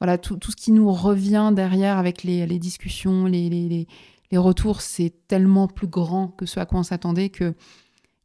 voilà 0.00 0.18
tout, 0.18 0.36
tout, 0.36 0.50
ce 0.50 0.56
qui 0.56 0.72
nous 0.72 0.90
revient 0.92 1.52
derrière 1.54 1.98
avec 1.98 2.24
les, 2.24 2.46
les 2.46 2.58
discussions, 2.58 3.26
les, 3.26 3.50
les, 3.50 3.86
les 4.30 4.38
retours, 4.38 4.80
c'est 4.80 5.12
tellement 5.28 5.68
plus 5.68 5.88
grand 5.88 6.28
que 6.28 6.46
ce 6.46 6.58
à 6.58 6.66
quoi 6.66 6.80
on 6.80 6.84
s'attendait 6.84 7.28
que 7.28 7.54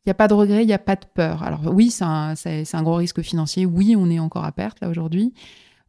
il 0.06 0.10
n'y 0.10 0.12
a 0.12 0.16
pas 0.16 0.28
de 0.28 0.36
regret, 0.36 0.64
il 0.64 0.68
n'y 0.68 0.74
a 0.74 0.80
pas 0.80 0.96
de 0.96 1.06
peur. 1.16 1.42
Alors 1.42 1.62
oui, 1.66 1.90
c'est 1.90 2.04
un, 2.04 2.36
un, 2.74 2.84
gros 2.84 2.96
risque 2.96 3.24
financier. 3.24 3.66
Oui, 3.66 3.96
on 3.98 4.08
est 4.12 4.20
encore 4.20 4.46
à 4.46 4.52
perte 4.52 4.80
là 4.82 4.90
aujourd'hui. 4.90 5.34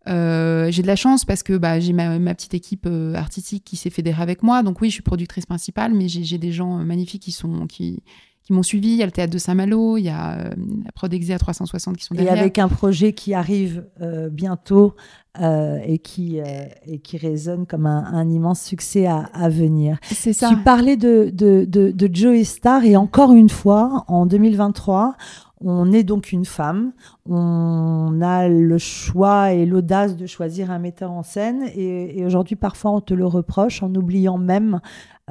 Euh, 0.09 0.71
j'ai 0.71 0.81
de 0.81 0.87
la 0.87 0.97
chance 0.97 1.27
parce 1.27 1.43
que 1.43 1.53
bah, 1.59 1.81
j'ai 1.81 1.93
ma, 1.93 2.19
petite 2.35 2.55
équipe 2.55 2.89
artistique 3.15 3.63
qui 3.65 3.77
s'est 3.77 3.91
fédérée 3.91 4.23
avec 4.23 4.43
moi. 4.43 4.63
Donc 4.63 4.81
oui, 4.81 4.89
je 4.89 4.95
suis 4.95 5.03
productrice 5.03 5.45
principale, 5.45 5.93
mais 5.93 6.09
j'ai 6.09 6.39
des 6.39 6.51
gens 6.51 6.79
magnifiques 6.79 7.23
qui 7.23 7.33
sont 7.33 7.67
qui, 7.67 8.03
qui 8.47 8.53
m'ont 8.53 8.63
suivi. 8.63 8.91
Il 8.91 8.97
y 8.97 9.03
a 9.03 9.07
le 9.07 9.13
théâtre 9.13 9.33
de 9.33 9.39
Saint-Malo, 9.39 9.97
il 9.97 10.05
y 10.05 10.09
a 10.09 10.39
euh, 10.39 10.51
la 10.85 10.93
Prod 10.93 11.13
à 11.13 11.39
360 11.39 11.97
qui 11.97 12.05
sont 12.05 12.15
derrière. 12.15 12.37
Et 12.37 12.39
avec 12.39 12.59
un 12.59 12.69
projet 12.69 13.13
qui 13.13 13.35
arrive 13.35 13.85
euh, 14.01 14.29
bientôt 14.31 14.95
euh, 15.41 15.81
et, 15.85 15.99
qui, 15.99 16.39
et 16.39 17.01
qui 17.01 17.19
résonne 17.19 17.67
comme 17.67 17.87
un, 17.87 18.05
un 18.05 18.31
immense 18.31 18.63
succès 18.63 19.07
à, 19.07 19.19
à 19.35 19.49
venir. 19.49 19.99
C'est 20.05 20.33
ça. 20.33 20.49
Tu 20.49 20.57
parlais 20.59 20.97
de, 20.97 21.31
de, 21.35 21.65
de, 21.65 21.91
de 21.91 22.15
Joey 22.15 22.45
Star 22.45 22.85
et 22.85 22.97
encore 22.97 23.33
une 23.33 23.49
fois, 23.49 24.05
en 24.07 24.27
2023, 24.27 25.17
on 25.61 25.93
est 25.93 26.05
donc 26.05 26.33
une 26.33 26.45
femme, 26.45 26.93
on 27.29 28.21
a 28.23 28.47
le 28.47 28.79
choix 28.79 29.53
et 29.53 29.67
l'audace 29.67 30.17
de 30.17 30.27
choisir 30.27 30.71
un 30.71 30.79
metteur 30.79 31.11
en 31.11 31.23
scène 31.23 31.65
et, 31.75 32.19
et 32.19 32.27
aujourd'hui 32.27 32.57
parfois 32.57 32.91
on 32.91 33.01
te 33.01 33.15
le 33.15 33.27
reproche 33.27 33.83
en 33.83 33.93
oubliant 33.95 34.37
même 34.37 34.81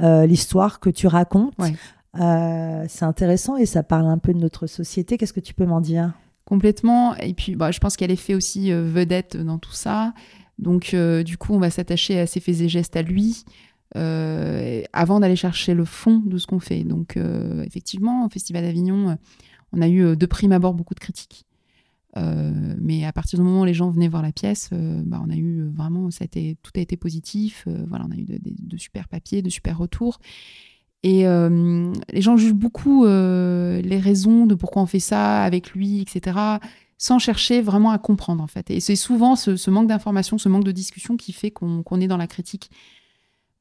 euh, 0.01 0.25
l'histoire 0.25 0.79
que 0.79 0.89
tu 0.89 1.07
racontes. 1.07 1.53
Ouais. 1.59 1.75
Euh, 2.19 2.85
c'est 2.87 3.05
intéressant 3.05 3.57
et 3.57 3.65
ça 3.65 3.83
parle 3.83 4.07
un 4.07 4.17
peu 4.17 4.33
de 4.33 4.39
notre 4.39 4.67
société. 4.67 5.17
Qu'est-ce 5.17 5.33
que 5.33 5.39
tu 5.39 5.53
peux 5.53 5.65
m'en 5.65 5.81
dire? 5.81 6.13
Complètement. 6.45 7.15
Et 7.17 7.33
puis, 7.33 7.55
bah, 7.55 7.71
je 7.71 7.79
pense 7.79 7.97
qu'elle 7.97 8.11
est 8.11 8.15
fait 8.15 8.35
aussi 8.35 8.71
euh, 8.71 8.83
vedette 8.83 9.37
dans 9.37 9.57
tout 9.57 9.73
ça. 9.73 10.13
Donc, 10.59 10.93
euh, 10.93 11.23
du 11.23 11.37
coup, 11.37 11.53
on 11.53 11.59
va 11.59 11.69
s'attacher 11.69 12.19
à 12.19 12.27
ses 12.27 12.39
faits 12.39 12.61
et 12.61 12.69
gestes 12.69 12.95
à 12.95 13.01
lui 13.01 13.45
avant 14.91 15.21
d'aller 15.21 15.37
chercher 15.37 15.73
le 15.73 15.85
fond 15.85 16.21
de 16.25 16.37
ce 16.37 16.47
qu'on 16.47 16.59
fait. 16.59 16.83
Donc, 16.83 17.17
effectivement, 17.63 18.25
au 18.25 18.29
Festival 18.29 18.63
d'Avignon, 18.63 19.17
on 19.71 19.81
a 19.81 19.87
eu 19.87 20.17
de 20.17 20.25
prime 20.25 20.51
abord 20.51 20.73
beaucoup 20.73 20.95
de 20.95 20.99
critiques. 20.99 21.45
mais 22.13 23.05
à 23.05 23.13
partir 23.13 23.39
du 23.39 23.45
moment 23.45 23.61
où 23.61 23.65
les 23.65 23.73
gens 23.73 23.89
venaient 23.89 24.09
voir 24.09 24.21
la 24.21 24.33
pièce, 24.33 24.71
bah, 24.73 25.21
on 25.25 25.29
a 25.29 25.37
eu 25.37 25.69
vraiment, 25.73 26.11
ça 26.11 26.23
a 26.23 26.25
été, 26.25 26.57
tout 26.61 26.73
a 26.75 26.81
été 26.81 26.97
positif. 26.97 27.69
voilà, 27.87 28.05
on 28.09 28.11
a 28.11 28.17
eu 28.17 28.25
de, 28.25 28.37
de 28.41 28.77
super 28.77 29.07
papiers, 29.07 29.41
de 29.41 29.49
super 29.49 29.77
retours. 29.77 30.19
Et 31.05 31.27
euh, 31.27 31.93
les 32.09 32.21
gens 32.21 32.35
jugent 32.35 32.55
beaucoup 32.55 33.05
euh, 33.05 33.79
les 33.81 33.99
raisons 33.99 34.47
de 34.47 34.55
pourquoi 34.55 34.81
on 34.81 34.87
fait 34.87 34.99
ça 34.99 35.43
avec 35.43 35.69
lui, 35.69 36.01
etc., 36.01 36.35
sans 36.97 37.19
chercher 37.19 37.61
vraiment 37.61 37.91
à 37.91 37.99
comprendre, 37.99 38.41
en 38.41 38.47
fait. 38.47 38.71
Et 38.71 38.79
c'est 38.79 38.95
souvent 38.95 39.35
ce, 39.35 39.69
manque 39.69 39.85
d'information, 39.85 40.39
ce 40.39 40.49
manque 40.49 40.63
de 40.63 40.71
discussion 40.71 41.15
qui 41.15 41.31
fait 41.31 41.51
qu'on 41.51 42.01
est 42.01 42.07
dans 42.07 42.17
la 42.17 42.25
critique. 42.25 42.71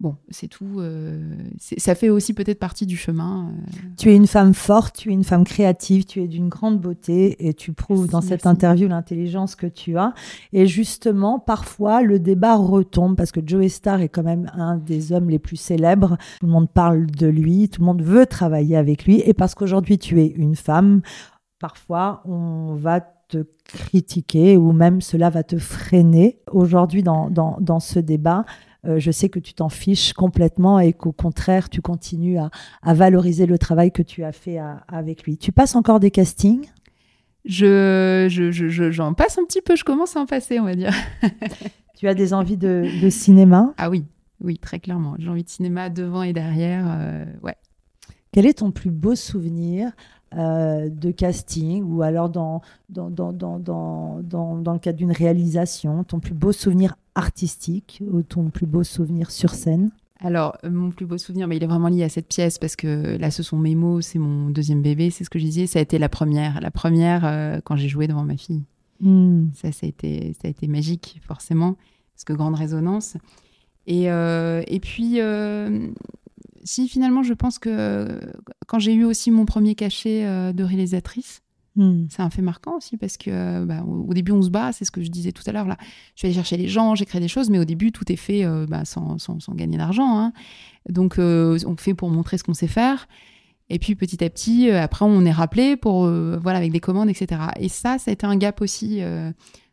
Bon, 0.00 0.16
c'est 0.28 0.48
tout. 0.48 0.80
Euh, 0.80 1.37
ça 1.59 1.94
fait 1.94 2.09
aussi 2.09 2.35
peut-être 2.35 2.59
partie 2.59 2.85
du 2.85 2.96
chemin. 2.96 3.48
Euh. 3.48 3.78
Tu 3.96 4.11
es 4.11 4.16
une 4.16 4.26
femme 4.26 4.52
forte, 4.52 4.96
tu 4.96 5.11
es 5.11 5.12
une 5.12 5.22
femme 5.22 5.44
créative, 5.44 6.04
tu 6.04 6.20
es 6.20 6.26
d'une 6.26 6.48
grande 6.48 6.80
beauté 6.80 7.46
et 7.46 7.54
tu 7.54 7.72
prouves 7.72 8.09
dans 8.09 8.20
cette 8.20 8.44
interview 8.44 8.88
l'intelligence 8.88 9.54
que 9.54 9.68
tu 9.68 9.96
as. 9.96 10.12
Et 10.52 10.66
justement, 10.66 11.38
parfois, 11.38 12.02
le 12.02 12.18
débat 12.18 12.57
retombe 12.57 13.16
parce 13.16 13.30
que 13.30 13.40
Joe 13.44 13.68
Star 13.68 14.00
est 14.00 14.09
quand 14.09 14.24
même 14.24 14.50
un 14.54 14.76
des 14.76 15.12
hommes 15.12 15.30
les 15.30 15.38
plus 15.38 15.57
célèbres. 15.57 16.18
Tout 16.40 16.46
le 16.46 16.52
monde 16.52 16.70
parle 16.70 17.07
de 17.07 17.28
lui, 17.28 17.68
tout 17.68 17.80
le 17.80 17.87
monde 17.87 18.02
veut 18.02 18.26
travailler 18.26 18.76
avec 18.76 19.04
lui. 19.04 19.22
Et 19.24 19.33
parce 19.33 19.54
qu'aujourd'hui, 19.54 19.98
tu 19.98 20.20
es 20.20 20.26
une 20.26 20.57
femme, 20.57 21.02
parfois, 21.61 22.20
on 22.24 22.74
va 22.74 23.00
te 23.00 23.46
critiquer 23.64 24.57
ou 24.57 24.72
même 24.72 25.00
cela 25.00 25.30
va 25.30 25.44
te 25.44 25.57
freiner. 25.57 26.40
Aujourd'hui, 26.50 27.02
dans, 27.04 27.30
dans, 27.30 27.57
dans 27.61 27.80
ce 27.80 28.00
débat, 28.00 28.44
euh, 28.87 28.99
je 28.99 29.11
sais 29.11 29.29
que 29.29 29.38
tu 29.38 29.55
t'en 29.55 29.68
fiches 29.68 30.12
complètement 30.12 30.79
et 30.79 30.92
qu'au 30.92 31.12
contraire, 31.12 31.68
tu 31.68 31.81
continues 31.81 32.38
à, 32.38 32.51
valoriser 32.94 33.47
le 33.47 33.59
travail 33.59 33.92
que 33.92 34.03
tu 34.03 34.25
as 34.25 34.33
fait 34.33 34.59
avec 34.88 35.25
lui. 35.25 35.38
Tu 35.38 35.53
passes 35.53 35.75
encore 35.75 36.01
des 36.01 36.11
castings? 36.11 36.66
Je, 37.44 38.29
j'en 38.90 39.14
passe 39.14 39.38
un 39.38 39.44
petit 39.44 39.61
peu, 39.61 39.77
je 39.77 39.85
commence 39.85 40.16
à 40.16 40.20
en 40.20 40.27
passer, 40.27 40.61
on 40.61 40.64
va 40.64 40.75
dire. 40.75 40.94
tu 41.97 42.09
as 42.09 42.14
des 42.14 42.33
envies 42.33 42.57
de, 42.57 43.09
cinéma? 43.11 43.75
Ah 43.77 43.90
oui, 43.90 44.05
oui, 44.40 44.59
très 44.59 44.81
clairement. 44.81 45.14
J'ai 45.18 45.29
envie 45.29 45.44
de 45.44 45.51
cinéma 45.51 45.90
devant 45.90 46.23
et 46.23 46.33
derrière, 46.33 46.87
euh, 46.88 47.25
ouais. 47.42 47.57
Quel 48.33 48.47
est 48.47 48.59
ton 48.59 48.73
plus 48.73 48.90
beau 48.90 49.14
souvenir? 49.14 49.92
Euh, 50.37 50.88
de 50.88 51.11
casting 51.11 51.83
ou 51.85 52.03
alors 52.03 52.29
dans, 52.29 52.61
dans, 52.88 53.11
dans, 53.11 53.33
dans, 53.33 53.59
dans, 53.59 54.20
dans 54.23 54.73
le 54.73 54.79
cadre 54.79 54.99
d'une 54.99 55.12
réalisation, 55.12 56.05
ton 56.05 56.20
plus 56.20 56.35
beau 56.35 56.53
souvenir 56.53 56.97
artistique 57.14 58.03
ou 58.11 58.23
ton 58.23 58.51
plus 58.51 58.66
beau 58.66 58.83
souvenir 58.83 59.31
sur 59.31 59.51
scène? 59.51 59.90
Alors, 60.20 60.57
euh, 60.64 60.70
mon 60.70 60.90
plus 60.90 61.07
beau 61.07 61.18
souvenir, 61.18 61.47
mais 61.49 61.57
il 61.57 61.62
est 61.62 61.66
vraiment 61.66 61.88
lié 61.88 62.03
à 62.03 62.09
cette 62.09 62.29
pièce 62.29 62.59
parce 62.59 62.77
que 62.77 63.16
là, 63.18 63.31
ce 63.31 63.42
sont 63.42 63.59
mes 63.59 63.75
mots, 63.75 64.01
c'est 64.01 64.18
mon 64.18 64.49
deuxième 64.49 64.81
bébé, 64.81 65.11
c'est 65.11 65.25
ce 65.25 65.31
que 65.31 65.38
je 65.38 65.44
disais. 65.44 65.66
Ça 65.66 65.81
a 65.81 65.83
été 65.83 65.99
la 65.99 66.09
première, 66.09 66.61
la 66.61 66.70
première 66.70 67.25
euh, 67.25 67.61
quand 67.62 67.77
j'ai 67.77 67.88
joué 67.88 68.07
devant 68.07 68.25
ma 68.25 68.37
fille. 68.37 68.62
Hmm. 69.01 69.49
Ça, 69.55 69.70
ça 69.73 69.87
a, 69.87 69.88
été, 69.88 70.35
ça 70.40 70.49
a 70.49 70.51
été 70.51 70.66
magique, 70.66 71.20
forcément, 71.27 71.77
parce 72.14 72.25
que 72.25 72.33
grande 72.33 72.55
résonance. 72.55 73.16
Et, 73.87 74.11
euh, 74.11 74.62
et 74.66 74.81
puis, 74.81 75.18
si 76.64 76.88
finalement, 76.88 77.22
je 77.22 77.35
pense 77.35 77.59
que 77.59 78.20
quand 78.66 78.79
j'ai 78.79 78.94
eu 78.94 79.05
aussi 79.05 79.31
mon 79.31 79.44
premier 79.44 79.74
cachet 79.74 80.53
de 80.53 80.64
réalisatrice, 80.64 81.44
Hmm. 81.77 82.07
C'est 82.09 82.22
un 82.22 82.31
fait 82.31 82.42
marquant 82.42 82.77
aussi 82.77 82.96
parce 82.96 83.16
que 83.16 83.31
euh, 83.31 83.64
bah, 83.64 83.83
au, 83.83 84.14
début 84.14 84.31
on 84.31 84.42
se 84.42 84.48
bat, 84.48 84.72
c'est 84.72 84.85
ce 84.85 84.92
que 84.92 85.03
je 85.03 85.09
disais 85.09 85.33
tout 85.33 85.42
à 85.46 85.50
l'heure 85.50 85.66
là. 85.66 85.77
Je 86.14 86.22
vais 86.22 86.29
aller 86.29 86.35
chercher 86.35 86.57
les 86.57 86.68
gens, 86.68 86.94
j'écris 86.94 87.18
des 87.18 87.27
choses, 87.27 87.50
mais 87.50 87.59
au 87.59 87.64
début 87.64 87.90
tout 87.90 88.11
est 88.12 88.16
fait 88.16 88.44
euh, 88.44 88.64
bah, 88.68 88.85
sans, 88.85 89.18
sans, 89.18 89.40
sans, 89.40 89.55
gagner 89.55 89.77
d'argent. 89.77 90.18
Hein. 90.18 90.33
Donc 90.88 91.18
euh, 91.18 91.59
on 91.66 91.77
fait 91.77 91.94
pour 91.94 92.11
montrer 92.11 92.38
ce 92.38 92.44
qu'on 92.44 92.55
sait 92.55 92.68
faire. 92.68 93.09
Et 93.70 93.81
puis 93.81 93.96
petit 93.96 94.22
à 94.22 94.31
petit, 94.31 94.70
après 94.70 95.05
on 95.05 95.24
est 95.24 95.33
rappelé 95.33 95.77
pour 95.77 96.07
voilà 96.07 96.59
avec 96.59 96.70
des 96.70 96.81
commandes, 96.81 97.09
etc. 97.09 97.40
Et 97.59 97.70
ça, 97.70 97.98
ça 97.98 98.11
a 98.11 98.12
été 98.12 98.27
un 98.27 98.37
gap 98.37 98.61
aussi 98.61 99.00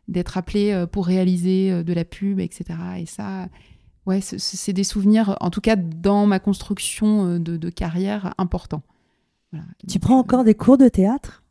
d'être 0.08 0.38
appelé 0.38 0.86
pour 0.90 1.06
réaliser 1.06 1.84
de 1.84 1.92
la 1.92 2.06
pub, 2.06 2.40
etc. 2.40 2.64
Et 2.98 3.04
ça, 3.04 3.48
ouais, 4.06 4.20
c'est 4.20 4.72
des 4.72 4.84
souvenirs, 4.84 5.36
en 5.40 5.50
tout 5.50 5.60
cas 5.60 5.76
dans 5.76 6.26
ma 6.26 6.38
construction 6.38 7.38
de, 7.38 7.56
de 7.56 7.70
carrière, 7.70 8.34
importants. 8.38 8.82
Tu 9.88 9.98
prends 9.98 10.18
encore 10.18 10.44
des 10.44 10.54
cours 10.54 10.78
de 10.78 10.88
théâtre? 10.88 11.42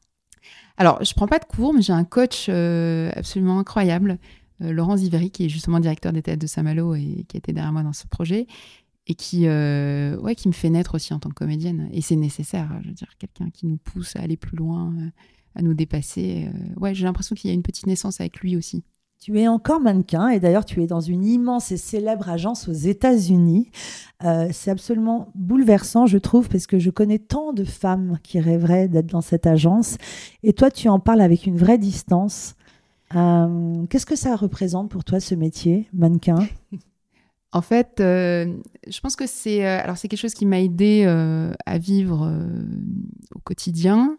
Alors, 0.78 1.04
je 1.04 1.14
prends 1.14 1.28
pas 1.28 1.40
de 1.40 1.46
cours, 1.46 1.74
mais 1.74 1.82
j'ai 1.82 1.94
un 1.94 2.04
coach 2.04 2.48
euh, 2.50 3.12
absolument 3.16 3.60
incroyable, 3.60 4.18
euh, 4.62 4.72
Laurent 4.72 4.98
Ziveri, 4.98 5.30
qui 5.30 5.46
est 5.46 5.50
justement 5.50 5.80
directeur 5.80 6.12
des 6.12 6.22
théâtres 6.22 6.42
de 6.42 6.48
Saint-Malo 6.48 6.96
et 6.96 7.26
qui 7.28 7.38
était 7.38 7.54
derrière 7.54 7.72
moi 7.72 7.84
dans 7.84 7.94
ce 7.94 8.08
projet, 8.08 8.48
et 9.06 9.16
qui, 9.16 9.48
euh, 9.48 10.18
ouais, 10.18 10.34
qui 10.34 10.48
me 10.48 10.54
fait 10.54 10.70
naître 10.70 10.96
aussi 10.96 11.14
en 11.14 11.20
tant 11.20 11.30
que 11.30 11.36
comédienne. 11.36 11.90
Et 11.92 12.02
c'est 12.02 12.16
nécessaire, 12.16 12.72
je 12.82 12.88
veux 12.88 12.96
dire, 12.96 13.16
quelqu'un 13.20 13.50
qui 13.52 13.68
nous 13.68 13.78
pousse 13.78 14.16
à 14.16 14.22
aller 14.22 14.38
plus 14.38 14.58
loin, 14.58 14.94
à 15.56 15.62
nous 15.62 15.74
dépasser. 15.74 16.50
ouais, 16.78 16.96
j'ai 16.96 17.04
l'impression 17.04 17.36
qu'il 17.36 17.50
y 17.50 17.52
a 17.52 17.54
une 17.54 17.64
petite 17.64 17.86
naissance 17.86 18.20
avec 18.20 18.40
lui 18.40 18.56
aussi. 18.56 18.84
Tu 19.22 19.40
es 19.40 19.48
encore 19.48 19.80
mannequin 19.80 20.30
et 20.30 20.40
d'ailleurs 20.40 20.66
tu 20.66 20.82
es 20.82 20.88
dans 20.88 21.00
une 21.00 21.24
immense 21.24 21.72
et 21.72 21.78
célèbre 21.78 22.28
agence 22.28 22.68
aux 22.68 22.74
États-Unis. 22.74 23.70
Euh, 24.24 24.48
c'est 24.52 24.72
absolument 24.72 25.28
bouleversant, 25.36 26.08
je 26.08 26.18
trouve, 26.18 26.50
parce 26.50 26.66
que 26.66 26.80
je 26.80 26.90
connais 26.90 27.20
tant 27.20 27.54
de 27.54 27.64
femmes 27.64 28.18
qui 28.24 28.40
rêveraient 28.40 28.88
d'être 28.88 29.12
dans 29.12 29.22
cette 29.22 29.46
agence. 29.46 29.98
Et 30.42 30.54
toi, 30.54 30.72
tu 30.72 30.90
en 30.90 31.00
parles 31.00 31.22
avec 31.22 31.46
une 31.46 31.56
vraie 31.56 31.78
distance. 31.78 32.56
Euh, 33.16 33.86
qu'est-ce 33.92 34.08
que 34.08 34.16
ça 34.16 34.36
représente 34.36 34.90
pour 34.90 35.04
toi 35.04 35.20
ce 35.20 35.36
métier, 35.36 35.88
mannequin? 35.94 36.40
En 37.54 37.62
fait, 37.62 38.00
euh, 38.00 38.46
je 38.88 39.02
pense 39.02 39.18
que 39.18 39.28
c'est 39.28 39.60
c'est 39.98 40.08
quelque 40.08 40.18
chose 40.18 40.34
qui 40.34 40.46
m'a 40.46 40.62
aidé 40.62 41.04
à 41.66 41.78
vivre 41.78 42.34
au 43.36 43.40
quotidien 43.40 44.18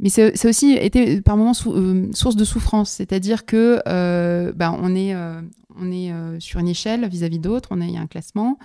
mais 0.00 0.10
c'est 0.10 0.48
aussi 0.48 0.74
été 0.74 1.20
par 1.22 1.36
moments 1.36 1.52
euh, 1.66 2.06
source 2.12 2.36
de 2.36 2.44
souffrance, 2.44 2.90
c'est-à-dire 2.90 3.44
que 3.44 3.82
euh, 3.88 4.52
bah, 4.52 4.76
on 4.80 4.94
est, 4.94 5.12
euh, 5.12 5.40
on 5.76 5.90
est 5.90 6.12
sur 6.40 6.60
une 6.60 6.68
échelle 6.68 7.08
vis-à-vis 7.08 7.40
d'autres, 7.40 7.70
on 7.72 7.80
a, 7.80 7.84
il 7.84 7.96
a 7.96 8.00
un 8.00 8.06
classement 8.06 8.58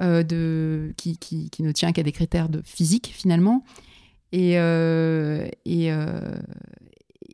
de, 0.00 0.92
qui, 0.98 1.16
qui, 1.16 1.48
qui, 1.48 1.62
ne 1.62 1.72
tient 1.72 1.92
qu'à 1.92 2.02
des 2.02 2.12
critères 2.12 2.50
de 2.50 2.60
physique 2.62 3.10
finalement. 3.14 3.64
Et, 4.32 4.52
et, 4.52 5.90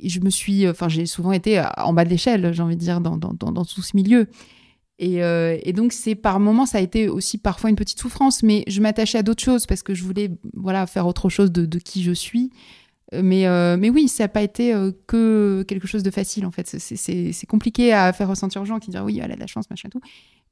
je 0.04 0.20
me 0.20 0.30
suis, 0.30 0.68
enfin 0.68 0.88
j'ai 0.88 1.06
souvent 1.06 1.32
été 1.32 1.62
en 1.78 1.92
bas 1.92 2.04
de 2.04 2.10
l'échelle, 2.10 2.52
j'ai 2.52 2.62
envie 2.62 2.76
de 2.76 2.80
dire, 2.80 3.00
dans, 3.00 3.16
dans, 3.16 3.32
dans, 3.32 3.64
tout 3.64 3.82
ce 3.82 3.96
milieu. 3.96 4.28
Et, 5.00 5.16
et, 5.16 5.72
donc, 5.72 5.92
c'est 5.92 6.14
par 6.14 6.38
moments, 6.38 6.66
ça 6.66 6.78
a 6.78 6.80
été 6.80 7.08
aussi 7.08 7.38
parfois 7.38 7.70
une 7.70 7.76
petite 7.76 7.98
souffrance, 7.98 8.44
mais 8.44 8.62
je 8.68 8.80
m'attachais 8.80 9.18
à 9.18 9.24
d'autres 9.24 9.42
choses 9.42 9.66
parce 9.66 9.82
que 9.82 9.94
je 9.94 10.04
voulais 10.04 10.30
voilà, 10.54 10.86
faire 10.86 11.08
autre 11.08 11.28
chose 11.28 11.50
de 11.50 11.78
qui 11.80 12.04
je 12.04 12.12
suis. 12.12 12.52
Mais, 13.20 13.46
euh, 13.46 13.76
mais 13.76 13.90
oui, 13.90 14.08
ça 14.08 14.24
n'a 14.24 14.28
pas 14.28 14.42
été 14.42 14.72
euh, 14.72 14.92
que 15.06 15.64
quelque 15.68 15.86
chose 15.86 16.02
de 16.02 16.10
facile, 16.10 16.46
en 16.46 16.50
fait. 16.50 16.66
C'est 16.66 17.46
compliqué 17.46 17.92
à 17.92 18.12
faire 18.12 18.28
ressentir 18.28 18.62
aux 18.62 18.64
gens 18.64 18.78
qui 18.78 18.90
disent 18.90 19.00
oui, 19.00 19.20
elle 19.22 19.32
a 19.32 19.34
de 19.34 19.40
la 19.40 19.46
chance, 19.46 19.68
machin, 19.68 19.88
tout. 19.90 20.00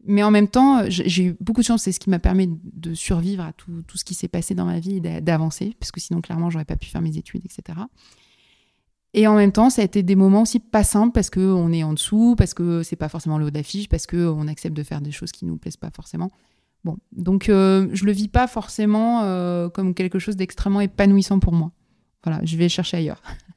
Mais 0.04 0.22
en 0.22 0.30
même 0.30 0.48
temps, 0.48 0.82
j'ai 0.88 1.24
eu 1.24 1.36
beaucoup 1.40 1.60
de 1.60 1.66
chance. 1.66 1.82
C'est 1.82 1.92
ce 1.92 2.00
qui 2.00 2.10
m'a 2.10 2.18
permis 2.18 2.50
de 2.62 2.94
survivre 2.94 3.44
à 3.44 3.52
tout, 3.52 3.82
tout 3.86 3.96
ce 3.96 4.04
qui 4.04 4.14
s'est 4.14 4.28
passé 4.28 4.54
dans 4.54 4.64
ma 4.64 4.78
vie 4.78 4.96
et 4.96 5.20
d'avancer, 5.20 5.74
parce 5.78 5.90
que 5.90 6.00
sinon, 6.00 6.20
clairement, 6.20 6.50
j'aurais 6.50 6.64
pas 6.64 6.76
pu 6.76 6.88
faire 6.88 7.02
mes 7.02 7.16
études, 7.16 7.42
etc. 7.44 7.78
Et 9.12 9.26
en 9.26 9.34
même 9.34 9.52
temps, 9.52 9.70
ça 9.70 9.82
a 9.82 9.84
été 9.84 10.02
des 10.02 10.14
moments 10.14 10.42
aussi 10.42 10.60
pas 10.60 10.84
simples 10.84 11.12
parce 11.12 11.30
qu'on 11.30 11.72
est 11.72 11.82
en 11.82 11.94
dessous, 11.94 12.34
parce 12.36 12.54
que 12.54 12.82
c'est 12.82 12.96
pas 12.96 13.08
forcément 13.08 13.38
le 13.38 13.46
haut 13.46 13.50
d'affiche, 13.50 13.88
parce 13.88 14.06
qu'on 14.06 14.48
accepte 14.48 14.76
de 14.76 14.82
faire 14.82 15.00
des 15.00 15.10
choses 15.10 15.32
qui 15.32 15.46
nous 15.46 15.56
plaisent 15.56 15.76
pas 15.76 15.90
forcément. 15.90 16.30
Bon, 16.84 16.96
donc 17.12 17.48
euh, 17.48 17.88
je 17.92 18.06
le 18.06 18.12
vis 18.12 18.28
pas 18.28 18.46
forcément 18.46 19.20
comme 19.70 19.94
quelque 19.94 20.18
chose 20.18 20.36
d'extrêmement 20.36 20.80
épanouissant 20.80 21.40
pour 21.40 21.52
moi 21.52 21.72
voilà, 22.24 22.40
je 22.44 22.56
vais 22.56 22.68
chercher 22.68 22.98
ailleurs. 22.98 23.22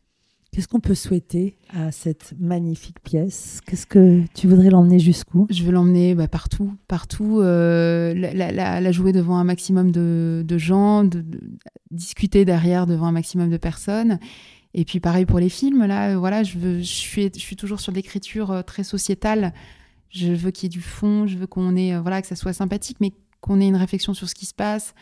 Qu'est-ce 0.53 0.67
qu'on 0.67 0.79
peut 0.79 0.93
souhaiter 0.93 1.57
à 1.69 1.91
cette 1.91 2.35
magnifique 2.39 2.99
pièce? 2.99 3.59
Qu'est-ce 3.65 3.87
que 3.87 4.21
tu 4.35 4.47
voudrais 4.47 4.69
l'emmener 4.69 4.99
jusqu'où? 4.99 5.47
Je 5.49 5.63
veux 5.63 5.71
l'emmener 5.71 6.13
bah, 6.13 6.27
partout, 6.27 6.75
partout, 6.87 7.39
euh, 7.41 8.13
la, 8.13 8.91
jouer 8.91 9.13
devant 9.13 9.37
un 9.37 9.43
maximum 9.45 9.91
de, 9.91 10.57
gens, 10.59 11.03
de, 11.05 11.25
discuter 11.89 12.45
derrière 12.45 12.85
devant 12.85 13.07
un 13.07 13.11
maximum 13.11 13.49
de 13.49 13.57
personnes. 13.57 14.19
Et 14.75 14.85
puis 14.85 14.99
pareil 14.99 15.25
pour 15.25 15.39
les 15.39 15.49
films, 15.49 15.87
là, 15.87 16.11
euh, 16.11 16.17
voilà, 16.19 16.43
je, 16.43 16.59
veux, 16.59 16.79
je, 16.79 16.83
suis, 16.83 17.31
je 17.33 17.39
suis 17.39 17.55
toujours 17.55 17.79
sur 17.79 17.91
l'écriture 17.91 18.51
euh, 18.51 18.61
très 18.61 18.83
sociétale. 18.83 19.53
Je 20.09 20.33
veux 20.33 20.51
qu'il 20.51 20.65
y 20.65 20.67
ait 20.67 20.69
du 20.69 20.81
fond, 20.81 21.25
je 21.25 21.35
veux 21.35 21.47
qu'on 21.47 21.75
ait, 21.75 21.97
voilà, 21.97 22.21
que 22.21 22.27
ça 22.27 22.35
soit 22.35 22.53
sympathique, 22.53 22.97
mais 22.99 23.11
qu'on 23.41 23.59
ait 23.59 23.67
une 23.67 23.75
réflexion 23.75 24.13
sur 24.13 24.29
ce 24.29 24.35
qui 24.35 24.45
se 24.45 24.53
passe. 24.53 24.93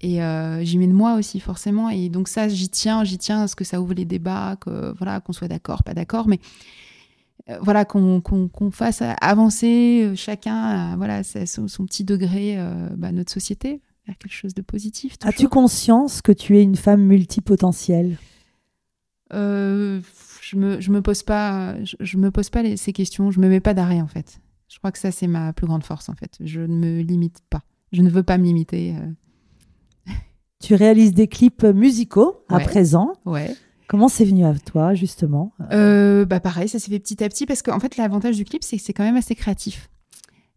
Et 0.00 0.22
euh, 0.22 0.62
j'y 0.64 0.78
mets 0.78 0.86
de 0.86 0.92
moi 0.92 1.14
aussi, 1.14 1.40
forcément. 1.40 1.88
Et 1.88 2.08
donc, 2.08 2.28
ça, 2.28 2.48
j'y 2.48 2.68
tiens, 2.68 3.04
j'y 3.04 3.18
tiens 3.18 3.42
à 3.42 3.48
ce 3.48 3.56
que 3.56 3.64
ça 3.64 3.80
ouvre 3.80 3.94
les 3.94 4.04
débats, 4.04 4.56
que, 4.60 4.94
voilà, 4.96 5.20
qu'on 5.20 5.32
soit 5.32 5.48
d'accord, 5.48 5.82
pas 5.82 5.94
d'accord, 5.94 6.28
mais 6.28 6.40
euh, 7.48 7.58
voilà, 7.62 7.84
qu'on 7.84 8.20
fasse 8.70 9.02
avancer 9.20 10.02
euh, 10.04 10.14
chacun, 10.14 10.96
voilà, 10.96 11.22
son, 11.22 11.68
son, 11.68 11.86
petit 11.86 12.04
degré, 12.04 12.58
bah, 12.96 13.12
notre 13.12 13.32
société 13.32 13.80
vers 14.06 14.18
quelque 14.18 14.34
chose 14.34 14.52
de 14.54 14.60
positif. 14.60 15.16
As-tu 15.22 15.48
conscience 15.48 16.20
que 16.20 16.32
tu 16.32 16.58
es 16.58 16.62
une 16.62 16.76
femme 16.76 17.02
multipotentielle? 17.02 18.18
Je 19.30 20.56
me, 20.56 20.80
je 20.80 20.90
me 20.92 21.00
pose 21.00 21.22
pas, 21.22 21.74
je, 21.82 22.16
me 22.18 22.30
pose 22.30 22.50
pas 22.50 22.76
ces 22.76 22.92
questions, 22.92 23.30
je 23.30 23.40
me 23.40 23.48
mets 23.48 23.60
pas 23.60 23.72
d'arrêt 23.72 24.02
en 24.02 24.06
fait. 24.06 24.40
Je 24.68 24.78
crois 24.78 24.92
que 24.92 24.98
ça 24.98 25.10
c'est 25.10 25.26
ma 25.26 25.54
plus 25.54 25.66
grande 25.66 25.82
force 25.82 26.10
en 26.10 26.14
fait. 26.14 26.36
Je 26.40 26.60
ne 26.60 26.76
me 26.76 27.00
limite 27.00 27.40
pas. 27.48 27.62
Je 27.92 28.02
ne 28.02 28.10
veux 28.10 28.22
pas 28.22 28.36
me 28.36 28.44
limiter. 28.44 28.94
Tu 30.64 30.74
réalises 30.74 31.12
des 31.12 31.28
clips 31.28 31.62
musicaux 31.62 32.42
à 32.48 32.58
présent. 32.58 33.12
Ouais. 33.26 33.54
Comment 33.86 34.08
c'est 34.08 34.24
venu 34.24 34.46
à 34.46 34.54
toi, 34.54 34.94
justement? 34.94 35.52
Euh, 35.72 36.24
bah 36.24 36.40
Pareil, 36.40 36.70
ça 36.70 36.78
s'est 36.78 36.90
fait 36.90 36.98
petit 36.98 37.22
à 37.22 37.28
petit 37.28 37.44
parce 37.44 37.60
qu'en 37.60 37.78
fait, 37.78 37.98
l'avantage 37.98 38.36
du 38.36 38.46
clip, 38.46 38.64
c'est 38.64 38.78
que 38.78 38.82
c'est 38.82 38.94
quand 38.94 39.04
même 39.04 39.18
assez 39.18 39.34
créatif. 39.34 39.90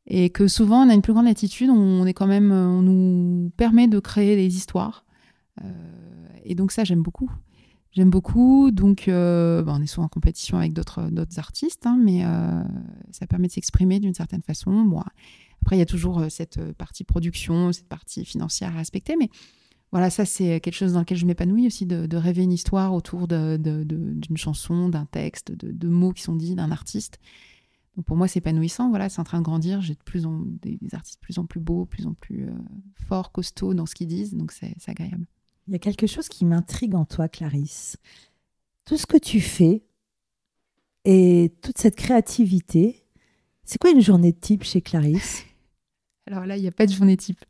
Et 0.05 0.29
que 0.29 0.47
souvent, 0.47 0.85
on 0.85 0.89
a 0.89 0.93
une 0.93 1.01
plus 1.01 1.11
grande 1.11 1.27
attitude, 1.27 1.69
on 1.69 2.05
est 2.05 2.13
quand 2.13 2.25
même, 2.25 2.53
on 2.53 2.81
nous 2.83 3.49
permet 3.57 3.89
de 3.89 3.99
créer 3.99 4.37
des 4.37 4.55
histoires. 4.55 5.03
Euh, 5.61 5.67
et 6.45 6.55
donc, 6.55 6.71
ça, 6.71 6.85
j'aime 6.85 7.01
beaucoup. 7.01 7.29
J'aime 7.91 8.09
beaucoup. 8.09 8.71
Donc, 8.71 9.09
euh, 9.09 9.61
bah, 9.61 9.73
on 9.75 9.81
est 9.81 9.87
souvent 9.87 10.05
en 10.05 10.09
compétition 10.09 10.57
avec 10.57 10.71
d'autres 10.71 11.09
artistes, 11.35 11.85
hein, 11.85 11.99
mais 12.01 12.23
ça 13.11 13.27
permet 13.27 13.47
de 13.47 13.51
s'exprimer 13.51 13.99
d'une 13.99 14.13
certaine 14.13 14.41
façon. 14.41 14.83
Bon, 14.83 15.01
après, 15.63 15.75
il 15.75 15.79
y 15.79 15.81
a 15.81 15.85
toujours 15.85 16.23
cette 16.29 16.61
partie 16.75 17.03
production, 17.03 17.73
cette 17.73 17.89
partie 17.89 18.23
financière 18.23 18.73
à 18.73 18.77
respecter, 18.77 19.17
mais 19.19 19.29
voilà, 19.91 20.10
ça 20.10 20.26
c'est 20.26 20.60
quelque 20.60 20.73
chose 20.76 20.93
dans 20.93 21.00
lequel 21.00 21.17
je 21.17 21.26
m'épanouis 21.26 21.65
aussi, 21.67 21.86
de, 21.86 22.17
rêver 22.17 22.43
une 22.43 22.52
histoire 22.52 22.93
autour 22.93 23.28
d'une 23.28 24.38
chanson, 24.38 24.89
d'un 24.89 25.06
texte, 25.06 25.52
de, 25.52 25.88
mots 25.88 26.12
qui 26.12 26.23
sont 26.23 26.36
dits, 26.36 26.56
d'un 26.56 26.71
artiste. 26.71 27.19
Donc 27.95 28.06
pour 28.06 28.17
moi 28.17 28.28
c'est 28.28 28.39
épanouissant, 28.39 28.89
voilà, 28.89 29.10
c'est 29.10 29.19
en 29.19 29.23
train 29.23 29.39
de 29.39 29.43
grandir, 29.43 29.82
j'ai 29.82 29.93
de 29.93 30.04
plus 30.04 30.26
en, 30.26 30.43
des, 30.45 30.78
artistes 30.93 31.19
de 31.19 31.26
plus 31.26 31.39
en 31.39 31.45
plus 31.45 31.60
beaux, 31.60 31.86
plus 31.86 32.06
en 32.06 32.13
plus 32.13 32.45
euh, 32.45 32.52
forts, 33.08 33.32
costauds 33.32 33.73
dans 33.73 33.86
ce 33.86 33.95
qu'ils 33.95 34.08
disent, 34.08 34.35
donc 34.35 34.52
c'est 34.52 34.75
agréable. 34.88 35.25
Il 35.67 35.73
y 35.73 35.75
a 35.75 35.79
quelque 35.79 36.08
chose 36.08 36.29
qui 36.29 36.46
m'intrigue 36.46 36.96
en 36.96 37.06
toi, 37.06 37.27
Clarisse. 37.27 37.98
Tout 38.85 38.98
ce 38.98 39.06
que 39.06 39.17
tu 39.17 39.42
fais 39.42 39.83
et 41.04 41.54
toute 41.62 41.77
cette 41.77 41.96
créativité, 41.96 43.04
c'est 43.63 43.77
quoi 43.77 43.92
une 43.92 44.02
journée 44.02 44.33
type 44.33 44.63
chez 44.63 44.81
Clarisse? 44.81 45.44
Alors 46.27 46.46
là, 46.46 46.58
il 46.58 46.62
n'y 46.62 46.67
a 46.67 46.71
pas 46.71 46.85
de 46.85 46.92
journée 46.92 47.17
type. 47.17 47.44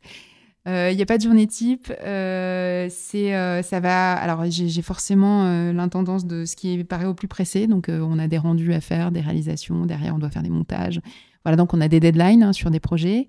Il 0.66 0.72
euh, 0.72 0.92
n'y 0.92 1.00
a 1.00 1.06
pas 1.06 1.16
de 1.16 1.22
journée 1.22 1.46
type. 1.46 1.90
Euh, 2.04 2.88
c'est, 2.90 3.34
euh, 3.34 3.62
ça 3.62 3.80
va. 3.80 4.12
Alors, 4.12 4.44
j'ai 4.50 4.82
forcément 4.82 5.72
l'intendance 5.72 6.26
de 6.26 6.44
ce 6.44 6.56
qui 6.56 6.84
paraît 6.84 7.06
au 7.06 7.14
plus 7.14 7.28
pressé. 7.28 7.66
Donc, 7.66 7.88
on 7.88 8.18
a 8.18 8.28
des 8.28 8.38
rendus 8.38 8.74
à 8.74 8.80
faire, 8.80 9.10
des 9.10 9.20
réalisations. 9.20 9.86
Derrière, 9.86 10.14
on 10.14 10.18
doit 10.18 10.30
faire 10.30 10.42
des 10.42 10.50
montages. 10.50 11.00
Voilà, 11.44 11.56
donc 11.56 11.72
on 11.72 11.80
a 11.80 11.88
des 11.88 12.00
deadlines 12.00 12.42
hein, 12.42 12.52
sur 12.52 12.70
des 12.70 12.80
projets. 12.80 13.28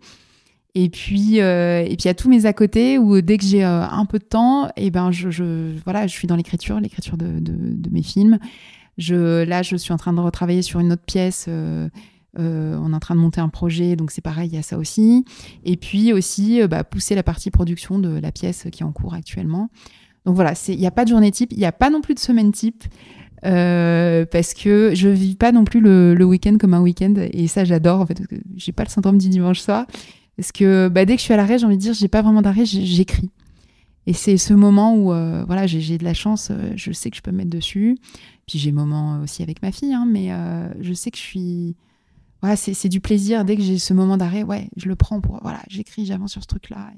Et 0.75 0.89
puis, 0.89 1.39
euh, 1.39 1.81
et 1.81 1.95
puis, 1.95 2.03
il 2.03 2.05
y 2.05 2.09
a 2.09 2.13
tous 2.13 2.29
mes 2.29 2.45
à 2.45 2.53
côté 2.53 2.97
où 2.97 3.21
dès 3.21 3.37
que 3.37 3.45
j'ai 3.45 3.63
un 3.63 4.05
peu 4.05 4.19
de 4.19 4.23
temps, 4.23 4.67
et 4.69 4.87
eh 4.87 4.91
ben, 4.91 5.11
je, 5.11 5.71
voilà, 5.83 6.07
je 6.07 6.13
suis 6.13 6.27
dans 6.27 6.35
l'écriture, 6.35 6.79
l'écriture 6.79 7.17
de, 7.17 7.89
mes 7.89 8.03
films. 8.03 8.37
Je, 8.97 9.43
là, 9.43 9.61
je 9.61 9.77
suis 9.77 9.93
en 9.93 9.97
train 9.97 10.11
de 10.11 10.19
retravailler 10.19 10.61
sur 10.61 10.81
une 10.81 10.91
autre 10.91 11.05
pièce. 11.05 11.47
On 12.37 12.91
est 12.91 12.95
en 12.95 12.99
train 12.99 13.15
de 13.15 13.19
monter 13.19 13.41
un 13.41 13.49
projet, 13.49 13.95
donc 13.95 14.11
c'est 14.11 14.21
pareil, 14.21 14.49
il 14.51 14.55
y 14.55 14.59
a 14.59 14.61
ça 14.61 14.77
aussi. 14.77 15.25
Et 15.63 15.77
puis 15.77 16.13
aussi, 16.13 16.61
bah, 16.67 16.83
pousser 16.83 17.15
la 17.15 17.23
partie 17.23 17.51
production 17.51 17.99
de 17.99 18.19
la 18.19 18.31
pièce 18.31 18.67
qui 18.71 18.83
est 18.83 18.85
en 18.85 18.91
cours 18.91 19.13
actuellement. 19.13 19.69
Donc 20.25 20.35
voilà, 20.35 20.53
il 20.67 20.77
n'y 20.77 20.87
a 20.87 20.91
pas 20.91 21.05
de 21.05 21.09
journée 21.09 21.31
type, 21.31 21.51
il 21.51 21.59
n'y 21.59 21.65
a 21.65 21.71
pas 21.71 21.89
non 21.89 22.01
plus 22.01 22.13
de 22.13 22.19
semaine 22.19 22.51
type. 22.51 22.83
parce 23.41 24.53
que 24.53 24.91
je 24.93 25.09
vis 25.09 25.35
pas 25.35 25.51
non 25.51 25.63
plus 25.63 25.81
le, 25.81 26.23
week-end 26.23 26.57
comme 26.59 26.73
un 26.73 26.81
week-end 26.81 27.15
et 27.17 27.47
ça 27.47 27.63
j'adore 27.63 28.01
en 28.01 28.05
fait 28.05 28.21
j'ai 28.57 28.73
pas 28.73 28.83
le 28.83 28.89
syndrome 28.89 29.17
du 29.17 29.29
dimanche 29.29 29.61
soir 29.61 29.85
parce 30.39 30.53
que 30.53 30.87
bah, 30.87 31.03
dès 31.03 31.15
que 31.15 31.19
je 31.19 31.25
suis 31.25 31.33
à 31.33 31.37
l'arrêt, 31.37 31.59
j'ai 31.59 31.65
envie 31.65 31.75
de 31.75 31.81
dire, 31.81 31.93
j'ai 31.93 32.07
pas 32.07 32.21
vraiment 32.21 32.41
d'arrêt, 32.41 32.63
j'écris. 32.63 33.29
Et 34.07 34.13
c'est 34.13 34.37
ce 34.37 34.53
moment 34.53 34.95
où 34.95 35.11
euh, 35.11 35.43
voilà, 35.45 35.67
j'ai 35.67 35.97
de 35.97 36.05
la 36.05 36.13
chance, 36.13 36.47
euh, 36.49 36.71
je 36.77 36.93
sais 36.93 37.09
que 37.09 37.17
je 37.17 37.21
peux 37.21 37.31
me 37.31 37.39
mettre 37.39 37.49
dessus. 37.49 37.97
Puis 38.47 38.57
j'ai 38.57 38.71
moment 38.71 39.19
aussi 39.21 39.43
avec 39.43 39.61
ma 39.61 39.73
fille, 39.73 39.93
hein, 39.93 40.07
mais 40.09 40.31
euh, 40.31 40.69
je 40.79 40.93
sais 40.93 41.11
que 41.11 41.17
je 41.17 41.23
suis. 41.23 41.75
Voilà, 42.41 42.55
c'est 42.55 42.89
du 42.89 43.01
plaisir. 43.01 43.45
Dès 43.45 43.55
que 43.55 43.61
j'ai 43.61 43.77
ce 43.77 43.93
moment 43.93 44.17
d'arrêt, 44.17 44.43
ouais, 44.43 44.69
je 44.77 44.87
le 44.87 44.95
prends 44.95 45.21
pour. 45.21 45.39
Voilà, 45.41 45.61
j'écris, 45.67 46.05
j'avance 46.05 46.31
sur 46.31 46.41
ce 46.41 46.47
truc-là. 46.47 46.91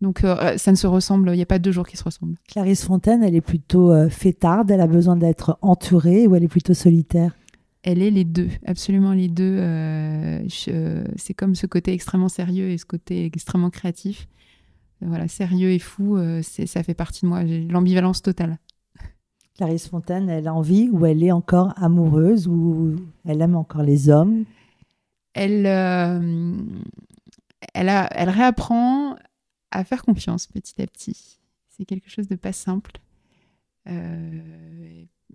Donc 0.00 0.20
ça 0.20 0.70
ne 0.70 0.76
se 0.76 0.86
ressemble, 0.86 1.30
il 1.30 1.36
n'y 1.36 1.42
a 1.42 1.46
pas 1.46 1.58
deux 1.58 1.72
jours 1.72 1.86
qui 1.86 1.96
se 1.96 2.04
ressemblent. 2.04 2.36
Clarisse 2.48 2.84
Fontaine, 2.84 3.22
elle 3.22 3.34
est 3.34 3.40
plutôt 3.40 3.92
fêtarde, 4.08 4.70
elle 4.70 4.80
a 4.80 4.86
besoin 4.86 5.16
d'être 5.16 5.58
entourée 5.62 6.26
ou 6.26 6.34
elle 6.34 6.44
est 6.44 6.48
plutôt 6.48 6.74
solitaire? 6.74 7.36
Elle 7.82 8.02
est 8.02 8.10
les 8.10 8.24
deux, 8.24 8.48
absolument 8.66 9.12
les 9.12 9.28
deux. 9.28 9.56
Euh, 9.60 10.42
c'est 10.48 11.34
comme 11.34 11.54
ce 11.54 11.66
côté 11.66 11.92
extrêmement 11.92 12.28
sérieux 12.28 12.70
et 12.70 12.78
ce 12.78 12.84
côté 12.84 13.24
extrêmement 13.24 13.70
créatif. 13.70 14.28
Voilà, 15.00 15.28
sérieux 15.28 15.70
et 15.70 15.78
fou, 15.78 16.16
euh, 16.16 16.42
ça 16.42 16.82
fait 16.82 16.94
partie 16.94 17.22
de 17.22 17.28
moi. 17.28 17.46
J'ai 17.46 17.60
l'ambivalence 17.62 18.20
totale. 18.20 18.58
Clarisse 19.58 19.88
Fontaine, 19.88 20.30
elle 20.30 20.48
a 20.48 20.54
envie 20.54 20.88
ou 20.90 21.04
elle 21.04 21.22
est 21.22 21.32
encore 21.32 21.74
amoureuse 21.76 22.48
ou 22.48 22.96
elle 23.26 23.42
aime 23.42 23.56
encore 23.56 23.82
les 23.82 24.08
hommes? 24.08 24.44
Elle, 25.34 25.66
euh, 25.66 26.56
elle, 27.74 27.90
a, 27.90 28.08
elle 28.12 28.30
réapprend 28.30 29.16
à 29.70 29.84
faire 29.84 30.02
confiance 30.02 30.46
petit 30.46 30.80
à 30.80 30.86
petit. 30.86 31.38
C'est 31.68 31.84
quelque 31.84 32.08
chose 32.08 32.28
de 32.28 32.36
pas 32.36 32.52
simple 32.52 32.92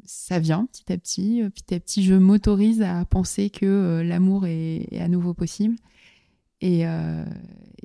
ça 0.05 0.39
vient 0.39 0.65
petit 0.65 0.91
à 0.91 0.97
petit. 0.97 1.41
Euh, 1.41 1.49
petit 1.49 1.73
à 1.73 1.79
petit, 1.79 2.03
je 2.03 2.13
m'autorise 2.13 2.81
à 2.81 3.05
penser 3.05 3.49
que 3.49 3.65
euh, 3.65 4.03
l'amour 4.03 4.45
est, 4.45 4.87
à 4.99 5.07
nouveau 5.07 5.33
possible. 5.33 5.75
Et, 6.61 6.87
euh, 6.87 7.25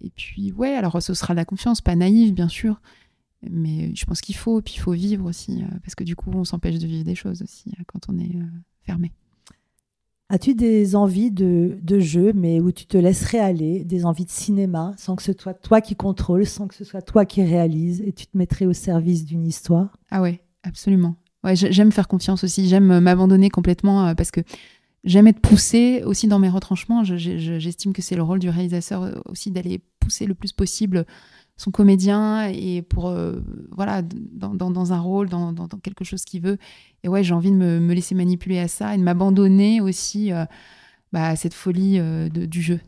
et 0.01 0.11
puis, 0.11 0.53
ouais, 0.53 0.75
alors 0.75 1.03
ce 1.03 1.15
sera 1.15 1.35
la 1.35 1.45
confiance, 1.45 1.81
pas 1.81 1.97
naïve, 1.97 2.33
bien 2.33 2.49
sûr. 2.49 2.81
Mais 3.43 3.95
je 3.95 4.05
pense 4.05 4.21
qu'il 4.21 4.35
faut, 4.35 4.61
puis 4.61 4.75
il 4.77 4.81
faut 4.81 4.93
vivre 4.93 5.27
aussi, 5.27 5.63
parce 5.83 5.95
que 5.95 6.05
du 6.05 6.17
coup, 6.17 6.31
on 6.35 6.45
s'empêche 6.45 6.79
de 6.79 6.87
vivre 6.87 7.05
des 7.05 7.15
choses 7.15 7.43
aussi 7.43 7.73
quand 7.87 8.01
on 8.09 8.19
est 8.19 8.37
fermé. 8.83 9.13
As-tu 10.31 10.55
des 10.55 10.95
envies 10.95 11.31
de, 11.31 11.79
de, 11.83 12.01
jeu, 12.01 12.33
mais 12.35 12.61
où 12.61 12.71
tu 12.71 12.85
te 12.85 12.99
laisserais 12.99 13.39
aller, 13.39 13.83
des 13.85 14.05
envies 14.05 14.27
de 14.27 14.31
cinéma, 14.31 14.93
sans 14.99 15.17
que 15.17 15.23
ce 15.23 15.33
soit 15.33 15.55
toi 15.55 15.81
qui 15.81 15.97
contrôle, 15.97 16.45
sans 16.45 16.69
que 16.69 16.75
ce 16.75 16.85
soit 16.85 17.01
toi 17.01 17.25
qui 17.25 17.43
réalise, 17.43 18.03
et 18.03 18.13
tu 18.13 18.27
te 18.27 18.37
mettrais 18.37 18.67
au 18.67 18.75
service 18.75 19.25
d'une 19.25 19.47
histoire? 19.47 19.97
Ah 20.11 20.21
ouais, 20.21 20.41
absolument. 20.65 21.15
Ouais, 21.45 21.57
j'aime 21.57 21.93
faire 21.93 22.09
confiance 22.09 22.45
aussi, 22.45 22.69
j'aime 22.69 23.01
m'abandonner 23.01 23.49
complètement 23.49 24.09
euh, 24.09 24.15
parce 24.15 24.31
que 24.31 24.41
j'aime 25.05 25.29
être 25.29 25.41
poussée 25.41 26.03
aussi 26.05 26.27
dans 26.27 26.39
mes 26.39 26.51
retranchements. 26.51 27.05
J'estime 27.05 27.95
que 27.95 28.03
c'est 28.03 28.17
le 28.17 28.23
rôle 28.23 28.39
du 28.39 28.51
réalisateur 28.51 29.05
euh, 29.05 29.13
aussi 29.25 29.51
d'aller 29.51 29.81
pousser 29.99 30.27
le 30.27 30.35
plus 30.35 30.53
possible 30.53 31.07
son 31.59 31.71
comédien 31.71 32.49
et 32.49 32.81
pour 32.81 33.09
euh, 33.09 33.41
voilà 33.71 34.01
dans, 34.03 34.55
dans, 34.55 34.93
un 34.95 35.01
rôle, 35.01 35.29
dans, 35.29 35.53
dans 35.53 35.69
quelque 35.69 36.05
chose 36.05 36.25
qu'il 36.25 36.41
veut. 36.41 36.57
Et 37.05 37.09
ouais, 37.09 37.23
j'ai 37.23 37.35
envie 37.35 37.51
de 37.51 37.57
me, 37.57 37.79
me, 37.81 37.93
laisser 37.93 38.15
manipuler 38.15 38.59
à 38.59 38.69
ça 38.69 38.95
et 38.95 38.99
de 38.99 39.03
m'abandonner 39.03 39.83
aussi 39.83 40.31
bah, 41.13 41.29
à 41.29 41.37
cette 41.37 41.55
folie 41.55 41.99
de, 41.99 42.47
du 42.47 42.63
jeu. 42.63 42.81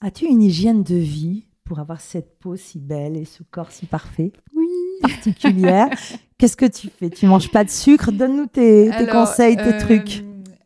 As-tu 0.00 0.26
une 0.26 0.42
hygiène 0.42 0.82
de 0.82 0.96
vie 0.96 1.46
pour 1.64 1.78
avoir 1.78 2.00
cette 2.00 2.38
peau 2.38 2.56
si 2.56 2.78
belle 2.78 3.16
et 3.16 3.24
ce 3.24 3.42
corps 3.42 3.70
si 3.70 3.86
parfait? 3.86 4.32
Oui. 4.54 4.66
Particulière. 5.00 5.88
Qu'est-ce 6.38 6.56
que 6.56 6.66
tu 6.66 6.88
fais? 6.88 7.10
Tu 7.10 7.26
manges 7.26 7.50
pas 7.50 7.64
de 7.64 7.70
sucre? 7.70 8.12
Donne-nous 8.12 8.46
tes, 8.46 8.90
conseils, 9.10 9.56
tes 9.56 9.74
euh, 9.74 9.80
trucs. 9.80 10.24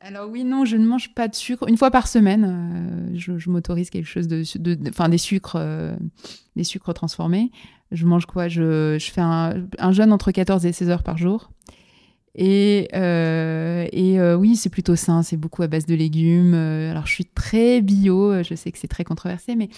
Alors 0.09 0.27
oui, 0.31 0.43
non, 0.43 0.65
je 0.65 0.79
ne 0.79 0.87
mange 0.87 1.13
pas 1.13 1.29
de 1.29 1.35
sucre. 1.35 1.69
Une 1.69 1.77
fois 1.77 1.91
par 1.91 2.09
semaine, 2.09 3.11
euh, 3.15 3.15
je, 3.15 3.51
m'autorise 3.51 3.91
quelque 3.91 4.07
chose 4.07 4.27
de, 4.27 4.43
enfin 4.89 5.11
des 5.11 5.19
sucres, 5.19 5.57
euh, 5.61 5.95
des 6.57 6.65
sucres 6.65 6.95
transformés. 6.95 7.51
Je 7.93 8.07
mange 8.07 8.25
quoi? 8.25 8.49
Je, 8.49 8.97
fais 8.99 9.21
un, 9.21 9.93
jeûne 9.93 10.11
entre 10.11 10.33
14 10.33 10.65
et 10.65 10.73
16 10.73 10.89
heures 10.89 11.03
par 11.03 11.19
jour. 11.19 11.51
Et, 12.35 12.89
et 12.95 14.35
oui, 14.35 14.57
c'est 14.57 14.71
plutôt 14.71 14.97
sain, 14.97 15.23
c'est 15.23 15.37
beaucoup 15.37 15.63
à 15.63 15.67
base 15.67 15.85
de 15.85 15.95
légumes. 15.95 16.55
alors 16.55 17.07
je 17.07 17.13
suis 17.13 17.27
très 17.27 17.83
bio, 17.83 18.43
je 18.43 18.55
sais 18.55 18.73
que 18.73 18.79
c'est 18.79 18.89
très 18.89 19.05
controversé, 19.05 19.57
mais 19.57 19.69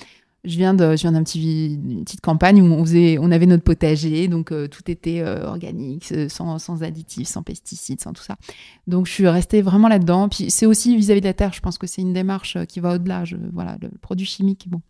je 0.45 0.57
viens 0.57 0.73
de, 0.73 1.11
d'un 1.11 1.23
petit, 1.23 1.75
une 1.75 2.05
petite 2.05 2.21
campagne 2.21 2.63
où 2.63 2.73
on 2.73 2.85
faisait, 2.85 3.19
on 3.21 3.31
avait 3.31 3.47
notre 3.47 3.63
potager, 3.63 4.27
donc 4.29 4.53
euh, 4.53 4.69
tout 4.69 4.91
était 4.91 5.21
euh, 5.21 5.45
organique, 5.47 6.13
sans, 6.29 6.59
sans, 6.59 6.83
additifs, 6.83 7.29
sans 7.29 7.43
pesticides, 7.43 8.01
sans 8.01 8.13
tout 8.13 8.23
ça. 8.23 8.37
Donc 8.87 9.07
je 9.07 9.13
suis 9.13 9.29
restée 9.29 9.61
vraiment 9.61 9.89
là-dedans. 9.89 10.29
Puis 10.29 10.51
c'est 10.51 10.67
aussi 10.67 10.97
vis-à-vis 10.97 11.21
de 11.21 11.27
la 11.27 11.35
terre, 11.35 11.53
je 11.53 11.61
pense 11.61 11.77
que 11.77 11.87
c'est 11.87 12.01
une 12.01 12.15
démarche 12.15 12.57
euh, 12.57 12.65
qui 12.65 12.81
va 12.81 12.95
au-delà. 12.95 13.25
Voilà, 13.53 13.77
le 13.83 13.91
produit 14.01 14.27
chimique, 14.27 14.67
bon. 14.69 14.81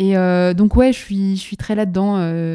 Et 0.00 0.14
donc 0.54 0.76
ouais, 0.76 0.92
je 0.92 0.98
suis, 0.98 1.36
je 1.36 1.40
suis 1.40 1.56
très 1.56 1.74
là-dedans, 1.74 2.12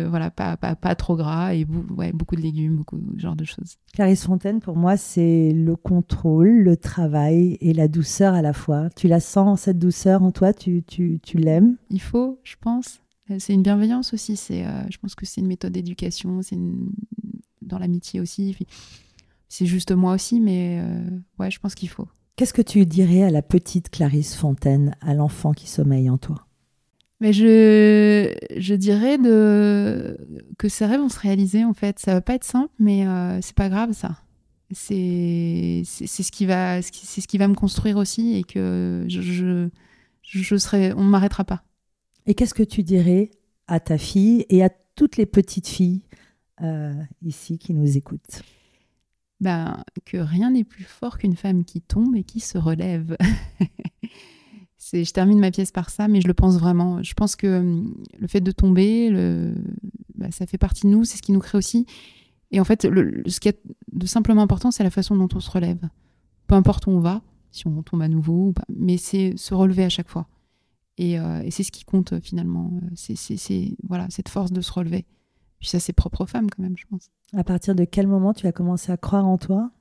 voilà, 0.10 0.32
pas, 0.32 0.56
pas, 0.56 0.78
pas, 0.78 0.96
trop 0.96 1.18
gras 1.18 1.54
et 1.54 1.68
ouais, 1.98 2.14
beaucoup 2.14 2.38
de 2.38 2.42
légumes, 2.42 2.78
beaucoup 2.78 2.98
de 2.98 3.20
genre 3.20 3.36
de 3.36 3.44
choses. 3.44 3.76
Clarisse 3.92 4.24
Fontaine, 4.24 4.62
pour 4.62 4.78
moi, 4.78 4.96
c'est 4.96 5.52
le 5.52 5.76
contrôle, 5.76 6.50
le 6.50 6.78
travail 6.78 7.58
et 7.60 7.74
la 7.74 7.90
douceur 7.90 8.34
à 8.34 8.42
la 8.42 8.54
fois. 8.54 8.90
Tu 8.96 9.10
la 9.10 9.20
sens, 9.20 9.64
cette 9.64 9.78
douceur 9.78 10.24
en 10.24 10.32
toi 10.32 10.54
Tu, 10.54 10.84
tu, 10.84 11.20
tu 11.22 11.38
l'aimes? 11.38 11.76
Il 11.90 12.00
faut, 12.00 12.40
je 12.44 12.56
pense. 12.62 13.02
C'est 13.40 13.54
une 13.54 13.64
bienveillance 13.64 14.14
aussi. 14.14 14.38
C'est, 14.38 14.64
je 14.90 14.98
pense 14.98 15.14
que 15.14 15.26
c'est 15.26 15.42
une 15.42 15.48
méthode 15.48 15.74
d'éducation. 15.74 16.42
C'est 16.42 16.58
dans 17.62 17.78
l'amitié 17.78 18.22
aussi. 18.22 18.58
C'est 19.50 19.66
juste 19.66 19.92
moi 19.92 20.14
aussi, 20.14 20.40
mais 20.40 20.82
ouais, 21.40 21.52
je 21.52 21.60
pense 21.60 21.76
qu'il 21.76 21.90
faut. 21.90 22.08
Qu'est-ce 22.38 22.54
que 22.54 22.62
tu 22.62 22.86
dirais 22.86 23.24
à 23.24 23.30
la 23.30 23.42
petite 23.42 23.90
Clarisse 23.90 24.34
Fontaine, 24.34 24.96
à 25.02 25.14
l'enfant 25.14 25.52
qui 25.52 25.68
sommeille 25.68 26.10
en 26.10 26.18
toi? 26.18 26.48
Mais 27.24 27.32
je, 27.32 28.36
je 28.58 28.74
dirais 28.74 29.18
de, 29.18 30.18
que 30.58 30.68
ces 30.68 30.86
rêves 30.86 31.00
vont 31.00 31.08
se 31.08 31.22
réaliser 31.22 31.64
en 31.64 31.74
fait. 31.74 31.98
Ça 31.98 32.16
va 32.16 32.20
pas 32.20 32.34
être 32.34 32.44
simple, 32.44 32.74
mais 32.80 33.08
euh, 33.08 33.40
c'est 33.42 33.56
pas 33.56 33.70
grave 33.70 33.94
ça. 33.94 34.18
C'est 34.72 35.84
ce 35.86 36.32
qui 36.32 36.46
va 36.46 36.82
c'est 36.82 37.22
ce 37.22 37.28
qui 37.28 37.38
va 37.38 37.48
me 37.48 37.54
construire 37.54 37.96
aussi 37.96 38.36
et 38.36 38.44
que 38.44 39.06
je, 39.08 39.22
je, 39.22 39.70
je 40.22 40.56
serai 40.58 40.92
on 40.92 41.04
m'arrêtera 41.06 41.46
pas. 41.46 41.64
Et 42.26 42.34
qu'est-ce 42.34 42.54
que 42.54 42.62
tu 42.62 42.84
dirais 42.84 43.32
à 43.68 43.80
ta 43.80 43.98
fille 43.98 44.46
et 44.50 44.62
à 44.62 44.70
toutes 44.96 45.16
les 45.16 45.26
petites 45.26 45.70
filles 45.70 46.02
euh, 46.62 46.94
ici 47.22 47.58
qui 47.58 47.74
nous 47.74 47.96
écoutent? 47.96 48.42
Ben, 49.40 49.82
que 50.04 50.18
rien 50.18 50.52
n'est 50.52 50.66
plus 50.66 50.84
fort 50.84 51.18
qu'une 51.18 51.38
femme 51.38 51.64
qui 51.64 51.80
tombe 51.80 52.18
et 52.18 52.26
qui 52.26 52.42
se 52.42 52.58
relève. 52.58 53.16
je 54.94 55.12
termine 55.12 55.40
ma 55.40 55.52
pièce 55.52 55.72
par 55.72 55.90
ça, 55.90 56.08
mais 56.08 56.22
je 56.22 56.28
le 56.28 56.34
pense 56.34 56.58
vraiment. 56.58 57.02
Je 57.02 57.14
pense 57.14 57.36
que 57.36 57.60
hum, 57.60 57.96
le 58.18 58.28
fait 58.28 58.42
de 58.42 58.52
tomber, 58.52 59.12
bah, 60.16 60.28
ça 60.32 60.46
fait 60.46 60.58
partie 60.58 60.84
de 60.88 60.92
nous, 60.92 61.04
c'est 61.04 61.18
ce 61.18 61.22
qui 61.22 61.32
nous 61.32 61.40
crée 61.40 61.58
aussi. 61.58 61.86
Et 62.52 62.60
en 62.60 62.64
fait, 62.64 62.84
ce 62.84 63.40
qui 63.40 63.50
est 63.50 63.60
de 63.92 64.06
simplement 64.06 64.44
important, 64.44 64.70
c'est 64.70 64.84
la 64.84 64.92
façon 64.92 65.16
dont 65.16 65.30
on 65.34 65.40
se 65.40 65.50
relève. 65.50 65.80
Peu 66.48 66.56
importe 66.56 66.86
où 66.86 66.92
on 66.92 67.00
va, 67.00 67.22
si 67.52 67.68
on 67.68 67.82
tombe 67.82 68.02
à 68.02 68.08
nouveau 68.08 68.50
ou 68.50 68.54
pas, 68.54 68.66
mais 68.70 68.98
c'est 68.98 69.36
se 69.38 69.54
relever 69.54 69.84
à 69.84 69.90
chaque 69.90 70.10
fois. 70.10 70.28
Et, 70.98 71.20
euh, 71.20 71.44
c'est 71.50 71.64
ce 71.64 71.72
qui 71.72 71.84
compte 71.84 72.20
finalement. 72.20 72.72
C'est 72.96 73.76
voilà 73.88 74.08
cette 74.10 74.30
force 74.30 74.52
de 74.52 74.62
se 74.62 74.72
relever. 74.72 75.06
Puis 75.60 75.70
ça, 75.70 75.80
c'est 75.80 75.94
propre 75.94 76.22
aux 76.22 76.26
femmes 76.26 76.50
quand 76.50 76.62
même, 76.62 76.78
je 76.78 76.86
pense. 76.90 77.10
À 77.34 77.44
partir 77.44 77.74
de 77.74 77.86
quel 77.86 78.06
moment 78.06 78.34
tu 78.34 78.46
as 78.48 78.52
commencé 78.52 78.92
à 78.92 78.98
croire 78.98 79.26
en 79.26 79.38
toi? 79.38 79.72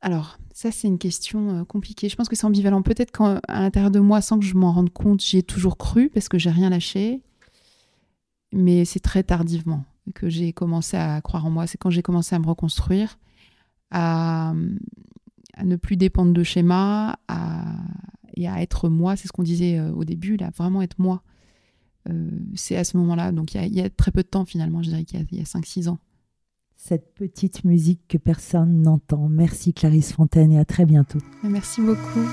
Alors, 0.00 0.38
ça, 0.54 0.70
c'est 0.70 0.88
une 0.88 0.98
question 0.98 1.60
euh, 1.60 1.64
compliquée. 1.64 2.08
Je 2.08 2.16
pense 2.16 2.28
que 2.28 2.36
c'est 2.36 2.44
ambivalent. 2.44 2.82
Peut-être 2.82 3.10
qu'à 3.10 3.40
l'intérieur 3.48 3.90
de 3.90 4.00
moi, 4.00 4.20
sans 4.20 4.38
que 4.38 4.44
je 4.44 4.54
m'en 4.54 4.72
rende 4.72 4.90
compte, 4.90 5.22
j'y 5.22 5.38
ai 5.38 5.42
toujours 5.42 5.76
cru 5.76 6.08
parce 6.08 6.28
que 6.28 6.38
j'ai 6.38 6.50
rien 6.50 6.70
lâché. 6.70 7.22
Mais 8.52 8.84
c'est 8.84 9.00
très 9.00 9.22
tardivement 9.22 9.84
que 10.14 10.28
j'ai 10.28 10.52
commencé 10.52 10.96
à 10.96 11.20
croire 11.20 11.44
en 11.44 11.50
moi. 11.50 11.66
C'est 11.66 11.78
quand 11.78 11.90
j'ai 11.90 12.02
commencé 12.02 12.34
à 12.34 12.38
me 12.38 12.46
reconstruire, 12.46 13.18
à, 13.90 14.54
ne 15.62 15.76
plus 15.76 15.96
dépendre 15.96 16.32
de 16.32 16.42
schémas, 16.42 17.16
et 18.34 18.48
à 18.48 18.62
être 18.62 18.88
moi. 18.88 19.16
C'est 19.16 19.28
ce 19.28 19.32
qu'on 19.32 19.42
disait 19.42 19.78
euh, 19.78 19.92
au 19.92 20.04
début, 20.04 20.36
là, 20.36 20.50
vraiment 20.56 20.80
être 20.80 20.98
moi. 20.98 21.22
Euh, 22.08 22.30
c'est 22.54 22.76
à 22.76 22.84
ce 22.84 22.96
moment-là. 22.96 23.32
Donc, 23.32 23.54
il 23.54 23.74
y, 23.74 23.80
a 23.80 23.90
très 23.90 24.12
peu 24.12 24.22
de 24.22 24.28
temps 24.28 24.44
finalement, 24.44 24.82
je 24.82 24.90
dirais 24.90 25.04
qu'il 25.04 25.18
y 25.18 25.38
a, 25.38 25.42
a 25.42 25.44
5-6 25.44 25.88
ans 25.88 25.98
cette 26.78 27.12
petite 27.14 27.64
musique 27.64 28.00
que 28.08 28.16
personne 28.16 28.82
n'entend. 28.82 29.28
Merci 29.28 29.74
Clarisse 29.74 30.12
Fontaine 30.12 30.52
et 30.52 30.58
à 30.58 30.64
très 30.64 30.86
bientôt. 30.86 31.18
Merci 31.42 31.82
beaucoup. 31.82 32.24